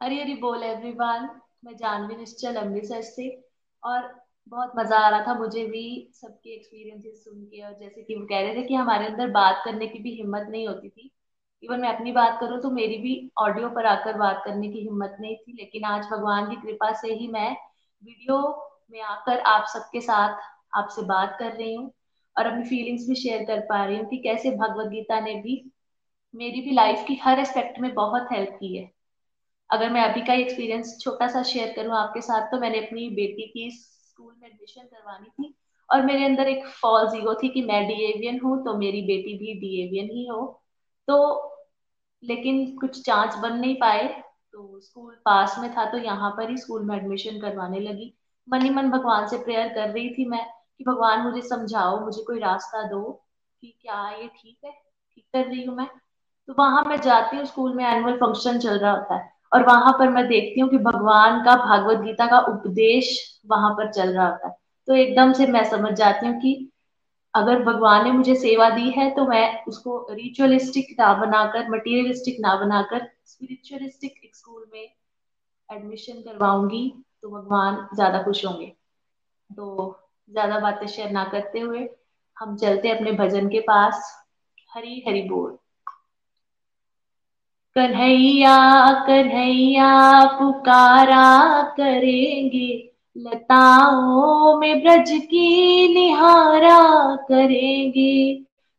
हरी 0.01 0.21
हरी 0.21 0.35
बोल 0.37 0.63
एवरीवन 0.63 1.29
मैं 1.65 1.77
जानवी 1.77 2.17
निश्चल 2.17 2.57
अमृतसर 2.57 3.01
से। 3.03 3.29
और 3.83 4.03
बहुत 4.49 4.73
मज़ा 4.77 4.97
आ 4.97 5.09
रहा 5.09 5.27
था 5.27 5.35
मुझे 5.35 5.65
भी 5.65 6.11
सबके 6.15 6.51
एक्सपीरियंसेस 6.51 7.25
सुन 7.25 7.45
के 7.45 7.63
और 7.63 7.73
जैसे 7.81 8.03
कि 8.03 8.15
वो 8.15 8.25
कह 8.27 8.41
रहे 8.41 8.55
थे 8.55 8.63
कि 8.63 8.75
हमारे 8.75 9.07
अंदर 9.07 9.31
बात 9.31 9.63
करने 9.65 9.87
की 9.87 9.99
भी 9.99 10.15
हिम्मत 10.17 10.47
नहीं 10.51 10.67
होती 10.69 10.89
थी। 10.89 11.11
इवन 11.63 11.81
मैं 11.81 11.89
अपनी 11.89 12.13
बात 12.13 12.39
करूँ 12.41 12.61
तो 12.63 12.71
मेरी 12.71 12.97
भी 12.99 13.31
ऑडियो 13.39 13.69
पर 13.69 13.87
आकर 13.87 14.17
बात 14.19 14.43
करने 14.45 14.69
की 14.69 14.81
हिम्मत 14.81 15.17
नहीं 15.21 15.37
थी, 15.37 15.53
लेकिन 15.53 15.85
आज 15.85 16.05
भगवान 16.05 16.51
की 16.51 16.57
कृपा 16.57 16.93
से 16.93 17.15
ही 17.15 17.29
मैं 17.29 17.51
वीडियो 18.03 18.39
में 18.93 19.01
आकर 19.03 19.41
आप 19.47 19.67
सबके 19.69 20.01
साथ 20.01 20.41
आपसे 20.75 21.03
बात 21.03 21.37
कर 21.39 21.53
रही 21.53 21.75
हूँ 21.75 21.91
और 22.37 22.47
अपनी 22.47 22.65
फीलिंग्स 22.65 23.09
भी 23.09 23.15
शेयर 23.15 23.45
कर 23.45 23.61
पा 23.61 23.85
रही 23.85 23.97
हूँ 23.97 24.07
कि 24.07 24.17
कैसे 24.19 24.51
भगवत 24.57 24.91
गीता 24.91 25.21
ने 25.21 25.35
भी 25.43 25.63
मेरी 26.35 26.61
भी 26.61 26.71
लाइफ 26.71 27.05
की 27.09 27.15
हर 27.23 27.39
एस्पेक्ट 27.39 27.79
में 27.81 27.93
बहुत 27.95 28.29
हेल्प 28.33 28.57
की 28.61 28.77
है। 28.77 28.91
अगर 29.71 29.91
मैं 29.91 30.03
अभी 30.03 30.21
का 30.21 30.35
एक्सपीरियंस 30.37 30.97
छोटा 31.01 31.29
सा 31.29 31.43
शेयर 31.43 31.73
करूँ 31.77 31.97
आपके 31.97 32.21
साथ 32.21 32.51
तो 32.51 32.61
मैंने 32.61 32.79
अपनी 32.79 33.09
बेटी 33.11 33.47
की 33.49 33.71
स्कूल 34.19 34.35
में 34.43 34.49
एडमिशन 34.49 34.83
करवानी 34.83 35.29
थी 35.31 35.55
और 35.89 36.03
मेरे 36.03 36.25
अंदर 36.25 36.49
एक 36.49 36.67
फॉल्स 36.77 37.15
ईगो 37.15 37.35
थी 37.35 37.49
कि 37.49 37.61
मैं 37.63 37.87
डीएवियन 37.89 38.41
हूँ 38.45 38.57
तो 38.65 38.77
मेरी 38.79 39.03
बेटी 39.03 39.35
भी 39.39 39.53
डीएवियन 39.61 40.09
ही 40.13 40.27
हो। 40.27 40.41
तो 41.09 41.19
लेकिन 42.23 42.65
कुछ 42.79 43.01
चांस 43.07 43.37
बन 43.37 43.57
नहीं 43.59 43.75
पाए 43.75 44.09
तो 44.55 44.81
स्कूल 44.81 45.15
पास 45.25 45.55
में 45.59 45.71
था 45.77 45.85
तो 45.93 45.99
यहाँ 45.99 46.31
पर 46.31 46.51
ही 46.51 46.57
स्कूल 46.57 46.85
में 46.85 46.97
एडमिशन 46.97 47.41
करवाने 47.41 47.81
लगी। 47.81 48.13
मन 48.49 48.63
ही 48.63 48.71
मन 48.71 48.91
भगवान 48.91 49.29
से 49.29 49.39
प्रेयर 49.39 49.69
कर 49.69 49.89
रही 49.89 50.09
थी 50.15 50.29
मैं 50.29 50.45
कि 50.79 50.85
भगवान 50.85 51.23
मुझे 51.23 51.43
समझाओ, 51.43 51.99
मुझे 52.01 52.23
कोई 52.23 52.39
रास्ता 52.41 52.83
दो 52.89 53.03
कि 53.63 53.75
क्या 53.83 54.09
ये 54.11 54.27
ठीक 54.37 54.59
है, 54.65 54.73
ठीक 54.73 55.25
कर 55.33 55.47
रही 55.47 55.65
हूँ 55.65 55.77
मैं। 55.77 55.89
तो 56.49 56.55
वहाँ 56.59 56.85
मैं 56.85 57.01
जाती 57.01 57.37
हूँ, 57.37 57.45
स्कूल 57.47 57.75
में 57.75 57.85
एनुअल 57.87 58.17
फ़ंक्शन 58.17 58.59
चल 58.59 58.79
रहा 58.79 58.93
होता 58.93 59.15
है। 59.15 59.38
और 59.53 59.65
वहाँ 59.67 59.93
पर 59.99 60.09
मैं 60.11 60.27
देखती 60.29 60.61
हूँ 60.61 60.69
कि 60.71 60.79
भगवान 60.81 61.45
का, 61.45 61.55
भागवत 61.57 61.99
गीता 61.99 62.27
का 62.27 62.39
उपदेश 62.49 63.11
वहाँ 63.51 63.71
पर 63.75 63.93
चल 63.93 64.13
रहा 64.13 64.27
होता 64.29 64.49
है। 64.49 64.55
तो 64.89 64.95
एकदम 64.95 65.33
से 65.33 65.47
मैं 65.49 65.65
समझ 65.71 65.93
जाती 65.95 66.27
हूँ 66.27 66.35
कि 66.41 66.55
अगर 67.35 67.63
भगवान 67.65 68.05
ने 68.05 68.13
मुझे 68.13 68.35
सेवा 68.37 68.69
दी 68.71 68.91
है 68.91 69.11
तो 69.17 69.27
मैं 69.27 69.65
उसको 69.65 69.99
रिचुअलिस्टिक 70.13 70.95
ना 71.01 71.13
बनाकर 71.15 71.69
मटीरियलिस्टिक 71.71 72.37
ना 72.41 72.55
बनाकर 72.61 73.09
स्पिरिचुअलिस्टिक 73.27 74.31
स्कूल 74.35 74.67
में 74.73 74.83
एडमिशन 75.69 76.21
करवाऊँगी 76.23 76.89
तो 77.23 77.31
भगवान 77.31 77.87
ज़्यादा 77.95 78.23
खुश 78.23 78.45
होंगे। 78.47 78.67
तो 79.51 79.99
ज़्यादा 80.31 80.59
बातें 80.61 80.87
शेयर 80.87 81.11
ना 81.11 81.25
करते 81.25 81.61
हुए 81.61 81.89
हम 82.37 82.57
चलते 82.57 82.91
अपने 82.91 83.13
भजन 83.15 83.49
के 83.49 83.61
पास, 83.63 84.03
हरी 84.73 85.03
हरी 85.09 85.23
बोल। 85.29 85.59
कन्हैया 87.79 88.93
कन्हैया 89.07 90.25
पुकारा 90.25 91.63
करेंगे। 91.63 92.91
लताओं 93.17 94.61
में 94.61 94.83
ब्रज 94.83 95.11
की 95.11 95.95
निहारा 95.95 97.17
करेंगे। 97.17 98.35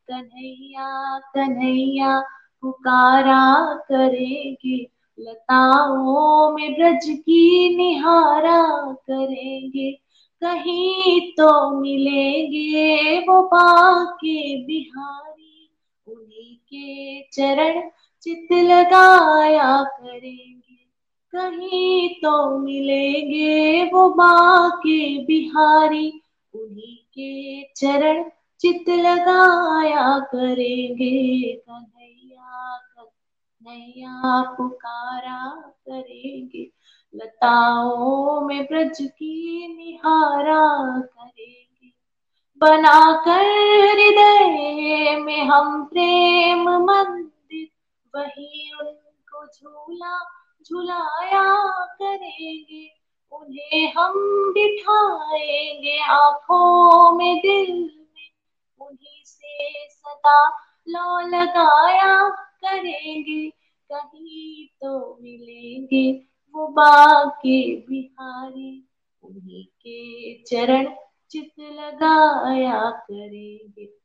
कन्हैया 0.08 1.20
कन्हैया 1.20 2.20
पुकारा 2.62 3.74
करेंगे। 3.74 4.90
लताओं 5.20 6.56
में 6.56 6.74
ब्रज 6.74 7.08
की 7.10 7.76
निहारा 7.78 8.92
करेंगे। 8.92 9.92
कहीं 10.44 11.32
तो 11.32 11.82
मिलेंगे 11.82 13.20
वो 13.20 13.42
बाके 13.42 14.66
बिहारी। 14.66 15.70
उन्हीं 16.08 16.56
के 16.56 17.22
चरण 17.22 17.90
चित 18.24 18.52
लगाया 18.52 19.82
करेंगे, 19.84 20.78
कहीं 21.34 22.10
तो 22.16 22.58
मिलेंगे 22.60 23.84
वो 23.94 24.10
माँ 24.16 24.70
के 24.78 25.26
बिहारी, 25.26 26.10
उन्हीं 26.54 26.98
के 27.14 27.64
चरण 27.76 28.24
चित 28.62 28.90
लगाया 28.90 30.18
करेंगे, 30.32 31.54
कन्हैया 31.70 32.78
कन्हैया 32.98 34.42
पुकारा 34.58 35.46
करेंगे, 35.88 36.70
लताओं 37.14 38.42
में 38.42 38.64
ब्रज 38.66 38.98
की 39.02 39.68
निहारा 39.68 40.68
करेंगे। 41.00 41.92
बनाकर 42.62 43.46
हृदय 43.92 45.18
में 45.18 45.44
हम 45.44 45.84
प्रेम 45.86 46.70
मंदिर 46.70 47.28
वही 48.16 48.72
उनको 48.82 49.46
झूला 49.46 50.20
झुलाया 50.66 51.44
करेंगे, 51.86 52.92
उन्हें 53.32 53.94
हम 53.94 54.14
बिठाएँगे 54.54 56.00
आँखों 56.00 57.18
में 57.18 57.38
दिल 57.38 57.74
में। 58.16 58.30
उन्हीं 58.80 59.24
से 59.26 59.90
सदा 59.90 60.50
लो 60.88 61.20
लगाया 61.20 62.30
करेंगे, 62.30 63.50
कहीं 63.92 64.68
तो 64.68 65.18
मिलेंगे 65.22 66.12
वो 66.56 66.68
बाके 66.68 67.76
बिहारी। 67.76 68.86
उन्हीं 69.24 69.66
के 69.66 70.34
चरण 70.44 70.96
चित 71.32 71.54
लगाया 71.60 72.90
करेंगे 72.92 73.99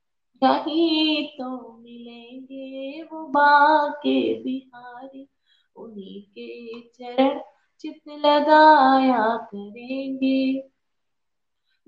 कहीं 0.45 1.27
तो 1.27 1.79
मिलेंगे 1.83 3.03
वो 3.03 3.27
बाके 3.27 4.43
बिहारी। 4.43 5.29
उन्हीं 5.77 6.23
के 6.23 6.81
चरण 6.81 7.41
चित 7.81 8.01
लगाया 8.09 9.37
करेंगे। 9.37 10.69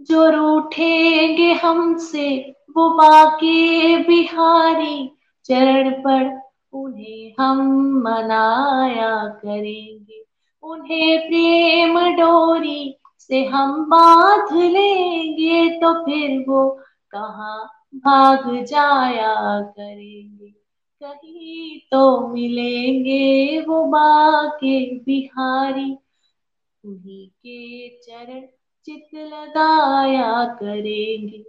जो 0.00 0.30
रूठेंगे 0.30 1.52
हमसे 1.52 2.54
वो 2.76 2.90
बाके 2.90 3.98
बिहारी। 3.98 5.16
चरण 5.44 5.90
पर 5.90 6.50
उन्हें 6.72 7.34
हम 7.40 7.58
मनाया 8.04 9.26
करेंगे। 9.26 10.24
उन्हें 10.62 11.28
प्रेम 11.28 12.00
डोरी 12.00 12.98
से 13.18 13.44
हम 13.44 13.84
बाँध 13.84 14.52
लेंगे। 14.52 15.70
तो 15.70 16.04
फिर 16.04 16.44
वो 16.48 16.70
कहाँ 17.10 17.75
भाग 17.97 18.64
जाया 18.64 19.60
करेंगे। 19.60 20.47
कहीं 21.02 21.81
तो 21.90 22.28
मिलेंगे 22.28 23.60
वो 23.60 23.85
बाके 23.85 24.97
बिहारी। 24.97 25.97
उन्हीं 26.85 27.28
के 27.28 27.89
चरण 27.89 28.40
चित 28.85 29.09
लगाया 29.14 30.44
करेंगे। 30.44 31.44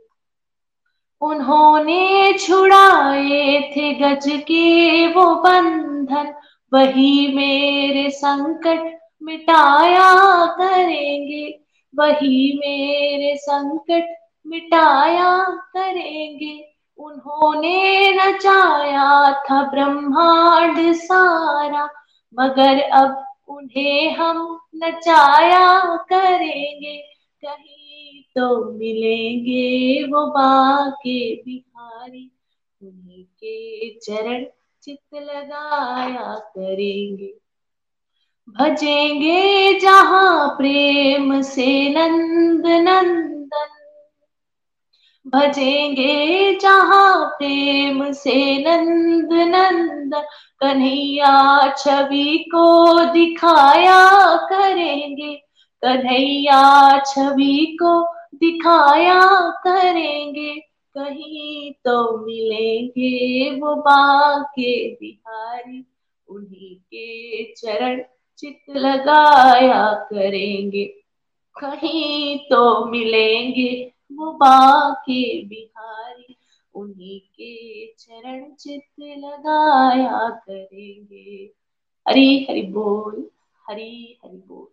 उन्होंने 1.22 2.34
छुड़ाए 2.34 3.61
थे 3.76 3.94
गज 3.94 4.26
के 4.28 5.07
वो 5.14 5.36
बंधन। 5.36 6.34
वही 6.74 7.36
मेरे 7.36 8.10
संकट 8.10 8.99
मिटाया 9.24 10.45
करेंगे। 10.45 11.60
वही 11.95 12.57
मेरे 12.57 13.36
संकट 13.38 14.16
मिटाया 14.48 15.44
करेंगे। 15.74 16.56
उन्होंने 16.99 18.11
नचाया 18.14 19.32
था 19.41 19.61
ब्रह्मांड 19.64 20.94
सारा, 20.94 21.90
मगर 22.40 22.80
अब 22.82 23.24
उन्हें 23.48 24.15
हम 24.15 24.60
नचाया 24.76 25.95
करेंगे। 26.10 26.98
कहीं 27.44 28.22
तो 28.36 28.72
मिलेंगे 28.72 30.03
वो 30.03 30.26
बाके 30.28 31.19
बिहारी, 31.36 32.32
उन्हीं 32.82 33.24
के 33.24 33.90
चरण 33.99 34.45
चित 34.84 35.15
लगाया 35.15 36.36
करेंगे। 36.57 37.34
भजेंगे 38.48 39.80
जहाँ 39.80 40.48
प्रेम 40.57 41.41
से 41.41 41.90
नंद 41.90 42.68
नंदन 42.68 43.76
भजेंगे 45.27 46.53
जहाँ 46.61 47.25
प्रेम 47.29 48.11
से 48.13 48.35
नंद 48.59 49.33
नंद, 49.45 50.13
कन्हैया 50.61 51.71
छवि 51.73 52.37
को 52.51 53.03
दिखाया 53.13 53.99
करेंगे। 54.47 55.33
कन्हैया 55.83 56.97
छवि 57.05 57.77
को 57.81 58.01
दिखाया 58.35 59.21
करेंगे, 59.63 60.53
कहीं 60.95 61.71
तो 61.85 62.25
मिलेंगे 62.25 63.49
वो 63.59 63.75
बाके 63.77 64.73
बिहारी। 64.91 65.85
उन्हीं 66.27 66.75
के 66.75 67.43
चरण 67.53 68.01
चित 68.39 68.77
लगाया 68.77 69.83
करेंगे, 70.09 70.85
कहीं 71.55 72.37
तो 72.49 72.63
मिलेंगे 72.85 73.69
वो 74.11 74.31
बाके 74.34 75.21
बिहारी, 75.47 76.35
उन्हीं 76.73 77.19
के 77.19 77.85
चरण 77.99 78.53
चित 78.53 78.84
लगाया 78.99 80.29
करेंगे। 80.29 81.49
हरी 82.05 82.45
हरि 82.49 82.61
बोल, 82.71 83.25
हरी 83.65 84.19
हरि 84.25 84.38
बोल। 84.38 84.67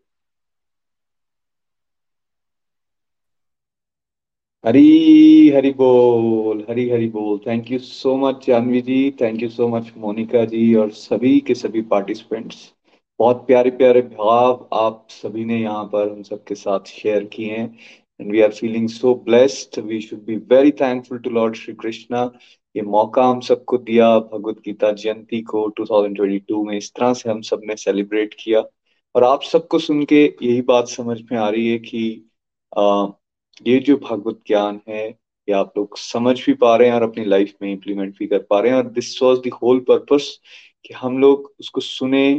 हरी 4.65 5.49
हरि 5.51 5.71
बोल, 5.71 6.65
हरी 6.71 6.89
हरि 6.91 7.09
बोल। 7.09 7.39
Thank 7.47 7.71
you 7.71 7.79
so 7.79 8.17
much 8.17 8.47
Janvi 8.47 8.81
ji 8.81 8.99
thank 9.21 9.43
you 9.43 9.49
so 9.49 9.69
much 9.69 9.93
Monika 9.97 10.45
ji 10.45 10.75
और 10.75 10.91
सभी 10.93 11.39
के 11.41 11.55
सभी 11.55 11.83
पार्टिसिपेंट्स 11.91 12.73
बहुत 13.21 13.47
प्यारे 13.47 13.71
प्यारे 13.71 14.03
भाव 14.03 14.69
आप 14.73 15.07
सभी 15.11 15.45
ने 15.45 15.61
यहाँ 15.61 15.85
पर 15.85 16.11
हम 16.13 16.23
सबके 16.23 16.55
साथ 16.55 16.87
शेयर 16.87 17.25
किए 17.25 17.57
हैं। 17.57 17.77
And 18.25 18.33
we 18.33 18.41
are 18.41 18.53
feeling 18.53 18.89
so 18.89 19.15
blessed 19.25 19.79
we 19.85 20.01
should 20.01 20.21
be 20.25 20.37
very 20.53 20.71
thankful 20.73 21.19
to 21.19 21.31
Lord 21.31 21.55
Shri 21.57 21.75
Krishna 21.75 22.31
ये 22.77 22.83
मौका 22.83 23.25
हम 23.25 23.41
सबको 23.41 23.79
दिया, 23.79 24.19
भगवत 24.19 24.61
गीता 24.65 24.93
जयंती 24.93 25.41
को 25.43 25.69
2022 25.71 26.65
में 26.67 26.77
इस 26.77 26.91
तरह 26.95 27.13
से 27.15 27.31
हम 27.31 27.41
सबने 27.41 27.77
सेलिब्रेट 27.77 28.35
किया। 28.41 28.63
और 29.15 29.25
आप 29.25 29.43
सबको 29.43 29.79
सुन 29.79 30.05
के 30.05 30.25
यही 30.43 30.63
बात 30.63 30.89
समझ 30.89 31.21
में 31.33 31.39
आ 31.39 31.49
रही 31.49 31.69
है 31.69 31.79
कि 31.79 32.31
ये 33.67 33.79
जो 33.81 33.97
भागवत 33.97 34.41
ज्ञान 34.47 34.81
है, 34.89 35.07
ये 35.09 35.53
आप 35.53 35.73
लोग 35.79 35.97
समझ 35.99 36.39
भी 36.47 36.55
पा 36.55 36.75
रहे 36.77 36.89
हैं 36.89 36.95
और 36.95 37.03
अपनी 37.03 37.25
लाइफ 37.25 37.55
में 37.63 37.71
इम्प्लीमेंट 37.73 38.19
भी 38.19 38.27
कर 38.27 38.39
पा 38.51 38.61
रहे 38.61 38.73
हैं। 38.73 38.79
और 38.79 38.91
this 38.91 39.23
was 39.23 39.41
the 39.49 39.53
whole 39.63 39.81
purpose 39.89 40.39
कि 40.85 40.95
हम 40.95 41.19
लोग 41.19 41.53
उसको 41.61 41.81
सुने, 41.81 42.35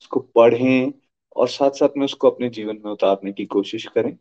उसको 0.00 0.20
पढ़ें 0.36 0.92
और 1.36 1.48
साथ 1.48 1.70
साथ 1.70 1.96
में 1.96 2.04
उसको 2.04 2.30
अपने 2.30 2.48
जीवन 2.50 2.78
में 2.84 2.92
उतारने 2.92 3.32
की 3.32 3.44
कोशिश 3.46 3.86
करें। 3.94 4.16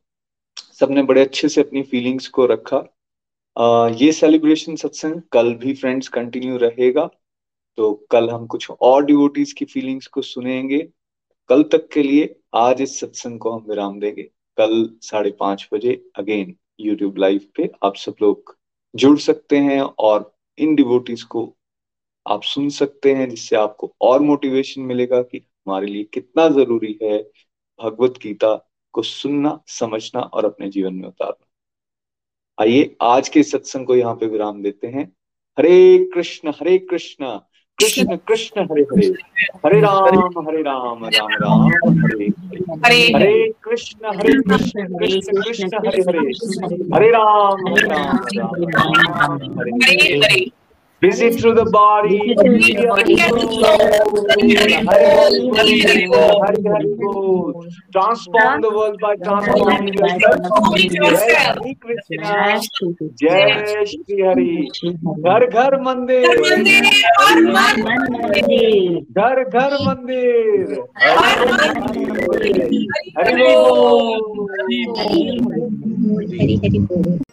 सबने 0.79 1.03
बड़े 1.03 1.21
अच्छे 1.21 1.49
से 1.49 1.61
अपनी 1.61 1.81
फीलिंग्स 1.83 2.27
को 2.27 2.45
रखा। 2.45 2.77
आ, 3.57 3.87
ये 3.87 4.11
सेलिब्रेशन 4.11 4.75
सत्संग 4.75 5.21
कल 5.31 5.53
भी 5.53 5.73
फ्रेंड्स 5.73 6.07
कंटिन्यू 6.07 6.57
रहेगा। 6.57 7.09
तो 7.77 7.93
कल 8.11 8.29
हम 8.29 8.47
कुछ 8.47 8.71
और 8.71 9.05
डिवोटीज 9.05 9.53
की 9.53 9.65
फीलिंग्स 9.65 10.07
को 10.07 10.21
सुनेंगे। 10.21 10.89
कल 11.49 11.63
तक 11.63 11.87
के 11.89 12.03
लिए 12.03 12.35
आज 12.55 12.81
इस 12.81 12.99
सत्संग 12.99 13.39
को 13.39 13.51
हम 13.51 13.65
विराम 13.69 13.99
देंगे। 13.99 14.23
कल 14.57 14.89
साढ़े 15.01 15.31
पाँच 15.31 15.69
बजे 15.73 16.09
अगेन 16.15 16.55
यूट्यूब 16.79 17.17
लाइव 17.17 17.41
पे 17.55 17.71
आप 17.83 17.95
सब 17.95 18.15
लोग 18.21 18.57
जुड़ 18.95 19.17
सकते 19.19 19.57
हैं 19.57 19.81
और 19.81 20.35
इन 20.57 20.75
डिवोटीज 20.75 21.23
को 21.23 21.55
आप 22.27 22.43
सुन 22.43 22.69
सकते 22.69 23.13
हैं 23.13 23.29
जिससे 23.29 23.55
आपको 23.55 23.93
और 24.01 24.21
मोटिवेशन 24.21 24.81
मिलेगा 24.81 25.21
कि 25.21 25.37
हमारे 25.37 25.87
लिए 25.87 26.03
कितना 26.03 26.49
ज़रूरी 26.49 26.99
है। 27.03 27.17
भगवत 27.83 28.19
गीता 28.23 28.72
को 28.93 29.01
सुनना, 29.01 29.59
समझना 29.67 30.21
और 30.21 30.45
अपने 30.45 30.69
जीवन 30.69 30.93
में 30.93 31.07
उतारना। 31.07 31.45
आइए, 32.61 32.95
आज 33.01 33.29
के 33.29 33.43
सत्संग 33.43 33.85
को 33.85 33.95
यहाँ 33.95 34.15
पे 34.15 34.25
विराम 34.25 34.61
देते 34.63 34.87
हैं। 34.87 35.05
हरे 35.59 36.09
कृष्ण 36.13 36.49
हरे 36.49 36.77
कृष्ण 36.77 37.39
कृष्ण 37.79 38.15
कृष्ण, 38.15 38.61
हरे 38.61 38.81
हरे। 38.81 39.07
हरे 39.65 39.79
राम 39.81 40.47
हरे 40.47 40.61
राम 40.61 41.05
राम 41.05 41.27
राम, 41.33 41.67
हरे 41.99 42.25
हरे। 42.85 43.11
हरे 43.15 43.51
कृष्ण 43.63 44.05
हरे 44.05 44.33
कृष्ण 44.41 44.97
कृष्ण 44.97 45.41
कृष्ण, 45.41 45.87
हरे 45.87 46.01
हरे। 46.01 46.19
हरे 46.95 47.09
राम 47.11 47.67
हरे 47.67 47.87
राम 47.87 48.17
राम 48.37 48.63
राम, 48.69 49.59
हरे 49.59 50.17
हरे। 50.17 50.62
Busy 51.03 51.29
through 51.37 51.53
the 51.55 51.65
body. 51.65 52.19
Transform 57.91 58.61
the 58.61 58.71
world 58.71 58.97
by 59.01 59.15
transforming 59.17 59.93
yourself. 60.93 61.57
Jai 61.57 61.75
Krishna. 61.81 62.61
Jai 63.21 63.85
Shri 63.91 64.21
Hari. 64.27 64.71
घर 65.27 65.45
घर 65.49 65.75
मंदिर 65.81 66.23
घर 69.19 69.43
घर 69.43 69.75
मंदिर 69.85 70.71
हरि 73.17 73.43
हरी 76.39 76.55
हरी 76.63 76.79
बोल 76.89 77.32